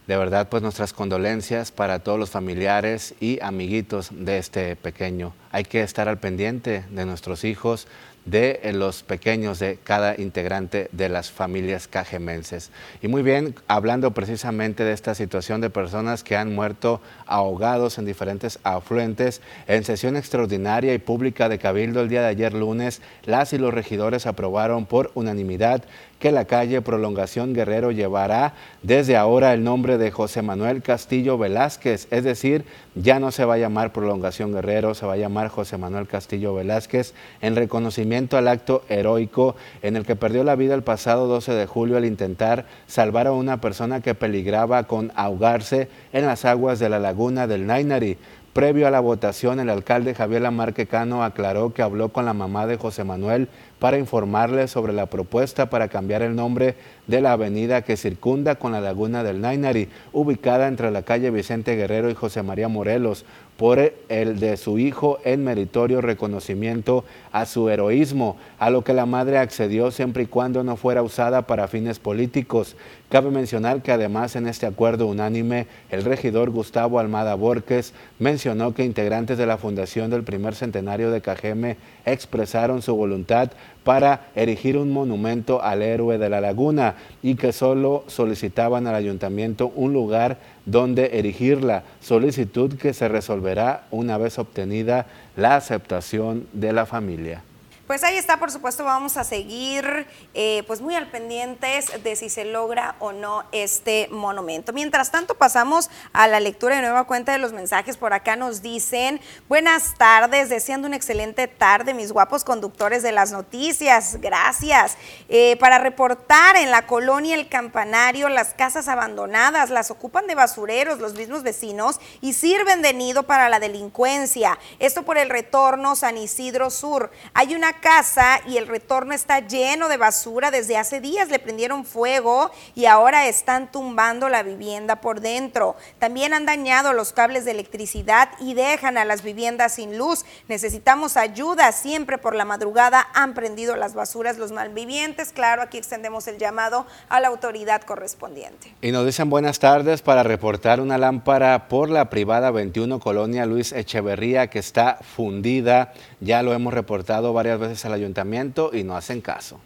de 0.07 0.17
verdad, 0.17 0.49
pues 0.49 0.63
nuestras 0.63 0.93
condolencias 0.93 1.71
para 1.71 1.99
todos 1.99 2.19
los 2.19 2.29
familiares 2.29 3.13
y 3.19 3.39
amiguitos 3.41 4.09
de 4.11 4.39
este 4.39 4.75
pequeño. 4.75 5.33
Hay 5.51 5.63
que 5.63 5.81
estar 5.81 6.09
al 6.09 6.17
pendiente 6.17 6.83
de 6.89 7.05
nuestros 7.05 7.43
hijos, 7.43 7.87
de 8.25 8.59
eh, 8.63 8.73
los 8.73 9.03
pequeños 9.03 9.59
de 9.59 9.79
cada 9.83 10.19
integrante 10.19 10.89
de 10.91 11.09
las 11.09 11.31
familias 11.31 11.87
cajemenses. 11.87 12.69
Y 13.01 13.07
muy 13.07 13.23
bien, 13.23 13.55
hablando 13.67 14.11
precisamente 14.11 14.83
de 14.83 14.93
esta 14.93 15.15
situación 15.15 15.61
de 15.61 15.69
personas 15.69 16.23
que 16.23 16.35
han 16.35 16.53
muerto 16.53 17.01
ahogados 17.25 17.97
en 17.97 18.05
diferentes 18.05 18.59
afluentes, 18.63 19.41
en 19.67 19.83
sesión 19.83 20.15
extraordinaria 20.15 20.93
y 20.93 20.99
pública 20.99 21.49
de 21.49 21.57
Cabildo 21.57 22.01
el 22.01 22.09
día 22.09 22.21
de 22.21 22.27
ayer 22.27 22.53
lunes, 22.53 23.01
las 23.25 23.53
y 23.53 23.57
los 23.57 23.73
regidores 23.73 24.27
aprobaron 24.27 24.85
por 24.85 25.11
unanimidad 25.15 25.83
que 26.21 26.31
la 26.31 26.45
calle 26.45 26.81
Prolongación 26.81 27.53
Guerrero 27.53 27.91
llevará 27.91 28.53
desde 28.83 29.17
ahora 29.17 29.53
el 29.53 29.63
nombre 29.63 29.97
de 29.97 30.11
José 30.11 30.43
Manuel 30.43 30.83
Castillo 30.83 31.37
Velázquez, 31.39 32.07
es 32.11 32.23
decir, 32.23 32.63
ya 32.93 33.19
no 33.19 33.31
se 33.31 33.43
va 33.43 33.55
a 33.55 33.57
llamar 33.57 33.91
Prolongación 33.91 34.53
Guerrero, 34.53 34.93
se 34.93 35.07
va 35.07 35.13
a 35.13 35.17
llamar 35.17 35.47
José 35.47 35.77
Manuel 35.77 36.07
Castillo 36.07 36.53
Velázquez 36.53 37.13
en 37.41 37.55
reconocimiento 37.55 38.37
al 38.37 38.47
acto 38.47 38.83
heroico 38.87 39.55
en 39.81 39.95
el 39.95 40.05
que 40.05 40.15
perdió 40.15 40.43
la 40.43 40.55
vida 40.55 40.75
el 40.75 40.83
pasado 40.83 41.25
12 41.25 41.53
de 41.53 41.65
julio 41.65 41.97
al 41.97 42.05
intentar 42.05 42.65
salvar 42.85 43.25
a 43.25 43.31
una 43.31 43.59
persona 43.59 44.01
que 44.01 44.13
peligraba 44.13 44.83
con 44.83 45.11
ahogarse 45.15 45.89
en 46.13 46.27
las 46.27 46.45
aguas 46.45 46.77
de 46.77 46.89
la 46.89 46.99
laguna 46.99 47.47
del 47.47 47.65
Nainari. 47.65 48.17
Previo 48.53 48.85
a 48.85 48.91
la 48.91 48.99
votación, 48.99 49.61
el 49.61 49.69
alcalde 49.69 50.13
Javier 50.13 50.41
Lamarque 50.41 50.85
Cano 50.85 51.23
aclaró 51.23 51.73
que 51.73 51.81
habló 51.81 52.09
con 52.09 52.25
la 52.25 52.33
mamá 52.33 52.67
de 52.67 52.75
José 52.75 53.05
Manuel 53.05 53.47
para 53.79 53.97
informarle 53.97 54.67
sobre 54.67 54.91
la 54.91 55.05
propuesta 55.05 55.69
para 55.69 55.87
cambiar 55.87 56.21
el 56.21 56.35
nombre 56.35 56.75
de 57.07 57.21
la 57.21 57.31
avenida 57.31 57.83
que 57.83 57.95
circunda 57.95 58.55
con 58.55 58.73
la 58.73 58.81
laguna 58.81 59.23
del 59.23 59.39
Nainari, 59.39 59.87
ubicada 60.11 60.67
entre 60.67 60.91
la 60.91 61.03
calle 61.03 61.31
Vicente 61.31 61.77
Guerrero 61.77 62.09
y 62.09 62.13
José 62.13 62.43
María 62.43 62.67
Morelos, 62.67 63.23
por 63.55 63.93
el 64.09 64.39
de 64.39 64.57
su 64.57 64.79
hijo 64.79 65.19
en 65.23 65.43
meritorio 65.43 66.01
reconocimiento 66.01 67.05
a 67.31 67.45
su 67.45 67.69
heroísmo, 67.69 68.35
a 68.59 68.69
lo 68.69 68.83
que 68.83 68.93
la 68.93 69.05
madre 69.05 69.37
accedió 69.37 69.91
siempre 69.91 70.23
y 70.23 70.25
cuando 70.25 70.63
no 70.63 70.75
fuera 70.75 71.03
usada 71.03 71.43
para 71.43 71.69
fines 71.69 71.99
políticos. 71.99 72.75
Cabe 73.11 73.29
mencionar 73.29 73.81
que 73.81 73.91
además 73.91 74.37
en 74.37 74.47
este 74.47 74.65
acuerdo 74.65 75.05
unánime, 75.05 75.67
el 75.89 76.05
regidor 76.05 76.49
Gustavo 76.49 76.97
Almada 76.97 77.35
Borges 77.35 77.93
mencionó 78.19 78.73
que 78.73 78.85
integrantes 78.85 79.37
de 79.37 79.45
la 79.45 79.57
fundación 79.57 80.09
del 80.09 80.23
primer 80.23 80.55
centenario 80.55 81.11
de 81.11 81.19
Cajeme 81.19 81.75
expresaron 82.05 82.81
su 82.81 82.95
voluntad 82.95 83.51
para 83.83 84.27
erigir 84.33 84.77
un 84.77 84.93
monumento 84.93 85.61
al 85.61 85.81
héroe 85.81 86.17
de 86.17 86.29
la 86.29 86.39
laguna 86.39 86.95
y 87.21 87.35
que 87.35 87.51
solo 87.51 88.05
solicitaban 88.07 88.87
al 88.87 88.95
ayuntamiento 88.95 89.73
un 89.75 89.91
lugar 89.91 90.37
donde 90.65 91.19
erigirla, 91.19 91.83
solicitud 91.99 92.75
que 92.75 92.93
se 92.93 93.09
resolverá 93.09 93.87
una 93.91 94.17
vez 94.17 94.39
obtenida 94.39 95.05
la 95.35 95.57
aceptación 95.57 96.47
de 96.53 96.71
la 96.71 96.85
familia. 96.85 97.43
Pues 97.91 98.05
ahí 98.05 98.15
está, 98.15 98.37
por 98.37 98.49
supuesto, 98.51 98.85
vamos 98.85 99.17
a 99.17 99.25
seguir 99.25 100.07
eh, 100.33 100.63
pues 100.65 100.79
muy 100.79 100.95
al 100.95 101.11
pendientes 101.11 102.01
de 102.01 102.15
si 102.15 102.29
se 102.29 102.45
logra 102.45 102.95
o 102.99 103.11
no 103.11 103.43
este 103.51 104.07
monumento. 104.09 104.71
Mientras 104.71 105.11
tanto, 105.11 105.35
pasamos 105.35 105.89
a 106.13 106.29
la 106.29 106.39
lectura 106.39 106.77
de 106.77 106.83
nueva 106.83 107.03
cuenta 107.03 107.33
de 107.33 107.37
los 107.37 107.51
mensajes. 107.51 107.97
Por 107.97 108.13
acá 108.13 108.37
nos 108.37 108.61
dicen, 108.61 109.19
buenas 109.49 109.95
tardes, 109.97 110.47
deseando 110.47 110.87
una 110.87 110.95
excelente 110.95 111.49
tarde, 111.49 111.93
mis 111.93 112.13
guapos 112.13 112.45
conductores 112.45 113.03
de 113.03 113.11
las 113.11 113.33
noticias. 113.33 114.21
Gracias. 114.21 114.95
Eh, 115.27 115.57
para 115.59 115.77
reportar 115.77 116.55
en 116.55 116.71
la 116.71 116.87
colonia 116.87 117.35
El 117.35 117.49
Campanario, 117.49 118.29
las 118.29 118.53
casas 118.53 118.87
abandonadas 118.87 119.69
las 119.69 119.91
ocupan 119.91 120.27
de 120.27 120.35
basureros 120.35 120.99
los 120.99 121.15
mismos 121.15 121.43
vecinos 121.43 121.99
y 122.21 122.31
sirven 122.31 122.81
de 122.81 122.93
nido 122.93 123.23
para 123.23 123.49
la 123.49 123.59
delincuencia. 123.59 124.57
Esto 124.79 125.03
por 125.03 125.17
el 125.17 125.29
retorno 125.29 125.97
San 125.97 126.17
Isidro 126.17 126.69
Sur. 126.69 127.11
Hay 127.33 127.53
una 127.53 127.80
casa 127.81 128.39
y 128.47 128.57
el 128.57 128.67
retorno 128.67 129.13
está 129.13 129.39
lleno 129.39 129.89
de 129.89 129.97
basura. 129.97 130.51
Desde 130.51 130.77
hace 130.77 131.01
días 131.01 131.29
le 131.29 131.39
prendieron 131.39 131.83
fuego 131.83 132.51
y 132.75 132.85
ahora 132.85 133.27
están 133.27 133.71
tumbando 133.71 134.29
la 134.29 134.43
vivienda 134.43 135.01
por 135.01 135.19
dentro. 135.19 135.75
También 135.99 136.33
han 136.33 136.45
dañado 136.45 136.93
los 136.93 137.11
cables 137.11 137.43
de 137.43 137.51
electricidad 137.51 138.29
y 138.39 138.53
dejan 138.53 138.97
a 138.97 139.03
las 139.03 139.23
viviendas 139.23 139.73
sin 139.73 139.97
luz. 139.97 140.23
Necesitamos 140.47 141.17
ayuda. 141.17 141.71
Siempre 141.73 142.17
por 142.17 142.35
la 142.35 142.45
madrugada 142.45 143.07
han 143.13 143.33
prendido 143.33 143.75
las 143.75 143.93
basuras 143.93 144.37
los 144.37 144.51
malvivientes. 144.51 145.33
Claro, 145.33 145.61
aquí 145.61 145.77
extendemos 145.77 146.27
el 146.27 146.37
llamado 146.37 146.85
a 147.09 147.19
la 147.19 147.27
autoridad 147.27 147.81
correspondiente. 147.81 148.73
Y 148.81 148.91
nos 148.91 149.05
dicen 149.05 149.29
buenas 149.29 149.59
tardes 149.59 150.01
para 150.01 150.23
reportar 150.23 150.79
una 150.79 150.97
lámpara 150.97 151.67
por 151.67 151.89
la 151.89 152.09
privada 152.09 152.51
21 152.51 152.99
Colonia 152.99 153.45
Luis 153.45 153.71
Echeverría 153.71 154.47
que 154.47 154.59
está 154.59 154.99
fundida. 155.15 155.93
Ya 156.21 156.43
lo 156.43 156.53
hemos 156.53 156.73
reportado 156.73 157.33
varias 157.33 157.59
veces 157.59 157.83
al 157.85 157.93
ayuntamiento 157.93 158.69
y 158.73 158.83
no 158.83 158.95
hacen 158.95 159.21
caso. 159.21 159.59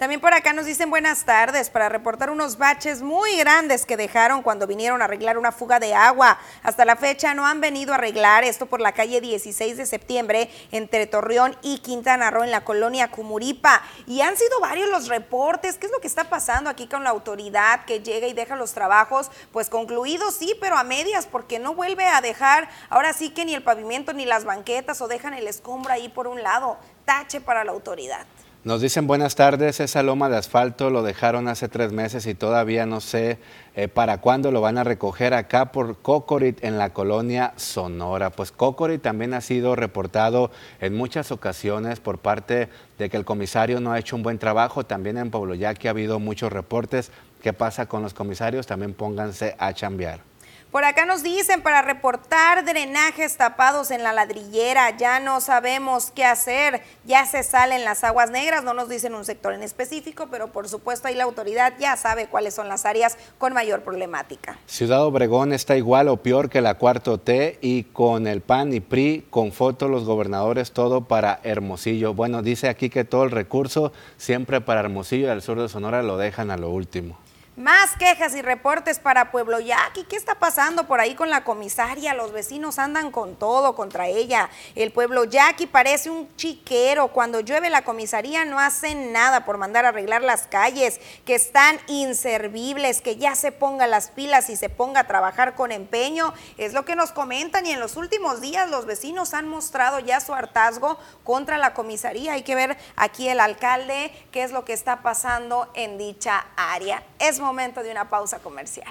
También 0.00 0.22
por 0.22 0.32
acá 0.32 0.54
nos 0.54 0.64
dicen 0.64 0.88
buenas 0.88 1.26
tardes 1.26 1.68
para 1.68 1.90
reportar 1.90 2.30
unos 2.30 2.56
baches 2.56 3.02
muy 3.02 3.36
grandes 3.36 3.84
que 3.84 3.98
dejaron 3.98 4.40
cuando 4.40 4.66
vinieron 4.66 5.02
a 5.02 5.04
arreglar 5.04 5.36
una 5.36 5.52
fuga 5.52 5.78
de 5.78 5.92
agua. 5.92 6.38
Hasta 6.62 6.86
la 6.86 6.96
fecha 6.96 7.34
no 7.34 7.46
han 7.46 7.60
venido 7.60 7.92
a 7.92 7.96
arreglar 7.96 8.42
esto 8.42 8.64
por 8.64 8.80
la 8.80 8.92
calle 8.92 9.20
16 9.20 9.76
de 9.76 9.84
septiembre 9.84 10.50
entre 10.72 11.06
Torreón 11.06 11.54
y 11.60 11.80
Quintana 11.80 12.30
Roo 12.30 12.44
en 12.44 12.50
la 12.50 12.64
colonia 12.64 13.10
Cumuripa. 13.10 13.82
Y 14.06 14.22
han 14.22 14.38
sido 14.38 14.58
varios 14.60 14.88
los 14.88 15.08
reportes. 15.08 15.76
¿Qué 15.76 15.84
es 15.84 15.92
lo 15.92 16.00
que 16.00 16.06
está 16.06 16.30
pasando 16.30 16.70
aquí 16.70 16.88
con 16.88 17.04
la 17.04 17.10
autoridad 17.10 17.84
que 17.84 18.00
llega 18.00 18.26
y 18.26 18.32
deja 18.32 18.56
los 18.56 18.72
trabajos? 18.72 19.30
Pues 19.52 19.68
concluidos 19.68 20.34
sí, 20.34 20.56
pero 20.62 20.78
a 20.78 20.82
medias 20.82 21.26
porque 21.26 21.58
no 21.58 21.74
vuelve 21.74 22.06
a 22.06 22.22
dejar 22.22 22.70
ahora 22.88 23.12
sí 23.12 23.28
que 23.34 23.44
ni 23.44 23.52
el 23.52 23.62
pavimento 23.62 24.14
ni 24.14 24.24
las 24.24 24.46
banquetas 24.46 25.02
o 25.02 25.08
dejan 25.08 25.34
el 25.34 25.46
escombro 25.46 25.92
ahí 25.92 26.08
por 26.08 26.26
un 26.26 26.42
lado. 26.42 26.78
Tache 27.04 27.42
para 27.42 27.64
la 27.64 27.72
autoridad. 27.72 28.24
Nos 28.62 28.82
dicen 28.82 29.06
buenas 29.06 29.36
tardes, 29.36 29.80
esa 29.80 30.02
loma 30.02 30.28
de 30.28 30.36
asfalto 30.36 30.90
lo 30.90 31.02
dejaron 31.02 31.48
hace 31.48 31.70
tres 31.70 31.92
meses 31.92 32.26
y 32.26 32.34
todavía 32.34 32.84
no 32.84 33.00
sé 33.00 33.38
eh, 33.74 33.88
para 33.88 34.18
cuándo 34.20 34.52
lo 34.52 34.60
van 34.60 34.76
a 34.76 34.84
recoger 34.84 35.32
acá 35.32 35.72
por 35.72 35.96
Cocorit 35.96 36.62
en 36.62 36.76
la 36.76 36.90
colonia 36.90 37.54
Sonora. 37.56 38.28
Pues 38.28 38.52
Cocorit 38.52 39.00
también 39.00 39.32
ha 39.32 39.40
sido 39.40 39.76
reportado 39.76 40.50
en 40.78 40.94
muchas 40.94 41.32
ocasiones 41.32 42.00
por 42.00 42.18
parte 42.18 42.68
de 42.98 43.08
que 43.08 43.16
el 43.16 43.24
comisario 43.24 43.80
no 43.80 43.92
ha 43.92 43.98
hecho 43.98 44.14
un 44.14 44.22
buen 44.22 44.38
trabajo. 44.38 44.84
También 44.84 45.16
en 45.16 45.30
Pueblo 45.30 45.54
Yaqui 45.54 45.88
ha 45.88 45.92
habido 45.92 46.18
muchos 46.18 46.52
reportes. 46.52 47.12
¿Qué 47.40 47.54
pasa 47.54 47.86
con 47.86 48.02
los 48.02 48.12
comisarios? 48.12 48.66
También 48.66 48.92
pónganse 48.92 49.56
a 49.58 49.72
chambear. 49.72 50.29
Por 50.70 50.84
acá 50.84 51.04
nos 51.04 51.24
dicen 51.24 51.62
para 51.62 51.82
reportar 51.82 52.64
drenajes 52.64 53.36
tapados 53.36 53.90
en 53.90 54.04
la 54.04 54.12
ladrillera, 54.12 54.96
ya 54.96 55.18
no 55.18 55.40
sabemos 55.40 56.12
qué 56.14 56.24
hacer, 56.24 56.80
ya 57.04 57.26
se 57.26 57.42
salen 57.42 57.84
las 57.84 58.04
aguas 58.04 58.30
negras, 58.30 58.62
no 58.62 58.72
nos 58.72 58.88
dicen 58.88 59.16
un 59.16 59.24
sector 59.24 59.52
en 59.52 59.64
específico, 59.64 60.28
pero 60.30 60.52
por 60.52 60.68
supuesto 60.68 61.08
ahí 61.08 61.16
la 61.16 61.24
autoridad 61.24 61.72
ya 61.80 61.96
sabe 61.96 62.28
cuáles 62.28 62.54
son 62.54 62.68
las 62.68 62.86
áreas 62.86 63.18
con 63.38 63.52
mayor 63.52 63.82
problemática. 63.82 64.60
Ciudad 64.66 65.04
Obregón 65.04 65.52
está 65.52 65.76
igual 65.76 66.06
o 66.06 66.18
peor 66.18 66.48
que 66.48 66.60
la 66.60 66.74
cuarto 66.74 67.18
T 67.18 67.58
y 67.60 67.82
con 67.82 68.28
el 68.28 68.40
PAN 68.40 68.72
y 68.72 68.78
PRI, 68.78 69.26
con 69.28 69.50
fotos 69.50 69.90
los 69.90 70.04
gobernadores, 70.04 70.70
todo 70.70 71.00
para 71.00 71.40
Hermosillo. 71.42 72.14
Bueno, 72.14 72.42
dice 72.42 72.68
aquí 72.68 72.90
que 72.90 73.02
todo 73.02 73.24
el 73.24 73.32
recurso 73.32 73.92
siempre 74.18 74.60
para 74.60 74.78
Hermosillo 74.78 75.34
y 75.34 75.40
sur 75.40 75.60
de 75.60 75.68
Sonora 75.68 76.04
lo 76.04 76.16
dejan 76.16 76.52
a 76.52 76.56
lo 76.56 76.70
último. 76.70 77.18
Más 77.60 77.94
quejas 77.98 78.34
y 78.34 78.40
reportes 78.40 79.00
para 79.00 79.30
Pueblo 79.30 79.60
Yaqui. 79.60 80.04
¿Qué 80.04 80.16
está 80.16 80.36
pasando 80.36 80.86
por 80.86 80.98
ahí 80.98 81.14
con 81.14 81.28
la 81.28 81.44
comisaria? 81.44 82.14
Los 82.14 82.32
vecinos 82.32 82.78
andan 82.78 83.10
con 83.10 83.36
todo 83.36 83.74
contra 83.74 84.06
ella. 84.06 84.48
El 84.74 84.92
Pueblo 84.92 85.24
Yaqui 85.24 85.66
parece 85.66 86.08
un 86.08 86.34
chiquero. 86.36 87.08
Cuando 87.08 87.40
llueve 87.40 87.68
la 87.68 87.84
comisaría 87.84 88.46
no 88.46 88.58
hacen 88.58 89.12
nada 89.12 89.44
por 89.44 89.58
mandar 89.58 89.84
a 89.84 89.88
arreglar 89.88 90.22
las 90.22 90.46
calles, 90.46 91.02
que 91.26 91.34
están 91.34 91.78
inservibles, 91.86 93.02
que 93.02 93.16
ya 93.16 93.34
se 93.34 93.52
ponga 93.52 93.86
las 93.86 94.08
pilas 94.10 94.48
y 94.48 94.56
se 94.56 94.70
ponga 94.70 95.00
a 95.00 95.06
trabajar 95.06 95.54
con 95.54 95.70
empeño. 95.70 96.32
Es 96.56 96.72
lo 96.72 96.86
que 96.86 96.96
nos 96.96 97.12
comentan 97.12 97.66
y 97.66 97.72
en 97.72 97.80
los 97.80 97.96
últimos 97.96 98.40
días 98.40 98.70
los 98.70 98.86
vecinos 98.86 99.34
han 99.34 99.46
mostrado 99.46 99.98
ya 99.98 100.20
su 100.20 100.32
hartazgo 100.32 100.98
contra 101.24 101.58
la 101.58 101.74
comisaría. 101.74 102.32
Hay 102.32 102.42
que 102.42 102.54
ver 102.54 102.78
aquí 102.96 103.28
el 103.28 103.38
alcalde 103.38 104.12
qué 104.32 104.44
es 104.44 104.50
lo 104.50 104.64
que 104.64 104.72
está 104.72 105.02
pasando 105.02 105.70
en 105.74 105.98
dicha 105.98 106.46
área. 106.56 107.02
Es 107.18 107.38
momento 107.38 107.49
de 107.50 107.90
una 107.90 108.08
pausa 108.08 108.38
comercial. 108.38 108.86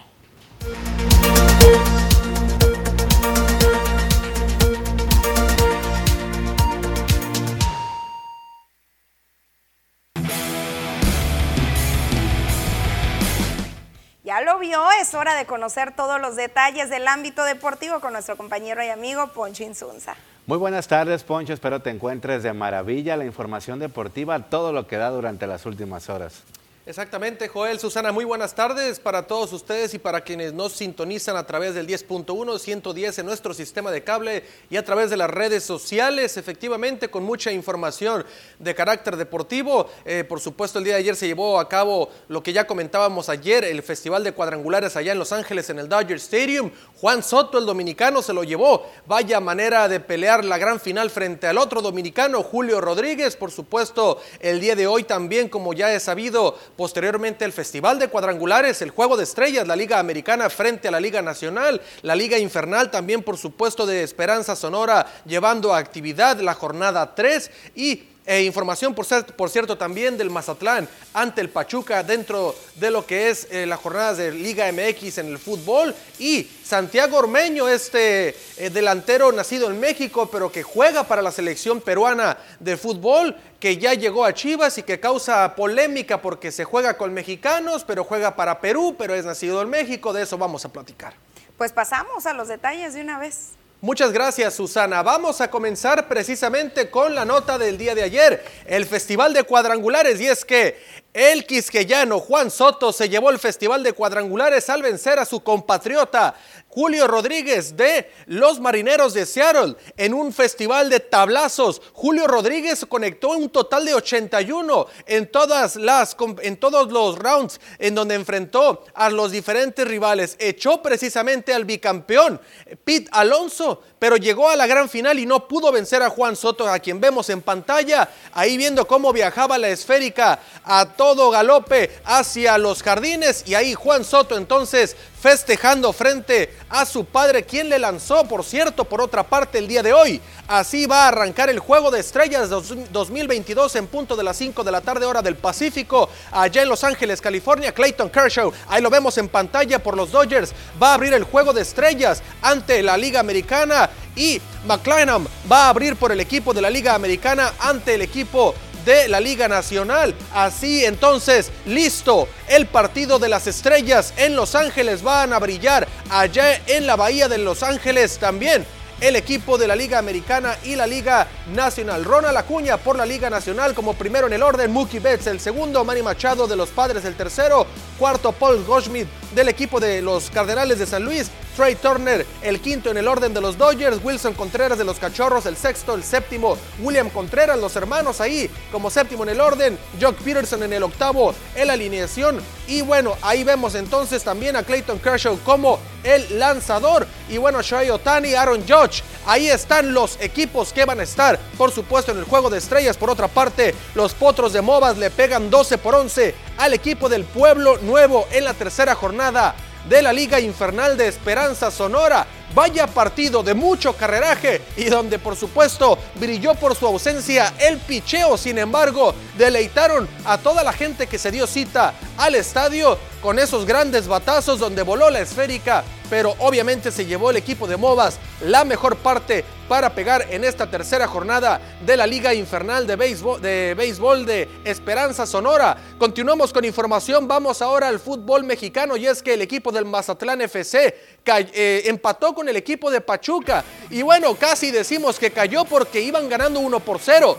Ya 14.26 14.41
lo 14.41 14.60
vio, 14.60 14.91
es 15.01 15.14
hora 15.16 15.36
de 15.36 15.45
conocer 15.45 15.95
todos 15.95 16.20
los 16.20 16.36
detalles 16.36 16.89
del 16.89 17.07
ámbito 17.07 17.45
deportivo 17.45 18.01
con 18.01 18.12
nuestro 18.12 18.36
compañero 18.36 18.84
y 18.84 18.89
amigo 18.89 19.28
Poncho 19.28 19.64
Insunza. 19.64 20.16
Muy 20.45 20.57
buenas 20.57 20.89
tardes, 20.89 21.24
Poncho. 21.24 21.53
Espero 21.53 21.82
te 21.82 21.91
encuentres 21.91 22.43
de 22.43 22.51
maravilla. 22.51 23.16
La 23.16 23.24
información 23.24 23.80
deportiva, 23.80 24.49
todo 24.49 24.74
lo 24.74 24.86
que 24.86 24.97
da 24.97 25.12
durante 25.12 25.47
las 25.47 25.66
últimas 25.66 26.10
horas. 26.10 26.43
Exactamente, 26.90 27.48
Joel, 27.48 27.80
Susana, 27.80 28.12
muy 28.12 28.26
buenas 28.26 28.56
tardes 28.56 29.00
para 29.00 29.28
todos 29.28 29.54
ustedes 29.54 29.94
y 29.94 30.00
para 30.00 30.22
quienes 30.22 30.54
nos 30.54 30.74
sintonizan 30.74 31.36
a 31.36 31.46
través 31.46 31.76
del 31.76 31.86
10.1, 31.86 32.58
110 32.58 33.20
en 33.20 33.28
nuestro 33.28 33.54
sistema 33.54 33.92
de 33.92 34.04
cable 34.04 34.44
y 34.72 34.76
a 34.76 34.84
través 34.84 35.12
de 35.12 35.18
las 35.18 35.30
redes 35.30 35.64
sociales, 35.64 36.36
efectivamente 36.36 37.12
con 37.12 37.24
mucha 37.24 37.52
información 37.52 38.26
de 38.58 38.74
carácter 38.74 39.18
deportivo. 39.18 39.88
Eh, 40.04 40.24
por 40.24 40.40
supuesto, 40.40 40.80
el 40.80 40.86
día 40.86 40.96
de 40.96 41.02
ayer 41.02 41.16
se 41.16 41.28
llevó 41.28 41.60
a 41.60 41.70
cabo 41.70 42.10
lo 42.28 42.42
que 42.42 42.54
ya 42.54 42.66
comentábamos 42.66 43.30
ayer, 43.30 43.66
el 43.66 43.84
Festival 43.84 44.24
de 44.24 44.32
Cuadrangulares 44.32 44.96
allá 44.96 45.12
en 45.12 45.20
Los 45.20 45.32
Ángeles 45.32 45.70
en 45.70 45.78
el 45.78 45.90
Dodger 45.90 46.18
Stadium. 46.18 46.72
Juan 47.00 47.22
Soto, 47.22 47.60
el 47.60 47.68
dominicano, 47.68 48.24
se 48.24 48.34
lo 48.34 48.44
llevó. 48.44 48.90
Vaya 49.06 49.40
manera 49.40 49.88
de 49.88 50.00
pelear 50.00 50.44
la 50.44 50.58
gran 50.58 50.80
final 50.80 51.12
frente 51.12 51.46
al 51.46 51.60
otro 51.60 51.84
dominicano, 51.84 52.42
Julio 52.42 52.82
Rodríguez. 52.82 53.36
Por 53.36 53.52
supuesto, 53.52 54.20
el 54.40 54.60
día 54.60 54.76
de 54.76 54.88
hoy 54.88 55.04
también, 55.04 55.50
como 55.50 55.74
ya 55.74 55.94
he 55.94 56.00
sabido, 56.00 56.58
Posteriormente 56.80 57.44
el 57.44 57.52
Festival 57.52 58.00
de 58.00 58.08
Cuadrangulares, 58.08 58.82
el 58.82 58.92
Juego 58.92 59.18
de 59.18 59.26
Estrellas, 59.26 59.68
la 59.68 59.76
Liga 59.76 60.00
Americana 60.00 60.50
frente 60.50 60.88
a 60.88 60.92
la 60.92 61.02
Liga 61.02 61.22
Nacional, 61.22 61.82
la 62.04 62.16
Liga 62.16 62.38
Infernal 62.38 62.90
también 62.90 63.22
por 63.22 63.38
supuesto 63.38 63.86
de 63.86 64.02
Esperanza 64.02 64.56
Sonora 64.56 65.06
llevando 65.26 65.74
a 65.74 65.78
actividad 65.78 66.40
la 66.40 66.54
jornada 66.54 67.16
3 67.16 67.52
y 67.76 68.04
e 68.30 68.44
información, 68.44 68.94
por, 68.94 69.08
por, 69.34 69.50
cierto, 69.50 69.76
también 69.76 70.16
del 70.16 70.30
Mazatlán 70.30 70.88
ante 71.16 71.42
el 71.42 71.50
Pachuca 71.50 72.04
dentro 72.04 72.54
de 72.76 72.92
lo 72.92 73.04
que 73.04 73.32
es 73.32 73.48
eh, 73.50 73.66
las 73.66 73.80
jornadas 73.80 74.18
de 74.18 74.32
Liga 74.32 74.72
MX 74.72 75.18
en 75.18 75.30
el 75.30 75.40
fútbol. 75.40 75.96
Y 76.20 76.48
Santiago 76.64 77.18
Ormeño, 77.18 77.68
este 77.68 78.36
eh, 78.58 78.70
delantero 78.70 79.32
nacido 79.32 79.72
en 79.72 79.80
México, 79.80 80.30
pero 80.32 80.52
que 80.52 80.62
juega 80.62 81.06
para 81.06 81.24
la 81.24 81.32
selección 81.32 81.82
peruana 81.82 82.38
de 82.60 82.78
fútbol, 82.78 83.36
que 83.60 83.78
ya 83.78 83.96
llegó 83.96 84.24
a 84.24 84.34
Chivas 84.36 84.78
y 84.78 84.84
que 84.84 85.00
causa 85.00 85.56
polémica 85.56 86.22
porque 86.22 86.52
se 86.52 86.66
juega 86.66 86.98
con 86.98 87.12
mexicanos, 87.12 87.84
pero 87.84 88.04
juega 88.04 88.36
para 88.36 88.62
Perú, 88.62 88.94
pero 88.96 89.16
es 89.16 89.26
nacido 89.26 89.60
en 89.64 89.72
México. 89.72 90.14
De 90.14 90.22
eso 90.22 90.38
vamos 90.38 90.64
a 90.66 90.70
platicar. 90.70 91.16
Pues 91.58 91.74
pasamos 91.74 92.28
a 92.28 92.34
los 92.34 92.48
detalles 92.48 92.94
de 92.94 93.02
una 93.02 93.18
vez. 93.18 93.59
Muchas 93.82 94.12
gracias, 94.12 94.56
Susana. 94.56 95.02
Vamos 95.04 95.40
a 95.40 95.50
comenzar 95.50 96.10
precisamente 96.10 96.90
con 96.90 97.16
la 97.16 97.24
nota 97.24 97.58
del 97.58 97.78
día 97.78 97.96
de 97.96 98.04
ayer, 98.04 98.44
el 98.66 98.86
Festival 98.86 99.34
de 99.34 99.44
Cuadrangulares, 99.44 100.20
y 100.20 100.28
es 100.28 100.44
que 100.44 100.78
el 101.20 101.45
quisqueyano 101.45 102.22
Juan 102.22 102.49
Soto 102.49 102.93
se 102.93 103.09
llevó 103.09 103.30
el 103.30 103.39
Festival 103.39 103.84
de 103.84 103.91
Cuadrangulares 103.91 104.70
al 104.70 104.82
vencer 104.82 105.20
a 105.20 105.26
su 105.26 105.41
compatriota 105.41 106.34
Julio 106.70 107.07
Rodríguez 107.07 107.76
de 107.76 108.09
los 108.28 108.61
Marineros 108.61 109.13
de 109.13 109.26
Seattle 109.26 109.76
en 109.97 110.13
un 110.13 110.32
festival 110.32 110.89
de 110.89 111.01
tablazos. 111.01 111.82
Julio 111.91 112.26
Rodríguez 112.26 112.86
conectó 112.86 113.32
un 113.32 113.49
total 113.49 113.86
de 113.86 113.95
81 113.95 114.88
en 115.07 115.30
todas 115.30 115.76
las 115.76 116.15
en 116.41 116.55
todos 116.55 116.89
los 116.89 117.20
rounds 117.20 117.59
en 117.80 117.95
donde 117.95 118.15
enfrentó 118.15 118.86
a 118.93 119.09
los 119.09 119.32
diferentes 119.32 119.86
rivales. 119.86 120.38
Echó 120.39 120.82
precisamente 120.82 121.53
al 121.53 121.65
bicampeón 121.65 122.39
Pete 122.86 123.09
Alonso, 123.11 123.82
pero 124.00 124.18
llegó 124.18 124.50
a 124.50 124.56
la 124.56 124.66
gran 124.66 124.89
final 124.89 125.20
y 125.20 125.26
no 125.26 125.47
pudo 125.47 125.72
vencer 125.72 126.02
a 126.02 126.10
Juan 126.10 126.36
Soto, 126.36 126.68
a 126.68 126.80
quien 126.80 127.00
vemos 127.00 127.30
en 127.30 127.41
pantalla, 127.41 128.10
ahí 128.34 128.58
viendo 128.58 128.88
cómo 128.88 129.14
viajaba 129.14 129.58
la 129.58 129.70
esférica 129.70 130.39
a 130.64 130.86
todo 130.86 131.30
galope 131.30 131.91
hacia 132.06 132.58
los 132.58 132.82
jardines 132.82 133.43
y 133.45 133.56
ahí 133.56 133.74
Juan 133.74 134.04
Soto 134.04 134.38
entonces 134.38 134.95
festejando 135.22 135.91
frente 135.91 136.53
a 136.70 136.86
su 136.86 137.05
padre, 137.05 137.43
quien 137.43 137.70
le 137.70 137.80
lanzó, 137.80 138.24
por 138.26 138.43
cierto, 138.43 138.86
por 138.86 139.01
otra 139.01 139.24
parte 139.24 139.57
el 139.57 139.67
día 139.67 139.84
de 139.84 139.93
hoy. 139.93 140.22
Así 140.47 140.86
va 140.86 141.05
a 141.05 141.07
arrancar 141.09 141.49
el 141.49 141.59
Juego 141.59 141.91
de 141.91 141.99
Estrellas 141.99 142.49
2022 142.49 143.76
en 143.76 143.88
punto 143.88 144.15
de 144.15 144.24
las 144.24 144.38
5 144.38 144.63
de 144.63 144.72
la 144.72 144.82
tarde 144.82 145.05
hora 145.05 145.22
del 145.22 145.36
Pacífico, 145.36 146.09
allá 146.32 146.61
en 146.61 146.70
Los 146.70 146.84
Ángeles, 146.84 147.22
California. 147.22 147.74
Clayton 147.74 148.09
Kershaw, 148.09 148.51
ahí 148.67 148.82
lo 148.82 148.89
vemos 148.89 149.17
en 149.17 149.28
pantalla 149.28 149.80
por 149.80 149.95
los 149.95 150.11
Dodgers, 150.11 150.53
va 150.82 150.91
a 150.91 150.93
abrir 150.95 151.13
el 151.13 151.24
Juego 151.24 151.53
de 151.53 151.61
Estrellas 151.61 152.24
ante 152.41 152.82
la 152.82 152.97
Liga 152.97 153.20
Americana 153.20 153.89
y 154.15 154.41
McClellan 154.65 155.28
va 155.51 155.65
a 155.65 155.70
abrir 155.70 155.95
por 155.95 156.11
el 156.11 156.20
equipo 156.20 156.53
de 156.53 156.61
la 156.61 156.70
Liga 156.70 156.95
Americana 156.95 157.53
ante 157.59 157.95
el 157.95 158.01
equipo 158.01 158.55
de 158.86 159.08
la 159.08 159.20
Liga 159.20 159.48
Nacional. 159.48 160.14
Así 160.34 160.86
entonces, 160.86 161.52
listo, 161.66 162.28
el 162.48 162.68
partido 162.68 163.20
de 163.20 163.30
las 163.30 163.48
estrellas 163.48 164.14
en 164.18 164.36
Los 164.36 164.56
Ángeles 164.56 165.04
van 165.04 165.34
a 165.34 165.40
brillar 165.40 165.88
allá 166.10 166.62
en 166.68 166.88
la 166.88 166.96
Bahía 166.96 167.28
de 167.28 167.38
Los 167.38 167.64
Ángeles 167.64 168.18
también 168.18 168.66
el 169.02 169.16
equipo 169.16 169.58
de 169.58 169.68
la 169.68 169.76
Liga 169.76 169.97
Americana 169.97 170.58
y 170.64 170.76
la 170.76 170.86
Liga 170.86 171.28
Nacional. 171.54 172.04
Ronald 172.04 172.38
Acuña 172.38 172.78
por 172.78 172.97
la 172.97 173.06
Liga 173.06 173.30
Nacional 173.30 173.74
como 173.74 173.93
primero 173.93 174.28
en 174.28 174.34
el 174.34 174.43
orden, 174.43 174.72
Mookie 174.72 175.00
Betts 175.00 175.28
el 175.28 175.39
segundo, 175.39 175.86
Manny 175.86 176.02
Machado 176.02 176.47
de 176.47 176.56
los 176.56 176.70
Padres 176.70 177.06
el 177.06 177.16
tercero, 177.16 177.66
cuarto 177.97 178.32
Paul 178.32 178.64
Goldschmidt 178.66 179.08
del 179.34 179.47
equipo 179.47 179.80
de 179.80 180.02
los 180.02 180.30
Cardenales 180.30 180.80
de 180.80 180.86
San 180.86 181.04
Luis, 181.04 181.30
Trey 181.56 181.76
Turner 181.76 182.26
el 182.41 182.60
quinto 182.60 182.89
en 182.89 182.97
el 182.97 183.08
orden 183.08 183.34
de 183.34 183.41
los 183.41 183.58
Dodgers, 183.58 184.00
Wilson 184.04 184.34
Contreras 184.34 184.78
de 184.78 184.84
los 184.84 184.97
Cachorros 184.97 185.45
el 185.45 185.56
sexto, 185.56 185.93
el 185.93 186.04
séptimo 186.04 186.58
William 186.82 187.10
Contreras, 187.10 187.60
los 187.60 187.76
hermanos 187.76 188.22
ahí 188.22 188.50
como 188.72 188.89
séptimo 188.89 189.24
en 189.24 189.30
el 189.30 189.41
orden, 189.41 189.78
Jock 190.02 190.18
Peterson 190.18 190.64
en 190.64 190.74
el 190.74 190.84
octavo 190.84 191.34
en 191.56 191.68
la 191.68 191.74
alineación 191.74 192.39
y 192.68 192.82
bueno, 192.82 193.18
ahí 193.22 193.43
vemos 193.43 193.76
entonces 193.76 194.24
también 194.24 194.56
a 194.56 194.64
Clayton 194.64 195.00
Kershaw 195.00 195.39
como 195.43 195.80
el 196.04 196.39
lanzador 196.39 197.08
y 197.30 197.38
bueno, 197.38 197.62
Shohei 197.62 197.89
Otani, 197.89 198.34
Aaron 198.34 198.62
Judge, 198.62 198.89
ahí 199.26 199.48
están 199.50 199.94
los 199.94 200.18
equipos 200.20 200.74
que 200.74 200.86
van 200.86 201.00
a 201.00 201.04
estar, 201.04 201.40
por 201.58 201.72
supuesto 201.72 202.12
en 202.12 202.20
el 202.20 202.24
juego 202.24 202.50
de 202.50 202.58
estrellas, 202.58 202.98
por 202.98 203.10
otra 203.10 203.28
parte, 203.28 203.76
los 203.96 204.14
Potros 204.14 204.54
de 204.54 204.62
Movas 204.62 204.98
le 204.98 205.10
pegan 205.10 205.50
12 205.50 205.78
por 205.78 205.96
11 205.96 206.36
al 206.58 206.74
equipo 206.74 207.10
del 207.10 207.24
Pueblo 207.24 207.78
Nuevo 207.78 208.28
en 208.32 208.44
la 208.44 208.54
tercera 208.54 208.96
jornada 208.96 209.56
de 209.88 210.02
la 210.02 210.14
Liga 210.14 210.40
Infernal 210.40 210.98
de 210.98 211.08
Esperanza 211.08 211.72
Sonora. 211.72 212.26
Vaya 212.56 212.88
partido 212.88 213.43
de 213.43 213.54
mucho 213.54 213.93
carreraje 213.93 214.62
y 214.76 214.86
donde 214.86 215.20
por 215.20 215.36
supuesto 215.36 215.97
brilló 216.16 216.56
por 216.56 216.76
su 216.76 216.88
ausencia 216.88 217.54
el 217.60 217.78
picheo. 217.78 218.38
Sin 218.38 218.58
embargo, 218.58 219.14
deleitaron 219.38 220.08
a 220.26 220.38
toda 220.38 220.64
la 220.64 220.74
gente 220.74 221.08
que 221.08 221.20
se 221.20 221.32
dio 221.32 221.47
cita 221.47 221.93
al 222.18 222.36
estadio 222.36 222.97
con 223.22 223.38
esos 223.39 223.66
grandes 223.66 224.08
batazos 224.08 224.60
donde 224.60 224.82
voló 224.82 225.10
la 225.10 225.20
esférica, 225.20 225.84
pero 226.10 226.36
obviamente 226.39 226.91
se 226.91 227.06
llevó 227.06 227.30
el 227.30 227.38
equipo 227.38 227.68
de 227.68 227.78
Movas 227.78 228.18
la 228.41 228.64
mejor 228.64 228.95
parte 228.97 229.43
para 229.68 229.93
pegar 229.93 230.26
en 230.32 230.43
esta 230.43 230.70
tercera 230.70 231.08
jornada 231.08 231.62
de 231.86 231.95
la 231.95 232.08
Liga 232.08 232.34
Infernal 232.34 232.88
de 232.88 232.95
Béisbol 232.95 234.26
de, 234.26 234.50
Esperanza 234.64 235.28
Sonora. 235.28 235.78
Continuamos 236.00 236.52
con 236.52 236.66
información, 236.66 237.28
vamos 237.28 237.62
ahora 237.62 237.88
al 237.88 238.00
fútbol 238.00 238.43
mexicano 238.43 238.97
y 238.97 239.06
es 239.06 239.22
que 239.22 239.36
el 239.36 239.41
equipo 239.41 239.72
del 239.72 239.86
Mazatlán 239.86 240.41
FC 240.41 240.95
eh, 241.26 241.84
empató 241.86 242.34
con 242.40 242.48
el 242.48 242.56
equipo 242.56 242.90
de 242.90 243.02
Pachuca. 243.02 243.66
Y 243.90 244.02
bueno, 244.02 244.34
casi 244.36 244.72
decimos 244.72 245.20
que 245.20 245.30
cayó 245.30 245.66
porque 245.66 246.00
iban 246.00 246.30
ganando 246.30 246.62
1 246.62 246.80
por 246.80 247.00
0 247.02 247.38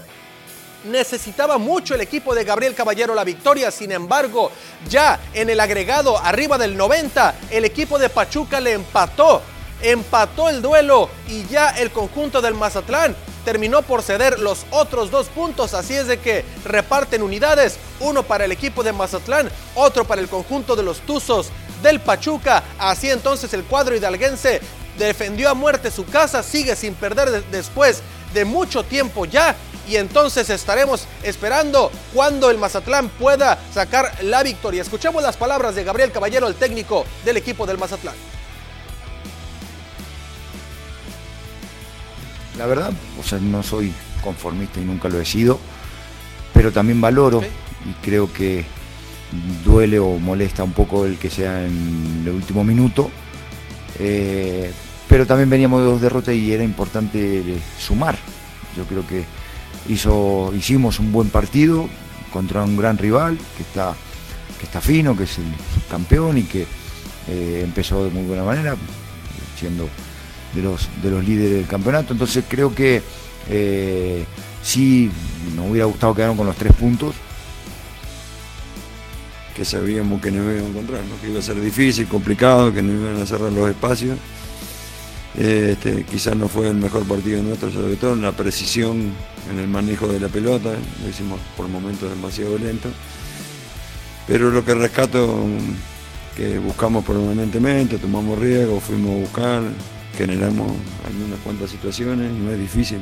necesitaba 0.84 1.58
mucho 1.58 1.94
el 1.94 2.00
equipo 2.02 2.34
de 2.34 2.44
Gabriel 2.44 2.74
Caballero 2.74 3.14
la 3.14 3.24
victoria, 3.24 3.70
sin 3.70 3.92
embargo, 3.92 4.50
ya 4.88 5.20
en 5.34 5.50
el 5.50 5.60
agregado 5.60 6.18
arriba 6.18 6.56
del 6.56 6.74
90, 6.74 7.34
el 7.50 7.66
equipo 7.66 7.98
de 7.98 8.08
Pachuca 8.08 8.60
le 8.60 8.72
empató, 8.72 9.42
empató 9.82 10.48
el 10.48 10.62
duelo 10.62 11.10
y 11.28 11.44
ya 11.46 11.68
el 11.70 11.90
conjunto 11.90 12.40
del 12.40 12.54
Mazatlán 12.54 13.14
terminó 13.44 13.82
por 13.82 14.02
ceder 14.02 14.38
los 14.38 14.64
otros 14.70 15.10
dos 15.10 15.28
puntos, 15.28 15.74
así 15.74 15.94
es 15.94 16.06
de 16.06 16.18
que 16.18 16.46
reparten 16.64 17.22
unidades, 17.22 17.78
uno 18.00 18.22
para 18.22 18.46
el 18.46 18.52
equipo 18.52 18.82
de 18.82 18.92
Mazatlán, 18.94 19.50
otro 19.74 20.04
para 20.04 20.22
el 20.22 20.28
conjunto 20.28 20.76
de 20.76 20.82
los 20.82 21.00
Tuzos 21.00 21.50
del 21.82 22.00
Pachuca, 22.00 22.62
así 22.78 23.10
entonces 23.10 23.52
el 23.54 23.64
cuadro 23.64 23.96
hidalguense 23.96 24.60
defendió 24.98 25.50
a 25.50 25.54
muerte 25.54 25.90
su 25.90 26.04
casa, 26.04 26.42
sigue 26.42 26.76
sin 26.76 26.94
perder 26.94 27.44
después 27.50 28.02
de 28.34 28.44
mucho 28.44 28.82
tiempo 28.84 29.24
ya 29.24 29.56
y 29.88 29.96
entonces 29.96 30.48
estaremos 30.50 31.06
esperando 31.22 31.90
cuando 32.14 32.48
el 32.50 32.58
Mazatlán 32.58 33.08
pueda 33.08 33.58
sacar 33.72 34.12
la 34.22 34.42
victoria. 34.42 34.82
Escuchemos 34.82 35.22
las 35.22 35.36
palabras 35.36 35.74
de 35.74 35.82
Gabriel 35.82 36.12
Caballero, 36.12 36.46
el 36.46 36.54
técnico 36.54 37.04
del 37.24 37.38
equipo 37.38 37.66
del 37.66 37.78
Mazatlán. 37.78 38.14
La 42.56 42.66
verdad, 42.66 42.92
o 43.18 43.24
sea, 43.24 43.38
no 43.38 43.62
soy 43.62 43.92
conformista 44.22 44.80
y 44.80 44.84
nunca 44.84 45.08
lo 45.08 45.20
he 45.20 45.24
sido, 45.24 45.58
pero 46.52 46.70
también 46.72 47.00
valoro 47.00 47.42
y 47.42 47.92
creo 48.04 48.32
que 48.32 48.64
duele 49.64 49.98
o 49.98 50.18
molesta 50.18 50.62
un 50.62 50.72
poco 50.72 51.06
el 51.06 51.18
que 51.18 51.30
sea 51.30 51.64
en 51.64 52.24
el 52.26 52.32
último 52.32 52.62
minuto. 52.62 53.10
Eh, 53.98 54.70
pero 55.08 55.26
también 55.26 55.50
veníamos 55.50 55.80
de 55.80 55.86
dos 55.86 56.00
derrotas 56.00 56.34
y 56.34 56.52
era 56.52 56.62
importante 56.62 57.42
sumar. 57.78 58.16
Yo 58.76 58.84
creo 58.84 59.06
que 59.06 59.24
hizo, 59.88 60.52
hicimos 60.54 61.00
un 61.00 61.12
buen 61.12 61.28
partido 61.28 61.88
contra 62.32 62.62
un 62.62 62.76
gran 62.76 62.96
rival 62.96 63.36
que 63.56 63.62
está, 63.62 63.94
que 64.58 64.66
está 64.66 64.80
fino, 64.80 65.16
que 65.16 65.24
es 65.24 65.38
el 65.38 65.44
campeón 65.90 66.38
y 66.38 66.44
que 66.44 66.66
eh, 67.28 67.62
empezó 67.64 68.04
de 68.04 68.10
muy 68.10 68.24
buena 68.24 68.44
manera, 68.44 68.76
siendo 69.58 69.88
de 70.54 70.62
los, 70.62 70.88
de 71.02 71.10
los 71.10 71.24
líderes 71.24 71.58
del 71.58 71.66
campeonato. 71.66 72.12
Entonces 72.12 72.44
creo 72.48 72.74
que 72.74 73.02
eh, 73.48 74.24
sí 74.62 75.10
nos 75.56 75.70
hubiera 75.70 75.86
gustado 75.86 76.14
quedar 76.14 76.36
con 76.36 76.46
los 76.46 76.56
tres 76.56 76.72
puntos. 76.74 77.14
Que 79.54 79.64
sabíamos 79.64 80.20
que 80.20 80.30
nos 80.30 80.44
iban 80.44 80.64
a 80.64 80.68
encontrar, 80.68 81.00
que 81.20 81.28
iba 81.28 81.40
a 81.40 81.42
ser 81.42 81.60
difícil, 81.60 82.06
complicado, 82.06 82.72
que 82.72 82.82
nos 82.82 82.94
iban 82.94 83.22
a 83.22 83.26
cerrar 83.26 83.52
los 83.52 83.68
espacios. 83.68 84.18
Este, 85.36 86.04
quizás 86.04 86.34
no 86.36 86.48
fue 86.48 86.68
el 86.68 86.74
mejor 86.74 87.04
partido 87.04 87.42
nuestro, 87.42 87.70
sobre 87.70 87.96
todo 87.96 88.14
en 88.14 88.22
la 88.22 88.32
precisión 88.32 89.12
en 89.50 89.58
el 89.58 89.68
manejo 89.68 90.08
de 90.08 90.20
la 90.20 90.28
pelota, 90.28 90.70
lo 91.02 91.08
hicimos 91.08 91.40
por 91.56 91.68
momentos 91.68 92.10
demasiado 92.10 92.58
lento. 92.58 92.88
Pero 94.26 94.50
lo 94.50 94.64
que 94.64 94.74
rescato, 94.74 95.44
que 96.36 96.58
buscamos 96.58 97.04
permanentemente, 97.04 97.98
tomamos 97.98 98.38
riesgo, 98.38 98.80
fuimos 98.80 99.10
a 99.10 99.20
buscar, 99.20 99.62
generamos 100.16 100.72
algunas 101.06 101.38
cuantas 101.40 101.70
situaciones, 101.70 102.30
no 102.32 102.50
es 102.50 102.58
difícil, 102.58 103.00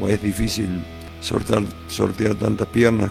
o 0.00 0.08
es 0.08 0.22
difícil 0.22 0.82
sortear 1.20 2.34
tantas 2.34 2.68
piernas. 2.68 3.10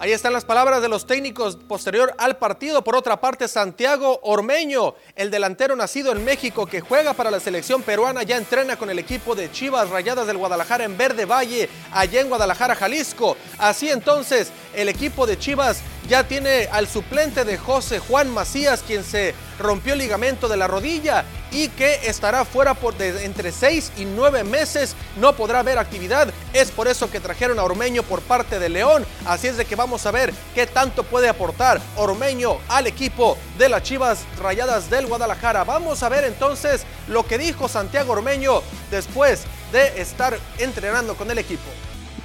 Ahí 0.00 0.12
están 0.12 0.32
las 0.32 0.46
palabras 0.46 0.80
de 0.80 0.88
los 0.88 1.06
técnicos 1.06 1.56
posterior 1.56 2.14
al 2.16 2.38
partido. 2.38 2.82
Por 2.82 2.96
otra 2.96 3.20
parte, 3.20 3.46
Santiago 3.48 4.18
Ormeño, 4.22 4.94
el 5.14 5.30
delantero 5.30 5.76
nacido 5.76 6.10
en 6.12 6.24
México 6.24 6.64
que 6.64 6.80
juega 6.80 7.12
para 7.12 7.30
la 7.30 7.38
selección 7.38 7.82
peruana, 7.82 8.22
ya 8.22 8.38
entrena 8.38 8.76
con 8.76 8.88
el 8.88 8.98
equipo 8.98 9.34
de 9.34 9.52
Chivas 9.52 9.90
Rayadas 9.90 10.26
del 10.26 10.38
Guadalajara 10.38 10.84
en 10.84 10.96
Verde 10.96 11.26
Valle, 11.26 11.68
allá 11.92 12.22
en 12.22 12.30
Guadalajara, 12.30 12.76
Jalisco. 12.76 13.36
Así 13.58 13.90
entonces, 13.90 14.50
el 14.74 14.88
equipo 14.88 15.26
de 15.26 15.38
Chivas 15.38 15.82
ya 16.10 16.26
tiene 16.26 16.68
al 16.72 16.88
suplente 16.88 17.44
de 17.44 17.56
José 17.56 18.00
Juan 18.00 18.28
Macías, 18.28 18.82
quien 18.84 19.04
se 19.04 19.32
rompió 19.60 19.92
el 19.92 20.00
ligamento 20.00 20.48
de 20.48 20.56
la 20.56 20.66
rodilla 20.66 21.24
y 21.52 21.68
que 21.68 22.08
estará 22.08 22.44
fuera 22.44 22.74
por 22.74 22.96
de 22.96 23.24
entre 23.24 23.52
6 23.52 23.92
y 23.96 24.06
9 24.06 24.42
meses, 24.42 24.96
no 25.20 25.36
podrá 25.36 25.60
haber 25.60 25.78
actividad. 25.78 26.28
Es 26.52 26.72
por 26.72 26.88
eso 26.88 27.08
que 27.12 27.20
trajeron 27.20 27.60
a 27.60 27.62
Ormeño 27.62 28.02
por 28.02 28.22
parte 28.22 28.58
de 28.58 28.68
León. 28.68 29.06
Así 29.24 29.46
es 29.46 29.56
de 29.56 29.66
que 29.66 29.76
vamos 29.76 30.04
a 30.04 30.10
ver 30.10 30.34
qué 30.52 30.66
tanto 30.66 31.04
puede 31.04 31.28
aportar 31.28 31.80
Ormeño 31.94 32.58
al 32.68 32.88
equipo 32.88 33.38
de 33.56 33.68
las 33.68 33.84
Chivas 33.84 34.24
Rayadas 34.42 34.90
del 34.90 35.06
Guadalajara. 35.06 35.62
Vamos 35.62 36.02
a 36.02 36.08
ver 36.08 36.24
entonces 36.24 36.82
lo 37.06 37.24
que 37.24 37.38
dijo 37.38 37.68
Santiago 37.68 38.14
Ormeño 38.14 38.62
después 38.90 39.42
de 39.70 40.00
estar 40.00 40.36
entrenando 40.58 41.14
con 41.14 41.30
el 41.30 41.38
equipo. 41.38 41.70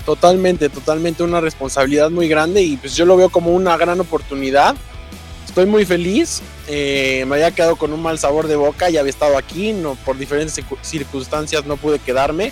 Totalmente, 0.06 0.70
totalmente 0.70 1.24
una 1.24 1.42
responsabilidad 1.42 2.12
muy 2.12 2.28
grande 2.28 2.62
y 2.62 2.78
pues 2.78 2.96
yo 2.96 3.06
lo 3.06 3.18
veo 3.18 3.30
como 3.30 3.52
una 3.52 3.76
gran 3.76 4.00
oportunidad. 4.00 4.76
Estoy 5.48 5.66
muy 5.66 5.84
feliz, 5.86 6.44
eh, 6.68 7.24
me 7.28 7.36
había 7.36 7.52
quedado 7.52 7.76
con 7.76 7.92
un 7.92 8.04
mal 8.04 8.20
sabor 8.20 8.48
de 8.48 8.56
boca, 8.56 8.90
ya 8.90 9.00
había 9.00 9.10
estado 9.10 9.38
aquí, 9.38 9.74
no, 9.74 9.96
por 10.06 10.18
diferentes 10.18 10.64
circunstancias 10.82 11.66
no 11.66 11.78
pude 11.78 11.98
quedarme. 11.98 12.52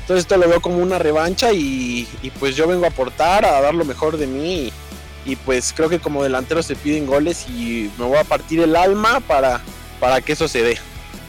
Entonces 0.00 0.24
esto 0.24 0.36
lo 0.38 0.48
veo 0.48 0.62
como 0.62 0.78
una 0.78 0.98
revancha 0.98 1.52
y, 1.52 2.06
pues 2.38 2.56
yo 2.56 2.66
vengo 2.66 2.84
a 2.84 2.88
aportar, 2.88 3.44
a 3.44 3.60
dar 3.60 3.74
lo 3.74 3.84
mejor 3.84 4.16
de 4.16 4.26
mí 4.26 4.72
y, 5.26 5.36
pues 5.36 5.74
creo 5.76 5.90
que 5.90 5.98
como 5.98 6.22
delantero 6.22 6.62
se 6.62 6.76
piden 6.76 7.06
goles 7.06 7.46
y 7.48 7.90
me 7.98 8.06
voy 8.06 8.18
a 8.18 8.24
partir 8.24 8.60
el 8.60 8.76
alma 8.76 9.20
para, 9.20 9.60
para 10.00 10.22
que 10.22 10.32
eso 10.32 10.48
se 10.48 10.62
dé. 10.62 10.78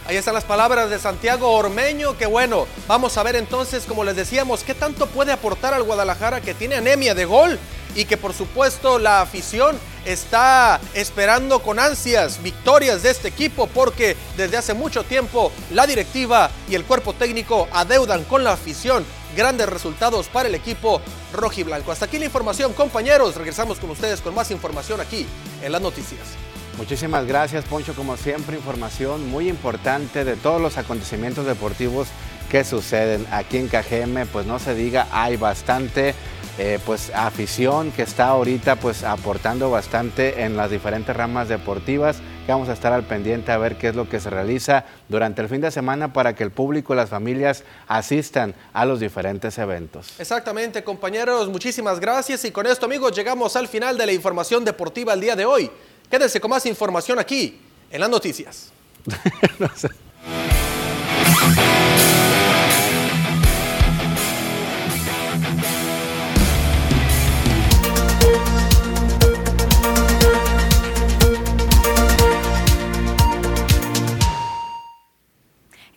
Ahí 0.08 0.18
están 0.18 0.36
las 0.36 0.43
palabras 0.43 0.91
de 0.91 0.99
Santiago 0.99 1.51
Ormeño, 1.51 2.16
que 2.16 2.28
bueno, 2.28 2.68
vamos 2.88 3.18
a 3.18 3.24
ver 3.24 3.36
entonces, 3.36 3.86
como 3.86 4.03
les 4.03 4.16
decíamos, 4.16 4.64
qué 4.64 4.76
tanto 4.76 5.08
puede 5.08 5.32
aportar 5.32 5.74
al 5.74 5.82
Guadalajara 5.82 6.41
que 6.41 6.53
tiene 6.53 6.76
anemia 6.76 7.16
de 7.16 7.26
gol 7.26 7.58
y 7.95 8.06
que 8.06 8.16
por 8.16 8.34
supuesto 8.34 8.99
la 8.99 9.22
afición 9.22 9.80
está 10.06 10.80
esperando 10.93 11.60
con 11.60 11.80
ansias 11.80 12.43
victorias 12.43 13.01
de 13.01 13.10
este 13.10 13.30
equipo 13.30 13.66
porque 13.66 14.16
desde 14.38 14.58
hace 14.58 14.76
mucho 14.76 15.03
tiempo 15.03 15.51
la 15.72 15.88
directiva 15.88 16.51
y 16.70 16.76
el 16.76 16.86
cuerpo 16.86 17.14
técnico 17.14 17.68
adeudan 17.72 18.26
con 18.26 18.43
la 18.43 18.51
afición 18.51 19.03
grandes 19.36 19.68
resultados 19.68 20.28
para 20.28 20.49
el 20.49 20.53
equipo 20.53 21.01
rojiblanco. 21.34 21.91
Hasta 21.91 22.06
aquí 22.06 22.20
la 22.20 22.26
información, 22.26 22.74
compañeros. 22.74 23.36
Regresamos 23.36 23.80
con 23.80 23.89
ustedes 23.89 24.22
con 24.22 24.36
más 24.36 24.51
información 24.51 25.01
aquí 25.01 25.26
en 25.64 25.72
las 25.72 25.82
noticias. 25.82 26.45
Muchísimas 26.78 27.26
gracias, 27.26 27.63
Poncho. 27.65 27.93
Como 27.95 28.17
siempre, 28.17 28.57
información 28.57 29.30
muy 29.30 29.47
importante 29.47 30.26
de 30.26 30.36
todos 30.36 30.61
los 30.61 30.78
acontecimientos 30.78 31.45
deportivos 31.45 32.09
que 32.49 32.63
suceden 32.63 33.26
aquí 33.32 33.57
en 33.57 33.69
KGM. 33.69 34.28
Pues 34.32 34.45
no 34.45 34.59
se 34.59 34.76
diga, 34.76 35.07
hay 35.11 35.38
bastante 35.38 36.13
eh, 36.57 36.80
pues 36.86 37.11
afición 37.13 37.91
que 37.91 38.01
está 38.01 38.28
ahorita 38.28 38.78
pues 38.78 39.03
aportando 39.03 39.69
bastante 39.69 40.43
en 40.43 40.55
las 40.55 40.69
diferentes 40.69 41.13
ramas 41.13 41.49
deportivas 41.49 42.17
que 42.45 42.51
vamos 42.51 42.69
a 42.69 42.73
estar 42.73 42.93
al 42.93 43.03
pendiente 43.03 43.51
a 43.51 43.57
ver 43.57 43.78
qué 43.78 43.89
es 43.89 43.95
lo 43.95 44.07
que 44.07 44.21
se 44.21 44.30
realiza 44.30 44.86
durante 45.09 45.41
el 45.41 45.49
fin 45.49 45.59
de 45.59 45.69
semana 45.69 46.13
para 46.13 46.34
que 46.34 46.43
el 46.43 46.51
público 46.51 46.93
y 46.93 46.97
las 46.97 47.09
familias 47.09 47.63
asistan 47.88 48.55
a 48.71 48.86
los 48.86 49.01
diferentes 49.01 49.57
eventos. 49.57 50.17
Exactamente, 50.17 50.84
compañeros, 50.84 51.49
muchísimas 51.49 51.99
gracias 51.99 52.45
y 52.45 52.51
con 52.51 52.67
esto 52.67 52.86
amigos 52.86 53.13
llegamos 53.13 53.55
al 53.55 53.67
final 53.67 53.97
de 53.97 54.05
la 54.05 54.13
información 54.13 54.63
deportiva 54.63 55.13
el 55.13 55.21
día 55.21 55.36
de 55.36 55.45
hoy. 55.45 55.71
Quédense 56.10 56.39
con 56.39 56.49
más 56.49 56.66
información 56.66 57.20
aquí 57.20 57.60
en 57.91 58.01
las 58.01 58.10
noticias. 58.10 58.72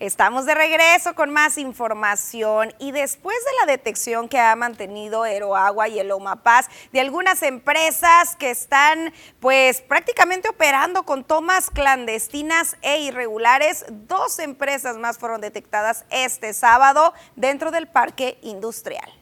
Estamos 0.09 0.47
de 0.47 0.55
regreso 0.55 1.15
con 1.15 1.29
más 1.35 1.59
información 1.59 2.73
y 2.79 2.93
después 2.93 3.37
de 3.45 3.51
la 3.61 3.73
detección 3.73 4.27
que 4.27 4.41
ha 4.41 4.57
mantenido 4.57 5.25
Aeroagua 5.25 5.87
y 5.89 5.99
el 5.99 6.11
Paz 6.43 6.71
de 6.95 7.01
algunas 7.01 7.43
empresas 7.43 8.35
que 8.37 8.49
están 8.49 9.13
pues 9.39 9.83
prácticamente 9.83 10.49
operando 10.49 11.03
con 11.03 11.25
tomas 11.25 11.69
clandestinas 11.69 12.79
e 12.81 13.01
irregulares, 13.01 13.85
dos 13.91 14.39
empresas 14.39 14.97
más 14.97 15.19
fueron 15.19 15.43
detectadas 15.43 16.07
este 16.09 16.55
sábado 16.55 17.13
dentro 17.37 17.71
del 17.71 17.87
parque 17.87 18.39
industrial. 18.41 19.18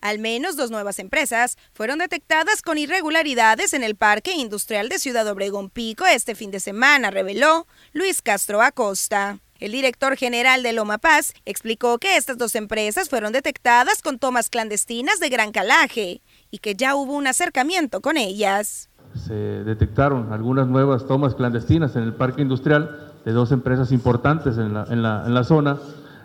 Al 0.00 0.18
menos 0.18 0.56
dos 0.56 0.70
nuevas 0.70 0.98
empresas 0.98 1.58
fueron 1.74 1.98
detectadas 1.98 2.62
con 2.62 2.78
irregularidades 2.78 3.74
en 3.74 3.84
el 3.84 3.96
Parque 3.96 4.32
Industrial 4.32 4.88
de 4.88 4.98
Ciudad 4.98 5.28
Obregón 5.28 5.68
Pico 5.68 6.06
este 6.06 6.34
fin 6.34 6.50
de 6.50 6.60
semana, 6.60 7.10
reveló 7.10 7.66
Luis 7.92 8.22
Castro 8.22 8.62
Acosta. 8.62 9.40
El 9.58 9.72
director 9.72 10.16
general 10.16 10.62
de 10.62 10.72
Loma 10.72 10.96
Paz 10.96 11.34
explicó 11.44 11.98
que 11.98 12.16
estas 12.16 12.38
dos 12.38 12.54
empresas 12.54 13.10
fueron 13.10 13.32
detectadas 13.32 14.00
con 14.00 14.18
tomas 14.18 14.48
clandestinas 14.48 15.20
de 15.20 15.28
gran 15.28 15.52
calaje 15.52 16.22
y 16.50 16.58
que 16.58 16.74
ya 16.74 16.94
hubo 16.94 17.12
un 17.12 17.26
acercamiento 17.26 18.00
con 18.00 18.16
ellas. 18.16 18.88
Se 19.26 19.34
detectaron 19.34 20.32
algunas 20.32 20.66
nuevas 20.66 21.06
tomas 21.06 21.34
clandestinas 21.34 21.94
en 21.96 22.04
el 22.04 22.14
parque 22.14 22.40
industrial 22.40 23.12
de 23.26 23.32
dos 23.32 23.52
empresas 23.52 23.92
importantes 23.92 24.56
en 24.56 24.72
la, 24.72 25.44
zona 25.44 25.78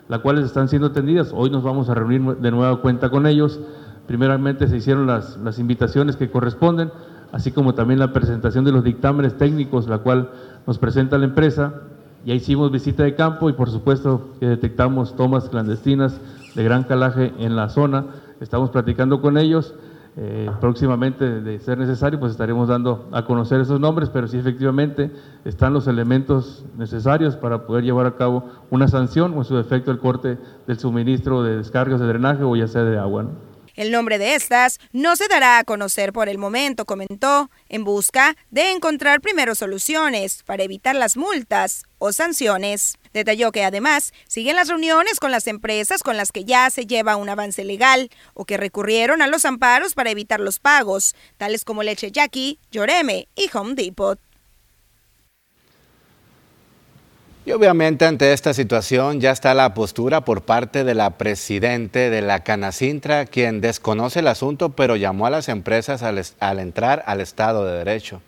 las 0.08 0.20
cuales 0.20 0.46
están 0.46 0.68
siendo 0.68 0.88
atendidas. 0.88 1.32
Hoy 1.34 1.50
nos 1.50 1.64
vamos 1.64 1.90
a 1.90 1.94
reunir 1.94 2.38
de 2.38 2.52
nueva 2.52 2.82
cuenta 2.82 3.10
con 3.10 3.26
ellos. 3.26 3.60
Primeramente 4.08 4.68
se 4.68 4.78
hicieron 4.78 5.08
las, 5.08 5.38
las 5.38 5.58
invitaciones 5.58 6.16
que 6.16 6.30
corresponden, 6.30 6.92
así 7.32 7.52
como 7.52 7.74
también 7.74 8.00
la 8.00 8.14
presentación 8.14 8.66
de 8.66 8.72
los 8.72 8.84
dictámenes 8.84 9.38
técnicos, 9.38 9.88
la 9.88 10.00
cual 10.00 10.30
nos 10.68 10.78
presenta 10.78 11.18
la 11.18 11.26
empresa. 11.26 11.74
Ya 12.26 12.34
hicimos 12.34 12.72
visita 12.72 13.04
de 13.04 13.16
campo 13.16 13.50
y 13.50 13.54
por 13.54 13.70
supuesto 13.70 14.30
detectamos 14.40 15.16
tomas 15.16 15.50
clandestinas 15.50 16.20
de 16.56 16.64
gran 16.64 16.84
calaje 16.84 17.34
en 17.38 17.56
la 17.56 17.70
zona. 17.70 18.06
Estamos 18.40 18.72
platicando 18.72 19.22
con 19.22 19.38
ellos. 19.38 19.76
Eh, 20.18 20.50
próximamente, 20.62 21.42
de 21.42 21.60
ser 21.60 21.78
necesario, 21.78 22.20
pues 22.20 22.32
estaremos 22.32 22.70
dando 22.70 23.10
a 23.12 23.26
conocer 23.26 23.60
esos 23.60 23.82
nombres, 23.82 24.10
pero 24.10 24.28
sí 24.28 24.38
efectivamente 24.38 25.12
están 25.44 25.74
los 25.74 25.88
elementos 25.88 26.64
necesarios 26.78 27.36
para 27.36 27.66
poder 27.66 27.84
llevar 27.84 28.06
a 28.06 28.16
cabo 28.16 28.46
una 28.70 28.88
sanción 28.88 29.34
o 29.34 29.40
en 29.40 29.44
su 29.44 29.58
defecto 29.58 29.92
el 29.92 30.00
corte 30.00 30.38
del 30.68 30.80
suministro 30.80 31.44
de 31.44 31.58
descargas 31.58 32.00
de 32.00 32.08
drenaje 32.08 32.44
o 32.44 32.56
ya 32.56 32.68
sea 32.68 32.84
de 32.84 32.98
agua. 32.98 33.26
El 33.76 33.92
nombre 33.92 34.18
de 34.18 34.36
estas 34.36 34.80
no 34.94 35.16
se 35.18 35.28
dará 35.28 35.60
a 35.60 35.64
conocer 35.66 36.14
por 36.14 36.30
el 36.30 36.38
momento, 36.38 36.86
comentó, 36.86 37.50
en 37.68 37.84
busca 37.84 38.38
de 38.50 38.72
encontrar 38.72 39.20
primero 39.20 39.54
soluciones 39.54 40.44
para 40.44 40.64
evitar 40.64 40.96
las 40.96 41.18
multas 41.18 41.84
o 41.98 42.14
sanciones. 42.14 42.98
Detalló 43.14 43.52
que 43.52 43.66
además 43.66 44.14
siguen 44.28 44.56
las 44.56 44.70
reuniones 44.70 45.20
con 45.20 45.32
las 45.32 45.48
empresas 45.48 46.04
con 46.04 46.16
las 46.16 46.32
que 46.32 46.46
ya 46.46 46.70
se 46.70 46.86
lleva 46.86 47.18
un 47.18 47.30
avance 47.30 47.64
legal 47.66 48.10
o 48.34 48.46
que 48.46 48.58
recurrieron 48.58 49.22
a 49.22 49.28
los 49.28 49.46
amparos 49.46 49.94
para 49.94 50.10
evitar 50.12 50.40
los 50.40 50.60
pagos, 50.60 51.14
tales 51.38 51.66
como 51.66 51.84
Leche 51.84 52.12
Jackie, 52.12 52.60
Lloreme 52.72 53.28
y 53.36 53.50
Home 53.54 53.76
Depot. 53.76 54.20
Y 57.48 57.52
obviamente 57.52 58.06
ante 58.06 58.34
esta 58.34 58.56
situación 58.56 59.22
ya 59.22 59.30
está 59.30 59.54
la 59.54 59.76
postura 59.76 60.22
por 60.22 60.42
parte 60.42 60.84
de 60.84 60.96
la 60.96 61.12
presidente 61.12 62.10
de 62.10 62.24
la 62.24 62.40
Canacintra, 62.40 63.28
quien 63.28 63.62
desconoce 63.62 64.22
el 64.22 64.28
asunto, 64.28 64.70
pero 64.70 64.96
llamó 64.96 65.28
a 65.28 65.30
las 65.30 65.48
empresas 65.48 66.02
al, 66.02 66.20
al, 66.40 66.60
entrar 66.60 67.04
al 67.06 67.22
Estado 67.22 67.64
de 67.64 67.78
Derecho. 67.78 68.20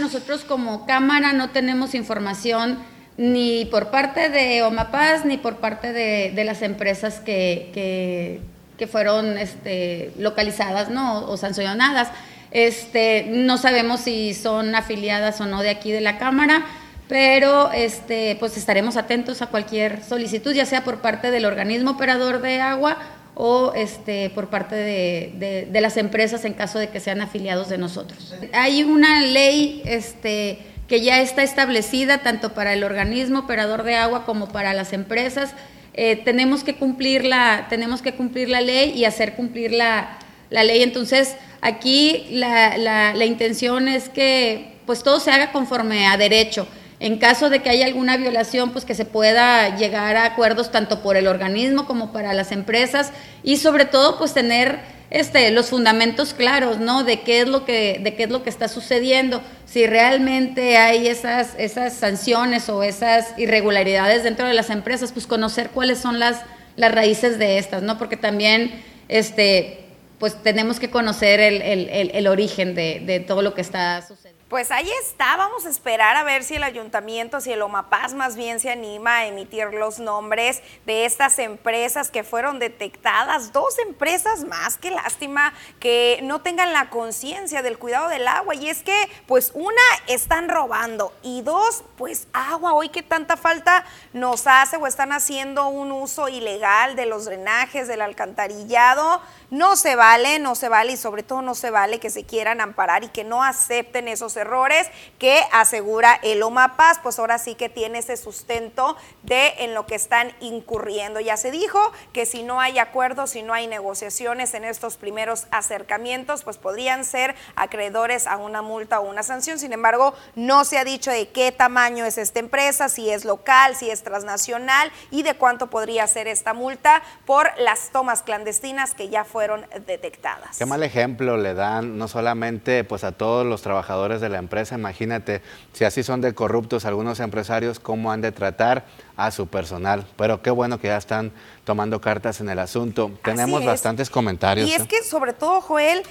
Nosotros 0.00 0.44
como 0.44 0.86
Cámara 0.86 1.34
no 1.34 1.50
tenemos 1.50 1.94
información 1.94 2.78
ni 3.18 3.66
por 3.66 3.90
parte 3.90 4.30
de 4.30 4.62
Omapaz 4.62 5.26
ni 5.26 5.36
por 5.36 5.56
parte 5.56 5.92
de, 5.92 6.32
de 6.34 6.44
las 6.44 6.62
empresas 6.62 7.20
que, 7.20 7.70
que, 7.74 8.40
que 8.78 8.86
fueron 8.86 9.36
este, 9.36 10.12
localizadas 10.18 10.88
¿no? 10.88 11.26
o 11.26 11.36
sancionadas. 11.36 12.08
Este, 12.52 13.26
no 13.28 13.58
sabemos 13.58 14.00
si 14.00 14.32
son 14.32 14.74
afiliadas 14.74 15.42
o 15.42 15.46
no 15.46 15.60
de 15.60 15.68
aquí 15.70 15.92
de 15.92 16.00
la 16.00 16.16
Cámara 16.18 16.64
pero 17.08 17.70
este, 17.72 18.36
pues 18.40 18.56
estaremos 18.56 18.96
atentos 18.96 19.42
a 19.42 19.48
cualquier 19.48 20.02
solicitud, 20.02 20.52
ya 20.52 20.66
sea 20.66 20.84
por 20.84 21.00
parte 21.00 21.30
del 21.30 21.44
organismo 21.44 21.92
operador 21.92 22.40
de 22.40 22.60
agua 22.60 22.98
o 23.34 23.72
este, 23.74 24.30
por 24.30 24.48
parte 24.48 24.76
de, 24.76 25.66
de, 25.70 25.80
las 25.80 25.96
empresas 25.96 26.44
en 26.44 26.54
caso 26.54 26.78
de 26.78 26.88
que 26.88 27.00
sean 27.00 27.20
afiliados 27.20 27.68
de 27.68 27.78
nosotros. 27.78 28.34
Hay 28.52 28.84
una 28.84 29.20
ley 29.22 29.82
este, 29.84 30.58
que 30.88 31.00
ya 31.00 31.20
está 31.20 31.42
establecida 31.42 32.18
tanto 32.18 32.54
para 32.54 32.72
el 32.72 32.84
organismo 32.84 33.40
operador 33.40 33.82
de 33.82 33.96
agua 33.96 34.24
como 34.24 34.48
para 34.48 34.72
las 34.72 34.92
empresas. 34.92 35.52
Eh, 35.94 36.16
tenemos, 36.24 36.64
que 36.64 36.76
cumplir 36.76 37.24
la, 37.24 37.66
tenemos 37.68 38.02
que 38.02 38.14
cumplir 38.14 38.48
la 38.48 38.60
ley 38.60 38.92
y 38.96 39.04
hacer 39.04 39.34
cumplir 39.34 39.72
la, 39.72 40.18
la 40.50 40.62
ley. 40.62 40.82
Entonces, 40.82 41.36
aquí 41.60 42.26
la, 42.30 42.78
la, 42.78 43.14
la 43.14 43.24
intención 43.24 43.88
es 43.88 44.08
que 44.08 44.74
pues 44.86 45.02
todo 45.02 45.18
se 45.18 45.32
haga 45.32 45.50
conforme 45.50 46.06
a 46.06 46.16
derecho. 46.16 46.68
En 47.04 47.18
caso 47.18 47.50
de 47.50 47.60
que 47.60 47.68
haya 47.68 47.84
alguna 47.84 48.16
violación, 48.16 48.72
pues 48.72 48.86
que 48.86 48.94
se 48.94 49.04
pueda 49.04 49.76
llegar 49.76 50.16
a 50.16 50.24
acuerdos 50.24 50.70
tanto 50.70 51.02
por 51.02 51.18
el 51.18 51.26
organismo 51.26 51.84
como 51.84 52.14
para 52.14 52.32
las 52.32 52.50
empresas 52.50 53.12
y 53.42 53.58
sobre 53.58 53.84
todo 53.84 54.16
pues 54.16 54.32
tener 54.32 54.78
este, 55.10 55.50
los 55.50 55.66
fundamentos 55.68 56.32
claros, 56.32 56.78
¿no? 56.78 57.04
De 57.04 57.20
qué 57.20 57.42
es 57.42 57.46
lo 57.48 57.66
que, 57.66 58.00
de 58.02 58.14
qué 58.14 58.22
es 58.22 58.30
lo 58.30 58.42
que 58.42 58.48
está 58.48 58.68
sucediendo, 58.68 59.42
si 59.66 59.86
realmente 59.86 60.78
hay 60.78 61.06
esas, 61.06 61.50
esas 61.58 61.92
sanciones 61.92 62.70
o 62.70 62.82
esas 62.82 63.38
irregularidades 63.38 64.22
dentro 64.22 64.48
de 64.48 64.54
las 64.54 64.70
empresas, 64.70 65.12
pues 65.12 65.26
conocer 65.26 65.68
cuáles 65.74 65.98
son 65.98 66.18
las, 66.18 66.40
las 66.76 66.94
raíces 66.94 67.38
de 67.38 67.58
estas, 67.58 67.82
¿no? 67.82 67.98
Porque 67.98 68.16
también, 68.16 68.82
este, 69.10 69.84
pues 70.18 70.42
tenemos 70.42 70.80
que 70.80 70.88
conocer 70.88 71.38
el, 71.38 72.26
origen 72.28 72.74
de 72.74 73.22
todo 73.28 73.42
lo 73.42 73.52
que 73.52 73.60
está 73.60 74.00
sucediendo. 74.00 74.33
Pues 74.48 74.70
ahí 74.70 74.90
está, 75.02 75.38
vamos 75.38 75.64
a 75.64 75.70
esperar 75.70 76.16
a 76.16 76.22
ver 76.22 76.44
si 76.44 76.56
el 76.56 76.64
ayuntamiento, 76.64 77.40
si 77.40 77.50
el 77.50 77.62
OMAPAS 77.62 78.12
más 78.12 78.36
bien 78.36 78.60
se 78.60 78.70
anima 78.70 79.16
a 79.16 79.26
emitir 79.26 79.72
los 79.72 80.00
nombres 80.00 80.62
de 80.84 81.06
estas 81.06 81.38
empresas 81.38 82.10
que 82.10 82.24
fueron 82.24 82.58
detectadas, 82.58 83.54
dos 83.54 83.78
empresas 83.78 84.44
más, 84.44 84.76
qué 84.76 84.90
lástima 84.90 85.54
que 85.80 86.20
no 86.24 86.42
tengan 86.42 86.74
la 86.74 86.90
conciencia 86.90 87.62
del 87.62 87.78
cuidado 87.78 88.10
del 88.10 88.28
agua. 88.28 88.54
Y 88.54 88.68
es 88.68 88.82
que 88.82 88.94
pues 89.26 89.50
una 89.54 89.80
están 90.08 90.50
robando 90.50 91.14
y 91.22 91.40
dos 91.40 91.82
pues 91.96 92.28
agua, 92.34 92.74
hoy 92.74 92.90
que 92.90 93.02
tanta 93.02 93.38
falta 93.38 93.86
nos 94.12 94.46
hace 94.46 94.76
o 94.76 94.86
están 94.86 95.12
haciendo 95.12 95.68
un 95.68 95.90
uso 95.90 96.28
ilegal 96.28 96.96
de 96.96 97.06
los 97.06 97.24
drenajes, 97.24 97.88
del 97.88 98.02
alcantarillado, 98.02 99.22
no 99.50 99.76
se 99.76 99.96
vale, 99.96 100.38
no 100.38 100.54
se 100.54 100.68
vale 100.68 100.92
y 100.92 100.96
sobre 100.98 101.22
todo 101.22 101.40
no 101.40 101.54
se 101.54 101.70
vale 101.70 101.98
que 101.98 102.10
se 102.10 102.24
quieran 102.24 102.60
amparar 102.60 103.04
y 103.04 103.08
que 103.08 103.24
no 103.24 103.42
acepten 103.42 104.06
esos 104.06 104.33
errores 104.36 104.88
que 105.18 105.40
asegura 105.52 106.18
el 106.22 106.42
OMAPAS, 106.42 107.00
pues 107.02 107.18
ahora 107.18 107.38
sí 107.38 107.54
que 107.54 107.68
tiene 107.68 107.98
ese 107.98 108.16
sustento 108.16 108.96
de 109.22 109.54
en 109.58 109.74
lo 109.74 109.86
que 109.86 109.94
están 109.94 110.32
incurriendo. 110.40 111.20
Ya 111.20 111.36
se 111.36 111.50
dijo 111.50 111.92
que 112.12 112.26
si 112.26 112.42
no 112.42 112.60
hay 112.60 112.78
acuerdos, 112.78 113.30
si 113.30 113.42
no 113.42 113.54
hay 113.54 113.66
negociaciones 113.66 114.54
en 114.54 114.64
estos 114.64 114.96
primeros 114.96 115.46
acercamientos, 115.50 116.44
pues 116.44 116.58
podrían 116.58 117.04
ser 117.04 117.34
acreedores 117.56 118.26
a 118.26 118.36
una 118.36 118.62
multa 118.62 119.00
o 119.00 119.08
una 119.08 119.22
sanción. 119.22 119.58
Sin 119.58 119.72
embargo, 119.72 120.14
no 120.34 120.64
se 120.64 120.78
ha 120.78 120.84
dicho 120.84 121.10
de 121.10 121.28
qué 121.28 121.52
tamaño 121.52 122.04
es 122.04 122.18
esta 122.18 122.40
empresa, 122.40 122.88
si 122.88 123.10
es 123.10 123.24
local, 123.24 123.76
si 123.76 123.90
es 123.90 124.02
transnacional 124.02 124.90
y 125.10 125.22
de 125.22 125.34
cuánto 125.34 125.68
podría 125.68 126.06
ser 126.06 126.28
esta 126.28 126.54
multa 126.54 127.02
por 127.26 127.50
las 127.58 127.90
tomas 127.90 128.22
clandestinas 128.22 128.94
que 128.94 129.08
ya 129.08 129.24
fueron 129.24 129.66
detectadas. 129.86 130.58
Qué 130.58 130.66
mal 130.66 130.82
ejemplo 130.82 131.36
le 131.36 131.54
dan 131.54 131.98
no 131.98 132.08
solamente 132.08 132.84
pues 132.84 133.04
a 133.04 133.12
todos 133.12 133.46
los 133.46 133.62
trabajadores 133.62 134.20
de 134.24 134.30
la 134.30 134.38
empresa, 134.38 134.74
imagínate 134.74 135.42
si 135.72 135.84
así 135.84 136.02
son 136.02 136.20
de 136.20 136.34
corruptos 136.34 136.84
algunos 136.84 137.20
empresarios 137.20 137.78
cómo 137.78 138.10
han 138.10 138.20
de 138.20 138.32
tratar 138.32 138.84
a 139.16 139.30
su 139.30 139.46
personal. 139.46 140.06
Pero 140.16 140.42
qué 140.42 140.50
bueno 140.50 140.78
que 140.80 140.88
ya 140.88 140.96
están 140.96 141.32
tomando 141.64 142.00
cartas 142.00 142.40
en 142.40 142.48
el 142.48 142.58
asunto. 142.58 143.10
Tenemos 143.22 143.64
bastantes 143.64 144.10
comentarios. 144.10 144.68
Y 144.68 144.74
es 144.74 144.82
¿eh? 144.82 144.88
que 144.88 145.02
sobre 145.02 145.32
todo, 145.32 145.60
Joel, 145.60 146.02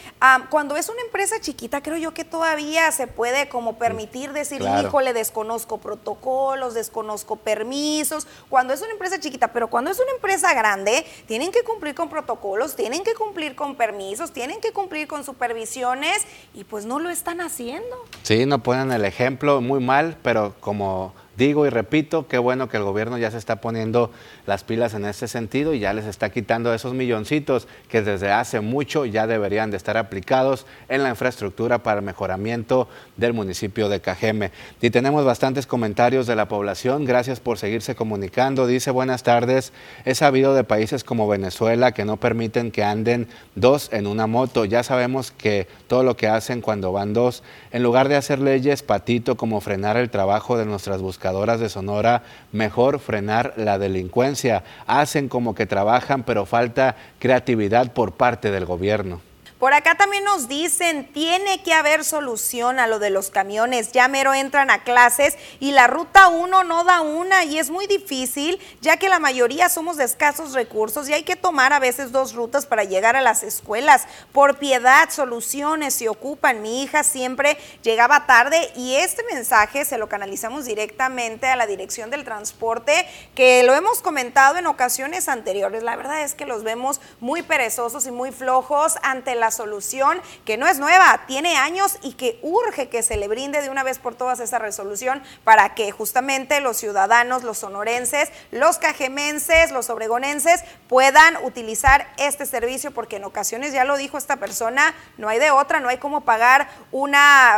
cuando 0.49 0.75
es 0.75 0.89
una 0.89 1.01
empresa 1.01 1.35
chiquita, 1.39 1.81
creo 1.81 1.97
yo 1.97 2.13
que 2.13 2.23
todavía 2.23 2.91
se 2.91 3.07
puede 3.07 3.49
como 3.49 3.77
permitir 3.77 4.33
decir, 4.33 4.59
claro. 4.59 4.87
híjole, 4.87 5.13
desconozco 5.13 5.77
protocolos, 5.77 6.73
desconozco 6.73 7.35
permisos, 7.35 8.27
cuando 8.49 8.73
es 8.73 8.81
una 8.81 8.91
empresa 8.91 9.19
chiquita, 9.19 9.53
pero 9.53 9.69
cuando 9.69 9.91
es 9.91 9.99
una 9.99 10.11
empresa 10.11 10.53
grande, 10.53 11.05
tienen 11.27 11.51
que 11.51 11.63
cumplir 11.63 11.95
con 11.95 12.09
protocolos, 12.09 12.75
tienen 12.75 13.03
que 13.03 13.13
cumplir 13.13 13.55
con 13.55 13.75
permisos, 13.75 14.31
tienen 14.31 14.59
que 14.59 14.71
cumplir 14.71 15.07
con 15.07 15.23
supervisiones 15.23 16.23
y 16.53 16.63
pues 16.63 16.85
no 16.85 16.99
lo 16.99 17.09
están 17.09 17.41
haciendo. 17.41 17.95
Sí, 18.23 18.45
no 18.45 18.63
ponen 18.63 18.91
el 18.91 19.05
ejemplo 19.05 19.61
muy 19.61 19.79
mal, 19.79 20.17
pero 20.23 20.55
como 20.59 21.13
Digo 21.35 21.65
y 21.65 21.69
repito, 21.69 22.27
qué 22.27 22.37
bueno 22.37 22.69
que 22.69 22.77
el 22.77 22.83
gobierno 22.83 23.17
ya 23.17 23.31
se 23.31 23.37
está 23.37 23.55
poniendo 23.55 24.11
las 24.45 24.63
pilas 24.63 24.93
en 24.93 25.05
ese 25.05 25.27
sentido 25.27 25.73
y 25.73 25.79
ya 25.79 25.91
les 25.93 26.05
está 26.05 26.29
quitando 26.29 26.71
esos 26.73 26.93
milloncitos 26.93 27.67
que 27.89 28.03
desde 28.03 28.31
hace 28.31 28.59
mucho 28.59 29.05
ya 29.05 29.25
deberían 29.25 29.71
de 29.71 29.77
estar 29.77 29.97
aplicados 29.97 30.67
en 30.89 31.01
la 31.01 31.09
infraestructura 31.09 31.81
para 31.81 31.99
el 32.01 32.05
mejoramiento 32.05 32.87
del 33.17 33.33
municipio 33.33 33.89
de 33.89 33.99
Cajeme. 33.99 34.51
Y 34.79 34.91
tenemos 34.91 35.25
bastantes 35.25 35.65
comentarios 35.65 36.27
de 36.27 36.35
la 36.35 36.47
población, 36.47 37.03
gracias 37.05 37.39
por 37.39 37.57
seguirse 37.57 37.95
comunicando. 37.95 38.67
Dice, 38.67 38.91
buenas 38.91 39.23
tardes, 39.23 39.73
he 40.05 40.13
sabido 40.13 40.53
de 40.53 40.63
países 40.63 41.03
como 41.03 41.27
Venezuela 41.27 41.93
que 41.93 42.05
no 42.05 42.17
permiten 42.17 42.69
que 42.69 42.83
anden 42.83 43.27
dos 43.55 43.89
en 43.91 44.05
una 44.05 44.27
moto. 44.27 44.65
Ya 44.65 44.83
sabemos 44.83 45.31
que 45.31 45.67
todo 45.87 46.03
lo 46.03 46.15
que 46.15 46.27
hacen 46.27 46.61
cuando 46.61 46.91
van 46.91 47.13
dos, 47.13 47.41
en 47.71 47.81
lugar 47.81 48.07
de 48.07 48.17
hacer 48.17 48.37
leyes 48.37 48.83
patito 48.83 49.35
como 49.35 49.61
frenar 49.61 49.97
el 49.97 50.11
trabajo 50.11 50.57
de 50.57 50.65
nuestras 50.65 51.01
de 51.31 51.69
Sonora, 51.69 52.23
mejor 52.51 52.99
frenar 52.99 53.53
la 53.55 53.77
delincuencia. 53.77 54.63
Hacen 54.87 55.29
como 55.29 55.55
que 55.55 55.65
trabajan, 55.65 56.23
pero 56.23 56.45
falta 56.45 56.95
creatividad 57.19 57.93
por 57.93 58.13
parte 58.13 58.51
del 58.51 58.65
gobierno. 58.65 59.21
Por 59.63 59.73
acá 59.73 59.95
también 59.95 60.25
nos 60.25 60.49
dicen, 60.49 61.07
tiene 61.13 61.63
que 61.63 61.73
haber 61.73 62.03
solución 62.03 62.81
a 62.81 62.87
lo 62.87 62.99
de 62.99 63.09
los 63.09 63.29
camiones. 63.29 63.93
Ya 63.93 64.09
mero 64.09 64.33
entran 64.33 64.69
a 64.69 64.83
clases 64.83 65.37
y 65.61 65.71
la 65.71 65.87
ruta 65.87 66.27
1 66.27 66.65
no 66.65 66.83
da 66.83 66.99
una 66.99 67.45
y 67.45 67.57
es 67.59 67.69
muy 67.69 67.87
difícil, 67.87 68.59
ya 68.81 68.97
que 68.97 69.07
la 69.07 69.19
mayoría 69.19 69.69
somos 69.69 69.95
de 69.95 70.03
escasos 70.03 70.51
recursos 70.51 71.07
y 71.07 71.13
hay 71.13 71.23
que 71.23 71.37
tomar 71.37 71.71
a 71.71 71.79
veces 71.79 72.11
dos 72.11 72.33
rutas 72.33 72.65
para 72.65 72.83
llegar 72.83 73.15
a 73.15 73.21
las 73.21 73.41
escuelas. 73.41 74.05
Por 74.33 74.57
piedad, 74.59 75.09
soluciones 75.09 75.93
se 75.93 76.09
ocupan. 76.09 76.61
Mi 76.61 76.83
hija 76.83 77.05
siempre 77.05 77.57
llegaba 77.83 78.25
tarde 78.25 78.69
y 78.75 78.95
este 78.95 79.23
mensaje 79.31 79.85
se 79.85 79.97
lo 79.97 80.09
canalizamos 80.09 80.65
directamente 80.65 81.47
a 81.47 81.55
la 81.55 81.67
Dirección 81.67 82.09
del 82.09 82.25
Transporte, 82.25 83.07
que 83.33 83.63
lo 83.63 83.73
hemos 83.75 84.01
comentado 84.01 84.57
en 84.57 84.67
ocasiones 84.67 85.29
anteriores. 85.29 85.83
La 85.83 85.95
verdad 85.95 86.21
es 86.23 86.35
que 86.35 86.45
los 86.45 86.65
vemos 86.65 86.99
muy 87.21 87.43
perezosos 87.43 88.05
y 88.07 88.11
muy 88.11 88.33
flojos 88.33 88.97
ante 89.03 89.35
las 89.35 89.52
solución 89.53 90.21
que 90.43 90.57
no 90.57 90.67
es 90.67 90.79
nueva, 90.79 91.21
tiene 91.25 91.55
años 91.55 91.97
y 92.01 92.15
que 92.15 92.37
urge 92.41 92.89
que 92.89 93.03
se 93.03 93.15
le 93.15 93.29
brinde 93.29 93.61
de 93.61 93.69
una 93.69 93.83
vez 93.83 93.99
por 93.99 94.15
todas 94.15 94.41
esa 94.41 94.59
resolución 94.59 95.23
para 95.45 95.73
que 95.75 95.91
justamente 95.91 96.59
los 96.59 96.75
ciudadanos, 96.75 97.43
los 97.43 97.59
sonorenses, 97.59 98.29
los 98.51 98.79
cajemenses, 98.79 99.71
los 99.71 99.89
obregonenses 99.89 100.63
puedan 100.89 101.37
utilizar 101.45 102.11
este 102.17 102.45
servicio 102.45 102.91
porque 102.91 103.15
en 103.15 103.23
ocasiones, 103.23 103.71
ya 103.71 103.85
lo 103.85 103.95
dijo 103.95 104.17
esta 104.17 104.35
persona, 104.35 104.93
no 105.17 105.29
hay 105.29 105.39
de 105.39 105.51
otra, 105.51 105.79
no 105.79 105.87
hay 105.89 105.97
como 105.97 106.21
pagar 106.21 106.67
un 106.91 107.13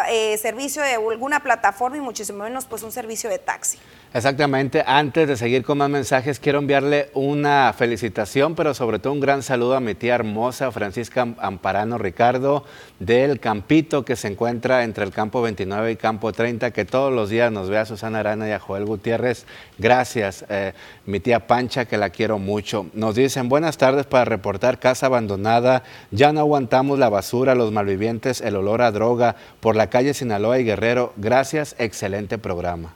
eh, 0.10 0.38
servicio 0.38 0.84
de 0.84 0.96
alguna 0.96 1.42
plataforma 1.42 1.98
y 1.98 2.02
muchísimo 2.02 2.44
menos 2.44 2.66
pues 2.66 2.84
un 2.84 2.92
servicio 2.92 3.30
de 3.30 3.40
taxi. 3.40 3.80
Exactamente. 4.16 4.82
Antes 4.88 5.28
de 5.28 5.36
seguir 5.36 5.66
con 5.66 5.78
más 5.78 5.90
mensajes, 5.90 6.40
quiero 6.40 6.60
enviarle 6.60 7.10
una 7.16 7.74
felicitación, 7.78 8.56
pero 8.56 8.74
sobre 8.74 8.98
todo 8.98 9.12
un 9.12 9.20
gran 9.20 9.44
saludo 9.44 9.76
a 9.76 9.82
mi 9.82 9.94
tía 9.94 10.16
hermosa, 10.16 10.72
Francisca 10.72 11.28
Amparano 11.38 11.98
Ricardo, 11.98 12.64
del 12.98 13.42
Campito, 13.42 14.06
que 14.06 14.16
se 14.16 14.30
encuentra 14.30 14.86
entre 14.86 15.04
el 15.04 15.12
campo 15.12 15.42
29 15.42 15.92
y 15.92 15.96
campo 15.98 16.32
30, 16.32 16.72
que 16.72 16.86
todos 16.86 17.12
los 17.12 17.30
días 17.30 17.52
nos 17.52 17.70
ve 17.70 17.78
a 17.78 17.86
Susana 17.86 18.20
Arana 18.20 18.48
y 18.48 18.54
a 18.54 18.60
Joel 18.60 18.86
Gutiérrez. 18.86 19.46
Gracias, 19.78 20.46
eh, 20.48 20.72
mi 21.06 21.20
tía 21.20 21.46
Pancha, 21.46 21.84
que 21.84 21.98
la 21.98 22.10
quiero 22.10 22.40
mucho. 22.40 22.86
Nos 22.94 23.16
dicen, 23.16 23.50
buenas 23.50 23.76
tardes 23.78 24.06
para 24.06 24.24
reportar 24.24 24.80
casa 24.80 25.08
abandonada. 25.08 25.84
Ya 26.12 26.32
no 26.32 26.40
aguantamos 26.40 27.00
la 27.00 27.10
basura, 27.10 27.54
los 27.54 27.74
malvivientes, 27.74 28.40
el 28.40 28.56
olor 28.56 28.82
a 28.82 28.94
droga 28.94 29.36
por 29.60 29.76
la 29.76 29.90
calle 29.90 30.14
Sinaloa 30.14 30.58
y 30.58 30.64
Guerrero. 30.64 31.12
Gracias, 31.18 31.76
excelente 31.80 32.38
programa. 32.38 32.94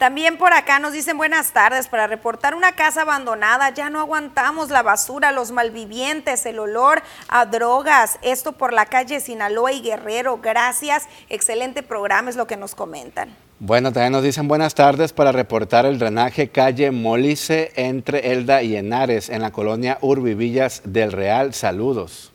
También 0.00 0.38
por 0.38 0.54
acá 0.54 0.78
nos 0.78 0.94
dicen 0.94 1.18
buenas 1.18 1.52
tardes 1.52 1.86
para 1.86 2.06
reportar 2.06 2.54
una 2.54 2.72
casa 2.72 3.02
abandonada. 3.02 3.68
Ya 3.68 3.90
no 3.90 4.00
aguantamos 4.00 4.70
la 4.70 4.82
basura, 4.82 5.30
los 5.30 5.50
malvivientes, 5.50 6.46
el 6.46 6.58
olor 6.58 7.02
a 7.28 7.44
drogas. 7.44 8.18
Esto 8.22 8.52
por 8.52 8.72
la 8.72 8.86
calle 8.86 9.20
Sinaloa 9.20 9.72
y 9.72 9.82
Guerrero. 9.82 10.38
Gracias. 10.38 11.06
Excelente 11.28 11.82
programa 11.82 12.30
es 12.30 12.36
lo 12.36 12.46
que 12.46 12.56
nos 12.56 12.74
comentan. 12.74 13.36
Bueno, 13.58 13.92
también 13.92 14.12
nos 14.12 14.22
dicen 14.22 14.48
buenas 14.48 14.74
tardes 14.74 15.12
para 15.12 15.32
reportar 15.32 15.84
el 15.84 15.98
drenaje 15.98 16.48
calle 16.48 16.90
Molice 16.92 17.70
entre 17.76 18.32
Elda 18.32 18.62
y 18.62 18.76
Henares 18.76 19.28
en 19.28 19.42
la 19.42 19.50
colonia 19.50 19.98
Urbivillas 20.00 20.80
del 20.86 21.12
Real. 21.12 21.52
Saludos. 21.52 22.29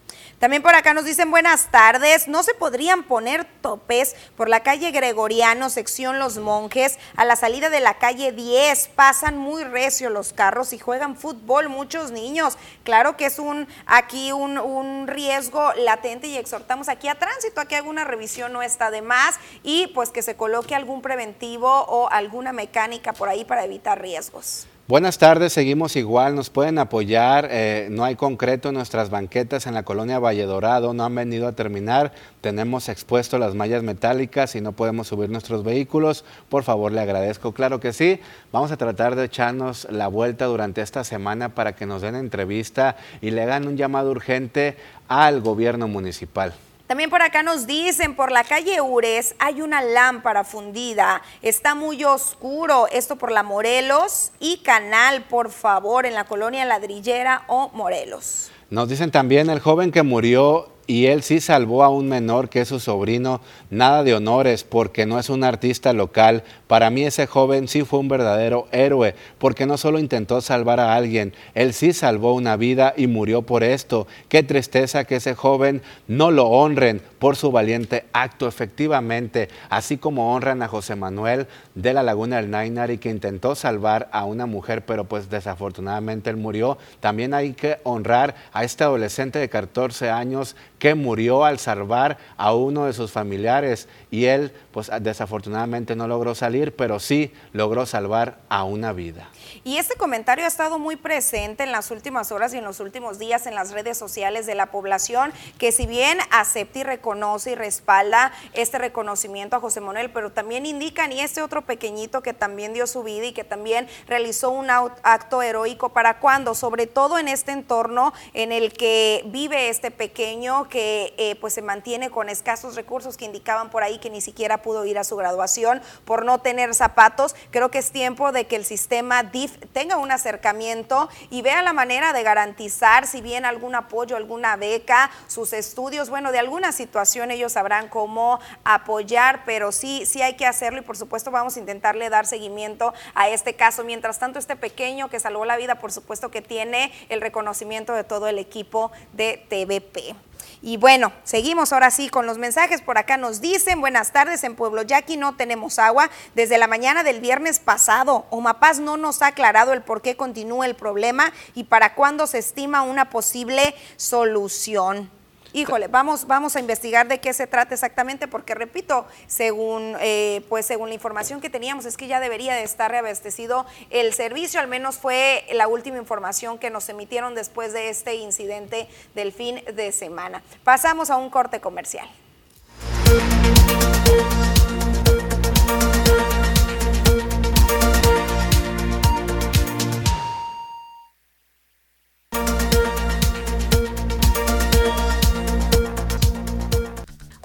También 0.45 0.61
por 0.61 0.75
acá 0.75 0.93
nos 0.93 1.05
dicen 1.05 1.31
buenas 1.31 1.71
tardes. 1.71 2.27
No 2.27 2.43
se 2.43 2.53
podrían 2.53 3.01
poner 3.01 3.45
topes 3.45 4.15
por 4.37 4.47
la 4.47 4.61
calle 4.61 4.91
Gregoriano, 4.91 5.71
sección 5.71 6.19
Los 6.19 6.37
Monjes, 6.37 6.99
a 7.15 7.25
la 7.25 7.35
salida 7.35 7.71
de 7.71 7.79
la 7.79 7.95
calle 7.95 8.31
10. 8.31 8.89
Pasan 8.89 9.39
muy 9.39 9.63
recio 9.63 10.11
los 10.11 10.33
carros 10.33 10.71
y 10.73 10.77
juegan 10.77 11.17
fútbol 11.17 11.69
muchos 11.69 12.11
niños. 12.11 12.59
Claro 12.83 13.17
que 13.17 13.25
es 13.25 13.39
un 13.39 13.67
aquí 13.87 14.33
un, 14.33 15.07
riesgo 15.07 15.73
latente 15.77 16.27
y 16.27 16.37
exhortamos 16.37 16.89
aquí 16.89 17.07
a 17.07 17.15
tránsito 17.15 17.59
a 17.59 17.65
que 17.65 17.75
alguna 17.75 18.03
revisión 18.03 18.53
no 18.53 18.61
está 18.61 18.91
de 18.91 19.01
más 19.01 19.39
y 19.63 19.87
pues 19.95 20.11
que 20.11 20.21
se 20.21 20.35
coloque 20.35 20.75
algún 20.75 21.01
preventivo 21.01 21.85
o 21.87 22.07
alguna 22.11 22.53
mecánica 22.53 23.13
por 23.13 23.29
ahí 23.29 23.45
para 23.45 23.63
evitar 23.63 23.99
riesgos. 23.99 24.67
Buenas 24.87 25.17
tardes, 25.17 25.51
seguimos 25.51 25.95
igual, 25.95 26.35
nos 26.35 26.51
pueden 26.51 26.77
apoyar, 26.77 27.47
eh, 27.49 27.87
no 27.89 28.03
hay 28.03 28.13
concreto 28.13 28.69
en 28.69 28.75
nuestras 28.75 29.09
banquetas 29.09 29.65
en 29.65 29.73
la 29.73 29.81
colonia 29.81 30.19
Valle 30.19 30.45
Dorado, 30.45 30.93
no 30.93 31.03
han 31.03 31.15
venido 31.15 31.47
a 31.47 31.53
terminar, 31.53 32.11
tenemos 32.39 32.87
expuesto 32.87 33.39
las 33.39 33.55
mallas 33.55 33.81
metálicas 33.81 34.55
y 34.55 34.61
no 34.61 34.73
podemos 34.73 35.07
subir 35.07 35.31
nuestros 35.31 35.63
vehículos, 35.63 36.23
por 36.49 36.61
favor 36.61 36.91
le 36.91 37.01
agradezco, 37.01 37.51
claro 37.51 37.79
que 37.79 37.93
sí, 37.93 38.19
vamos 38.51 38.71
a 38.71 38.77
tratar 38.77 39.15
de 39.15 39.25
echarnos 39.25 39.87
la 39.89 40.07
vuelta 40.07 40.45
durante 40.45 40.83
esta 40.83 41.03
semana 41.03 41.55
para 41.55 41.75
que 41.75 41.87
nos 41.87 42.03
den 42.03 42.13
entrevista 42.13 42.95
y 43.21 43.31
le 43.31 43.41
hagan 43.41 43.67
un 43.67 43.77
llamado 43.77 44.11
urgente 44.11 44.77
al 45.07 45.41
gobierno 45.41 45.87
municipal. 45.87 46.53
También 46.87 47.09
por 47.09 47.23
acá 47.23 47.41
nos 47.41 47.65
dicen, 47.65 48.15
por 48.15 48.31
la 48.31 48.43
calle 48.43 48.79
Ures 48.79 49.33
hay 49.39 49.63
una 49.63 49.81
lámpara 49.81 50.43
fundida, 50.43 51.23
está 51.41 51.73
muy 51.73 52.03
oscuro, 52.03 52.87
esto 52.91 53.15
por 53.15 53.31
la 53.31 53.41
Morelos 53.41 54.31
y 54.39 54.57
Canal, 54.57 55.23
por 55.23 55.49
favor, 55.49 56.05
en 56.05 56.13
la 56.13 56.25
colonia 56.25 56.63
Ladrillera 56.63 57.43
o 57.47 57.69
Morelos. 57.73 58.51
Nos 58.69 58.87
dicen 58.87 59.09
también 59.09 59.49
el 59.49 59.59
joven 59.59 59.91
que 59.91 60.03
murió 60.03 60.74
y 60.87 61.07
él 61.07 61.23
sí 61.23 61.39
salvó 61.39 61.83
a 61.83 61.89
un 61.89 62.07
menor 62.07 62.49
que 62.49 62.61
es 62.61 62.67
su 62.67 62.79
sobrino, 62.79 63.41
nada 63.69 64.03
de 64.03 64.13
honores 64.13 64.63
porque 64.63 65.05
no 65.05 65.19
es 65.19 65.29
un 65.29 65.43
artista 65.43 65.93
local. 65.93 66.43
Para 66.67 66.89
mí 66.89 67.03
ese 67.03 67.27
joven 67.27 67.67
sí 67.67 67.83
fue 67.83 67.99
un 67.99 68.07
verdadero 68.07 68.67
héroe 68.71 69.15
porque 69.37 69.65
no 69.65 69.77
solo 69.77 69.99
intentó 69.99 70.41
salvar 70.41 70.79
a 70.79 70.95
alguien, 70.95 71.33
él 71.53 71.73
sí 71.73 71.93
salvó 71.93 72.33
una 72.33 72.55
vida 72.55 72.93
y 72.95 73.07
murió 73.07 73.41
por 73.41 73.63
esto. 73.63 74.07
Qué 74.29 74.43
tristeza 74.43 75.05
que 75.05 75.17
ese 75.17 75.35
joven 75.35 75.81
no 76.07 76.31
lo 76.31 76.47
honren 76.47 77.01
por 77.19 77.35
su 77.35 77.51
valiente 77.51 78.05
acto 78.13 78.47
efectivamente, 78.47 79.49
así 79.69 79.97
como 79.97 80.35
honran 80.35 80.61
a 80.61 80.67
José 80.67 80.95
Manuel 80.95 81.47
de 81.75 81.93
la 81.93 82.03
Laguna 82.03 82.37
del 82.37 82.49
Nainari 82.49 82.97
que 82.97 83.09
intentó 83.09 83.53
salvar 83.55 84.09
a 84.11 84.25
una 84.25 84.45
mujer 84.45 84.85
pero 84.85 85.05
pues 85.05 85.29
desafortunadamente 85.29 86.29
él 86.29 86.37
murió. 86.37 86.77
También 86.99 87.33
hay 87.33 87.53
que 87.53 87.79
honrar 87.83 88.35
a 88.53 88.63
este 88.63 88.83
adolescente 88.83 89.39
de 89.39 89.49
14 89.49 90.09
años 90.09 90.55
que 90.79 90.95
murió 90.95 91.45
al 91.45 91.59
salvar 91.59 92.17
a 92.37 92.53
uno 92.53 92.85
de 92.85 92.93
sus 92.93 93.11
familiares 93.11 93.87
y 94.11 94.25
él 94.25 94.51
pues 94.71 94.89
desafortunadamente 95.01 95.95
no 95.95 96.07
logró 96.07 96.35
salir, 96.35 96.75
pero 96.75 96.99
sí 96.99 97.33
logró 97.53 97.85
salvar 97.85 98.39
a 98.49 98.63
una 98.63 98.93
vida. 98.93 99.29
Y 99.63 99.77
este 99.77 99.95
comentario 99.95 100.45
ha 100.45 100.47
estado 100.47 100.79
muy 100.79 100.95
presente 100.95 101.63
en 101.63 101.71
las 101.71 101.91
últimas 101.91 102.31
horas 102.31 102.53
y 102.53 102.57
en 102.57 102.63
los 102.63 102.79
últimos 102.79 103.19
días 103.19 103.47
en 103.47 103.55
las 103.55 103.71
redes 103.71 103.97
sociales 103.97 104.45
de 104.45 104.55
la 104.55 104.67
población, 104.67 105.31
que 105.57 105.71
si 105.71 105.87
bien 105.87 106.17
acepta 106.31 106.79
y 106.79 106.83
reconoce 106.83 107.51
y 107.51 107.55
respalda 107.55 108.31
este 108.53 108.77
reconocimiento 108.77 109.55
a 109.55 109.59
José 109.59 109.81
Manuel, 109.81 110.11
pero 110.11 110.31
también 110.31 110.65
indican 110.65 111.11
y 111.11 111.21
este 111.21 111.41
otro 111.41 111.64
pequeñito 111.65 112.21
que 112.21 112.33
también 112.33 112.73
dio 112.73 112.87
su 112.87 113.03
vida 113.03 113.25
y 113.25 113.33
que 113.33 113.43
también 113.43 113.87
realizó 114.07 114.51
un 114.51 114.69
acto 114.69 115.41
heroico 115.41 115.89
para 115.89 116.19
cuando, 116.19 116.55
sobre 116.55 116.87
todo 116.87 117.19
en 117.19 117.27
este 117.27 117.51
entorno 117.51 118.13
en 118.33 118.51
el 118.51 118.73
que 118.73 119.23
vive 119.27 119.69
este 119.69 119.91
pequeño 119.91 120.69
que 120.69 121.13
eh, 121.17 121.35
pues 121.41 121.53
se 121.53 121.61
mantiene 121.61 122.09
con 122.09 122.29
escasos 122.29 122.75
recursos 122.75 123.17
que 123.17 123.25
indicaban 123.25 123.69
por 123.69 123.83
ahí 123.83 123.97
que 123.97 124.09
ni 124.09 124.21
siquiera 124.21 124.61
pudo 124.61 124.85
ir 124.85 124.97
a 124.97 125.03
su 125.03 125.15
graduación 125.15 125.81
por 126.05 126.25
no 126.25 126.39
tener 126.39 126.73
zapatos. 126.73 127.35
Creo 127.51 127.71
que 127.71 127.79
es 127.79 127.91
tiempo 127.91 128.31
de 128.31 128.47
que 128.47 128.55
el 128.55 128.65
sistema 128.65 129.23
DIF 129.23 129.57
tenga 129.73 129.97
un 129.97 130.11
acercamiento 130.11 131.09
y 131.29 131.41
vea 131.41 131.61
la 131.61 131.73
manera 131.73 132.13
de 132.13 132.23
garantizar 132.23 133.07
si 133.07 133.21
bien 133.21 133.45
algún 133.45 133.75
apoyo, 133.75 134.15
alguna 134.15 134.55
beca, 134.55 135.09
sus 135.27 135.53
estudios, 135.53 136.09
bueno, 136.09 136.31
de 136.31 136.39
alguna 136.39 136.71
situación 136.71 137.31
ellos 137.31 137.53
sabrán 137.53 137.89
cómo 137.89 138.39
apoyar, 138.63 139.43
pero 139.45 139.71
sí, 139.71 140.05
sí 140.05 140.21
hay 140.21 140.35
que 140.35 140.45
hacerlo 140.45 140.79
y 140.79 140.83
por 140.83 140.97
supuesto 140.97 141.31
vamos 141.31 141.54
intentarle 141.57 142.09
dar 142.09 142.25
seguimiento 142.25 142.93
a 143.13 143.29
este 143.29 143.55
caso. 143.55 143.83
Mientras 143.83 144.19
tanto, 144.19 144.39
este 144.39 144.55
pequeño 144.55 145.09
que 145.09 145.19
salvó 145.19 145.45
la 145.45 145.57
vida, 145.57 145.75
por 145.75 145.91
supuesto 145.91 146.31
que 146.31 146.41
tiene 146.41 146.91
el 147.09 147.21
reconocimiento 147.21 147.93
de 147.93 148.03
todo 148.03 148.27
el 148.27 148.39
equipo 148.39 148.91
de 149.13 149.45
TVP. 149.49 150.15
Y 150.61 150.77
bueno, 150.77 151.11
seguimos 151.23 151.73
ahora 151.73 151.91
sí 151.91 152.09
con 152.09 152.25
los 152.25 152.37
mensajes. 152.37 152.81
Por 152.81 152.97
acá 152.97 153.17
nos 153.17 153.41
dicen, 153.41 153.81
buenas 153.81 154.11
tardes, 154.11 154.43
en 154.43 154.55
Pueblo 154.55 154.81
Yaqui 154.81 155.17
no 155.17 155.35
tenemos 155.35 155.79
agua 155.79 156.09
desde 156.33 156.57
la 156.57 156.67
mañana 156.67 157.03
del 157.03 157.19
viernes 157.19 157.59
pasado. 157.59 158.25
Omapaz 158.29 158.79
no 158.79 158.97
nos 158.97 159.21
ha 159.21 159.27
aclarado 159.27 159.73
el 159.73 159.81
por 159.81 160.01
qué 160.01 160.15
continúa 160.15 160.65
el 160.65 160.75
problema 160.75 161.31
y 161.53 161.65
para 161.65 161.93
cuándo 161.93 162.25
se 162.27 162.39
estima 162.39 162.81
una 162.81 163.09
posible 163.09 163.75
solución. 163.97 165.11
Híjole, 165.55 165.87
vamos, 165.87 166.27
vamos 166.27 166.57
a 166.57 166.59
investigar 166.59 167.07
de 167.07 167.21
qué 167.21 167.31
se 167.31 167.47
trata 167.47 167.73
exactamente, 167.73 168.27
porque 168.27 168.53
repito, 168.53 169.05
según, 169.25 169.95
eh, 170.01 170.41
pues 170.49 170.65
según 170.65 170.89
la 170.89 170.95
información 170.95 171.39
que 171.39 171.49
teníamos, 171.49 171.85
es 171.85 171.95
que 171.95 172.07
ya 172.07 172.19
debería 172.19 172.53
de 172.55 172.63
estar 172.63 172.91
reabastecido 172.91 173.65
el 173.89 174.13
servicio, 174.13 174.59
al 174.59 174.67
menos 174.67 174.97
fue 174.97 175.45
la 175.53 175.69
última 175.69 175.97
información 175.97 176.57
que 176.57 176.69
nos 176.69 176.89
emitieron 176.89 177.35
después 177.35 177.71
de 177.71 177.87
este 177.87 178.15
incidente 178.15 178.89
del 179.13 179.31
fin 179.31 179.63
de 179.73 179.93
semana. 179.93 180.43
Pasamos 180.65 181.09
a 181.09 181.15
un 181.15 181.29
corte 181.29 181.61
comercial. 181.61 182.09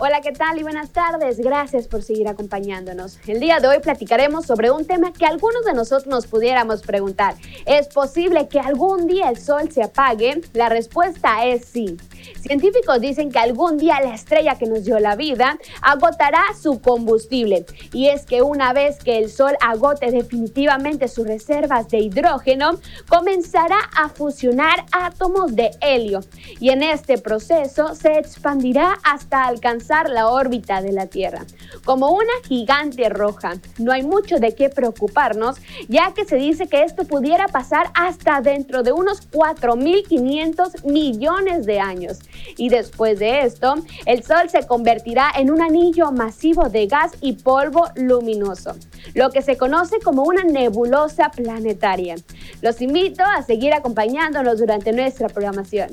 Hola, 0.02 0.22
¿qué 0.22 0.32
tal 0.32 0.58
y 0.58 0.62
buenas 0.62 0.92
tardes? 0.92 1.40
Gracias 1.40 1.86
por 1.86 2.02
seguir 2.02 2.26
acompañándonos. 2.26 3.18
El 3.26 3.38
día 3.38 3.60
de 3.60 3.68
hoy 3.68 3.80
platicaremos 3.80 4.46
sobre 4.46 4.70
un 4.70 4.86
tema 4.86 5.12
que 5.12 5.26
algunos 5.26 5.62
de 5.66 5.74
nosotros 5.74 6.06
nos 6.06 6.26
pudiéramos 6.26 6.80
preguntar. 6.80 7.34
¿Es 7.66 7.88
posible 7.88 8.48
que 8.48 8.60
algún 8.60 9.06
día 9.06 9.28
el 9.28 9.36
sol 9.36 9.70
se 9.70 9.82
apague? 9.82 10.40
La 10.54 10.70
respuesta 10.70 11.44
es 11.44 11.66
sí. 11.66 11.98
Científicos 12.40 12.98
dicen 13.02 13.30
que 13.30 13.40
algún 13.40 13.76
día 13.76 14.00
la 14.00 14.14
estrella 14.14 14.56
que 14.56 14.64
nos 14.64 14.86
dio 14.86 14.98
la 15.00 15.16
vida 15.16 15.58
agotará 15.82 16.44
su 16.58 16.80
combustible. 16.80 17.66
Y 17.92 18.08
es 18.08 18.24
que 18.24 18.40
una 18.40 18.72
vez 18.72 18.98
que 19.04 19.18
el 19.18 19.30
Sol 19.30 19.56
agote 19.60 20.10
definitivamente 20.10 21.08
sus 21.08 21.26
reservas 21.26 21.88
de 21.88 21.98
hidrógeno, 21.98 22.78
comenzará 23.08 23.78
a 23.94 24.08
fusionar 24.08 24.86
átomos 24.92 25.54
de 25.54 25.70
helio. 25.82 26.20
Y 26.58 26.70
en 26.70 26.82
este 26.82 27.18
proceso 27.18 27.94
se 27.94 28.18
expandirá 28.18 28.98
hasta 29.04 29.44
alcanzar 29.44 29.89
la 29.90 30.28
órbita 30.28 30.80
de 30.82 30.92
la 30.92 31.06
Tierra. 31.06 31.44
Como 31.84 32.10
una 32.12 32.32
gigante 32.46 33.08
roja, 33.08 33.54
no 33.78 33.90
hay 33.90 34.02
mucho 34.02 34.38
de 34.38 34.54
qué 34.54 34.68
preocuparnos, 34.68 35.56
ya 35.88 36.12
que 36.14 36.24
se 36.24 36.36
dice 36.36 36.68
que 36.68 36.84
esto 36.84 37.04
pudiera 37.04 37.48
pasar 37.48 37.90
hasta 37.94 38.40
dentro 38.40 38.82
de 38.82 38.92
unos 38.92 39.28
4.500 39.30 40.84
millones 40.84 41.66
de 41.66 41.80
años. 41.80 42.18
Y 42.56 42.68
después 42.68 43.18
de 43.18 43.40
esto, 43.40 43.74
el 44.06 44.22
Sol 44.22 44.48
se 44.48 44.66
convertirá 44.66 45.30
en 45.36 45.50
un 45.50 45.60
anillo 45.60 46.12
masivo 46.12 46.68
de 46.68 46.86
gas 46.86 47.12
y 47.20 47.32
polvo 47.32 47.88
luminoso, 47.96 48.76
lo 49.14 49.30
que 49.30 49.42
se 49.42 49.56
conoce 49.56 49.98
como 50.00 50.22
una 50.22 50.44
nebulosa 50.44 51.30
planetaria. 51.30 52.14
Los 52.62 52.80
invito 52.80 53.24
a 53.24 53.42
seguir 53.42 53.74
acompañándonos 53.74 54.58
durante 54.58 54.92
nuestra 54.92 55.28
programación. 55.28 55.90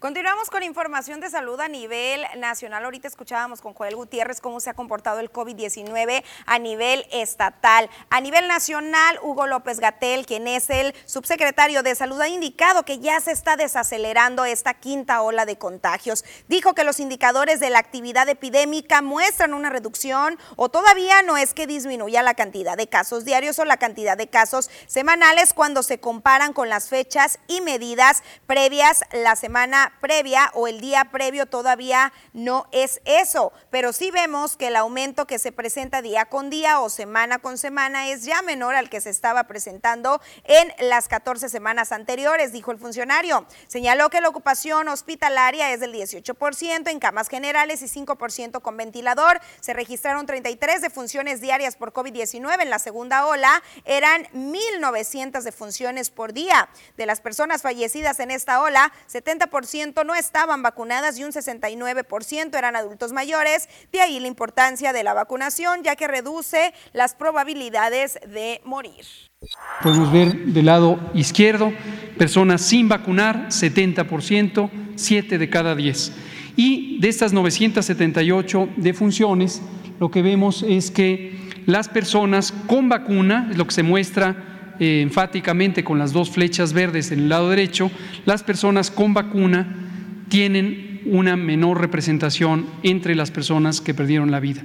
Continuamos 0.00 0.48
con 0.48 0.62
información 0.62 1.20
de 1.20 1.28
salud 1.28 1.60
a 1.60 1.68
nivel 1.68 2.24
nacional. 2.38 2.82
Ahorita 2.86 3.06
escuchábamos 3.06 3.60
con 3.60 3.74
Joel 3.74 3.96
Gutiérrez 3.96 4.40
cómo 4.40 4.58
se 4.58 4.70
ha 4.70 4.74
comportado 4.74 5.20
el 5.20 5.30
COVID-19 5.30 6.24
a 6.46 6.58
nivel 6.58 7.04
estatal. 7.12 7.90
A 8.08 8.22
nivel 8.22 8.48
nacional, 8.48 9.18
Hugo 9.22 9.46
López 9.46 9.78
Gatel, 9.78 10.24
quien 10.24 10.48
es 10.48 10.70
el 10.70 10.94
subsecretario 11.04 11.82
de 11.82 11.94
salud, 11.94 12.18
ha 12.18 12.28
indicado 12.28 12.82
que 12.84 12.98
ya 12.98 13.20
se 13.20 13.32
está 13.32 13.56
desacelerando 13.56 14.46
esta 14.46 14.72
quinta 14.72 15.20
ola 15.20 15.44
de 15.44 15.58
contagios. 15.58 16.24
Dijo 16.48 16.74
que 16.74 16.84
los 16.84 16.98
indicadores 16.98 17.60
de 17.60 17.68
la 17.68 17.80
actividad 17.80 18.26
epidémica 18.30 19.02
muestran 19.02 19.52
una 19.52 19.68
reducción 19.68 20.38
o 20.56 20.70
todavía 20.70 21.20
no 21.20 21.36
es 21.36 21.52
que 21.52 21.66
disminuya 21.66 22.22
la 22.22 22.32
cantidad 22.32 22.78
de 22.78 22.88
casos 22.88 23.26
diarios 23.26 23.58
o 23.58 23.66
la 23.66 23.76
cantidad 23.76 24.16
de 24.16 24.28
casos 24.28 24.70
semanales 24.86 25.52
cuando 25.52 25.82
se 25.82 26.00
comparan 26.00 26.54
con 26.54 26.70
las 26.70 26.88
fechas 26.88 27.38
y 27.48 27.60
medidas 27.60 28.22
previas 28.46 29.02
la 29.12 29.36
semana 29.36 29.89
previa 30.00 30.50
o 30.54 30.68
el 30.68 30.80
día 30.80 31.06
previo 31.10 31.46
todavía 31.46 32.12
no 32.32 32.66
es 32.72 33.00
eso, 33.04 33.52
pero 33.70 33.92
sí 33.92 34.10
vemos 34.10 34.56
que 34.56 34.68
el 34.68 34.76
aumento 34.76 35.26
que 35.26 35.38
se 35.38 35.52
presenta 35.52 36.02
día 36.02 36.26
con 36.26 36.50
día 36.50 36.80
o 36.80 36.88
semana 36.90 37.38
con 37.38 37.58
semana 37.58 38.08
es 38.08 38.24
ya 38.24 38.42
menor 38.42 38.74
al 38.74 38.90
que 38.90 39.00
se 39.00 39.10
estaba 39.10 39.44
presentando 39.44 40.20
en 40.44 40.72
las 40.88 41.08
14 41.08 41.48
semanas 41.48 41.92
anteriores, 41.92 42.52
dijo 42.52 42.72
el 42.72 42.78
funcionario. 42.78 43.46
Señaló 43.68 44.10
que 44.10 44.20
la 44.20 44.28
ocupación 44.28 44.88
hospitalaria 44.88 45.72
es 45.72 45.80
del 45.80 45.92
18% 45.92 46.90
en 46.90 46.98
camas 46.98 47.28
generales 47.28 47.82
y 47.82 47.86
5% 47.86 48.60
con 48.60 48.76
ventilador. 48.76 49.40
Se 49.60 49.72
registraron 49.72 50.26
33 50.26 50.82
defunciones 50.82 51.40
diarias 51.40 51.76
por 51.76 51.92
COVID-19 51.92 52.62
en 52.62 52.70
la 52.70 52.78
segunda 52.78 53.26
ola, 53.26 53.62
eran 53.84 54.24
1.900 54.34 55.42
defunciones 55.42 56.10
por 56.10 56.32
día. 56.32 56.68
De 56.96 57.06
las 57.06 57.20
personas 57.20 57.62
fallecidas 57.62 58.20
en 58.20 58.30
esta 58.30 58.62
ola, 58.62 58.92
70% 59.10 59.79
40% 59.80 60.04
no 60.04 60.14
estaban 60.14 60.62
vacunadas 60.62 61.18
y 61.18 61.24
un 61.24 61.32
69% 61.32 62.56
eran 62.56 62.76
adultos 62.76 63.12
mayores. 63.12 63.68
De 63.92 64.00
ahí 64.00 64.20
la 64.20 64.28
importancia 64.28 64.92
de 64.92 65.02
la 65.04 65.14
vacunación, 65.14 65.82
ya 65.82 65.96
que 65.96 66.08
reduce 66.08 66.72
las 66.92 67.14
probabilidades 67.14 68.18
de 68.26 68.60
morir. 68.64 69.04
Podemos 69.82 70.12
ver 70.12 70.36
del 70.36 70.66
lado 70.66 70.98
izquierdo 71.14 71.72
personas 72.18 72.62
sin 72.62 72.88
vacunar, 72.88 73.48
70%, 73.48 74.70
7 74.96 75.38
de 75.38 75.50
cada 75.50 75.74
10. 75.74 76.12
Y 76.56 77.00
de 77.00 77.08
estas 77.08 77.32
978 77.32 78.68
defunciones, 78.76 79.62
lo 79.98 80.10
que 80.10 80.20
vemos 80.20 80.62
es 80.62 80.90
que 80.90 81.38
las 81.66 81.88
personas 81.88 82.52
con 82.66 82.88
vacuna, 82.88 83.48
es 83.50 83.56
lo 83.56 83.66
que 83.66 83.74
se 83.74 83.82
muestra 83.82 84.49
eh, 84.80 85.02
enfáticamente 85.02 85.84
con 85.84 85.98
las 85.98 86.12
dos 86.12 86.30
flechas 86.30 86.72
verdes 86.72 87.12
en 87.12 87.20
el 87.20 87.28
lado 87.28 87.50
derecho, 87.50 87.90
las 88.24 88.42
personas 88.42 88.90
con 88.90 89.14
vacuna 89.14 90.24
tienen 90.28 91.02
una 91.04 91.36
menor 91.36 91.80
representación 91.80 92.66
entre 92.82 93.14
las 93.14 93.30
personas 93.30 93.80
que 93.80 93.94
perdieron 93.94 94.30
la 94.30 94.40
vida. 94.40 94.62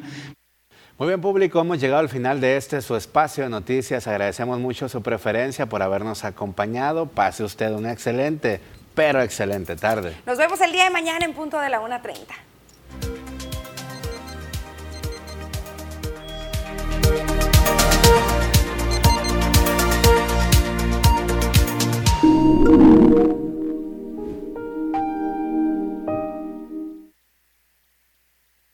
Muy 0.98 1.10
bien 1.10 1.20
público, 1.20 1.60
hemos 1.60 1.82
llegado 1.82 2.00
al 2.00 2.08
final 2.08 2.40
de 2.40 2.56
este 2.56 2.82
su 2.82 2.96
espacio 2.96 3.44
de 3.44 3.50
noticias. 3.50 4.08
Agradecemos 4.08 4.60
mucho 4.60 4.88
su 4.88 5.02
preferencia 5.02 5.66
por 5.66 5.82
habernos 5.82 6.24
acompañado. 6.24 7.08
Pase 7.08 7.44
usted 7.44 7.72
una 7.74 7.92
excelente, 7.92 8.62
pero 8.94 9.22
excelente 9.22 9.76
tarde. 9.76 10.16
Nos 10.26 10.38
vemos 10.38 10.62
el 10.62 10.72
día 10.72 10.86
de 10.86 10.92
mañana 10.92 11.26
en 11.26 11.34
punto 11.34 11.60
de 11.60 11.68
la 11.68 11.82
1.30. 11.82 12.55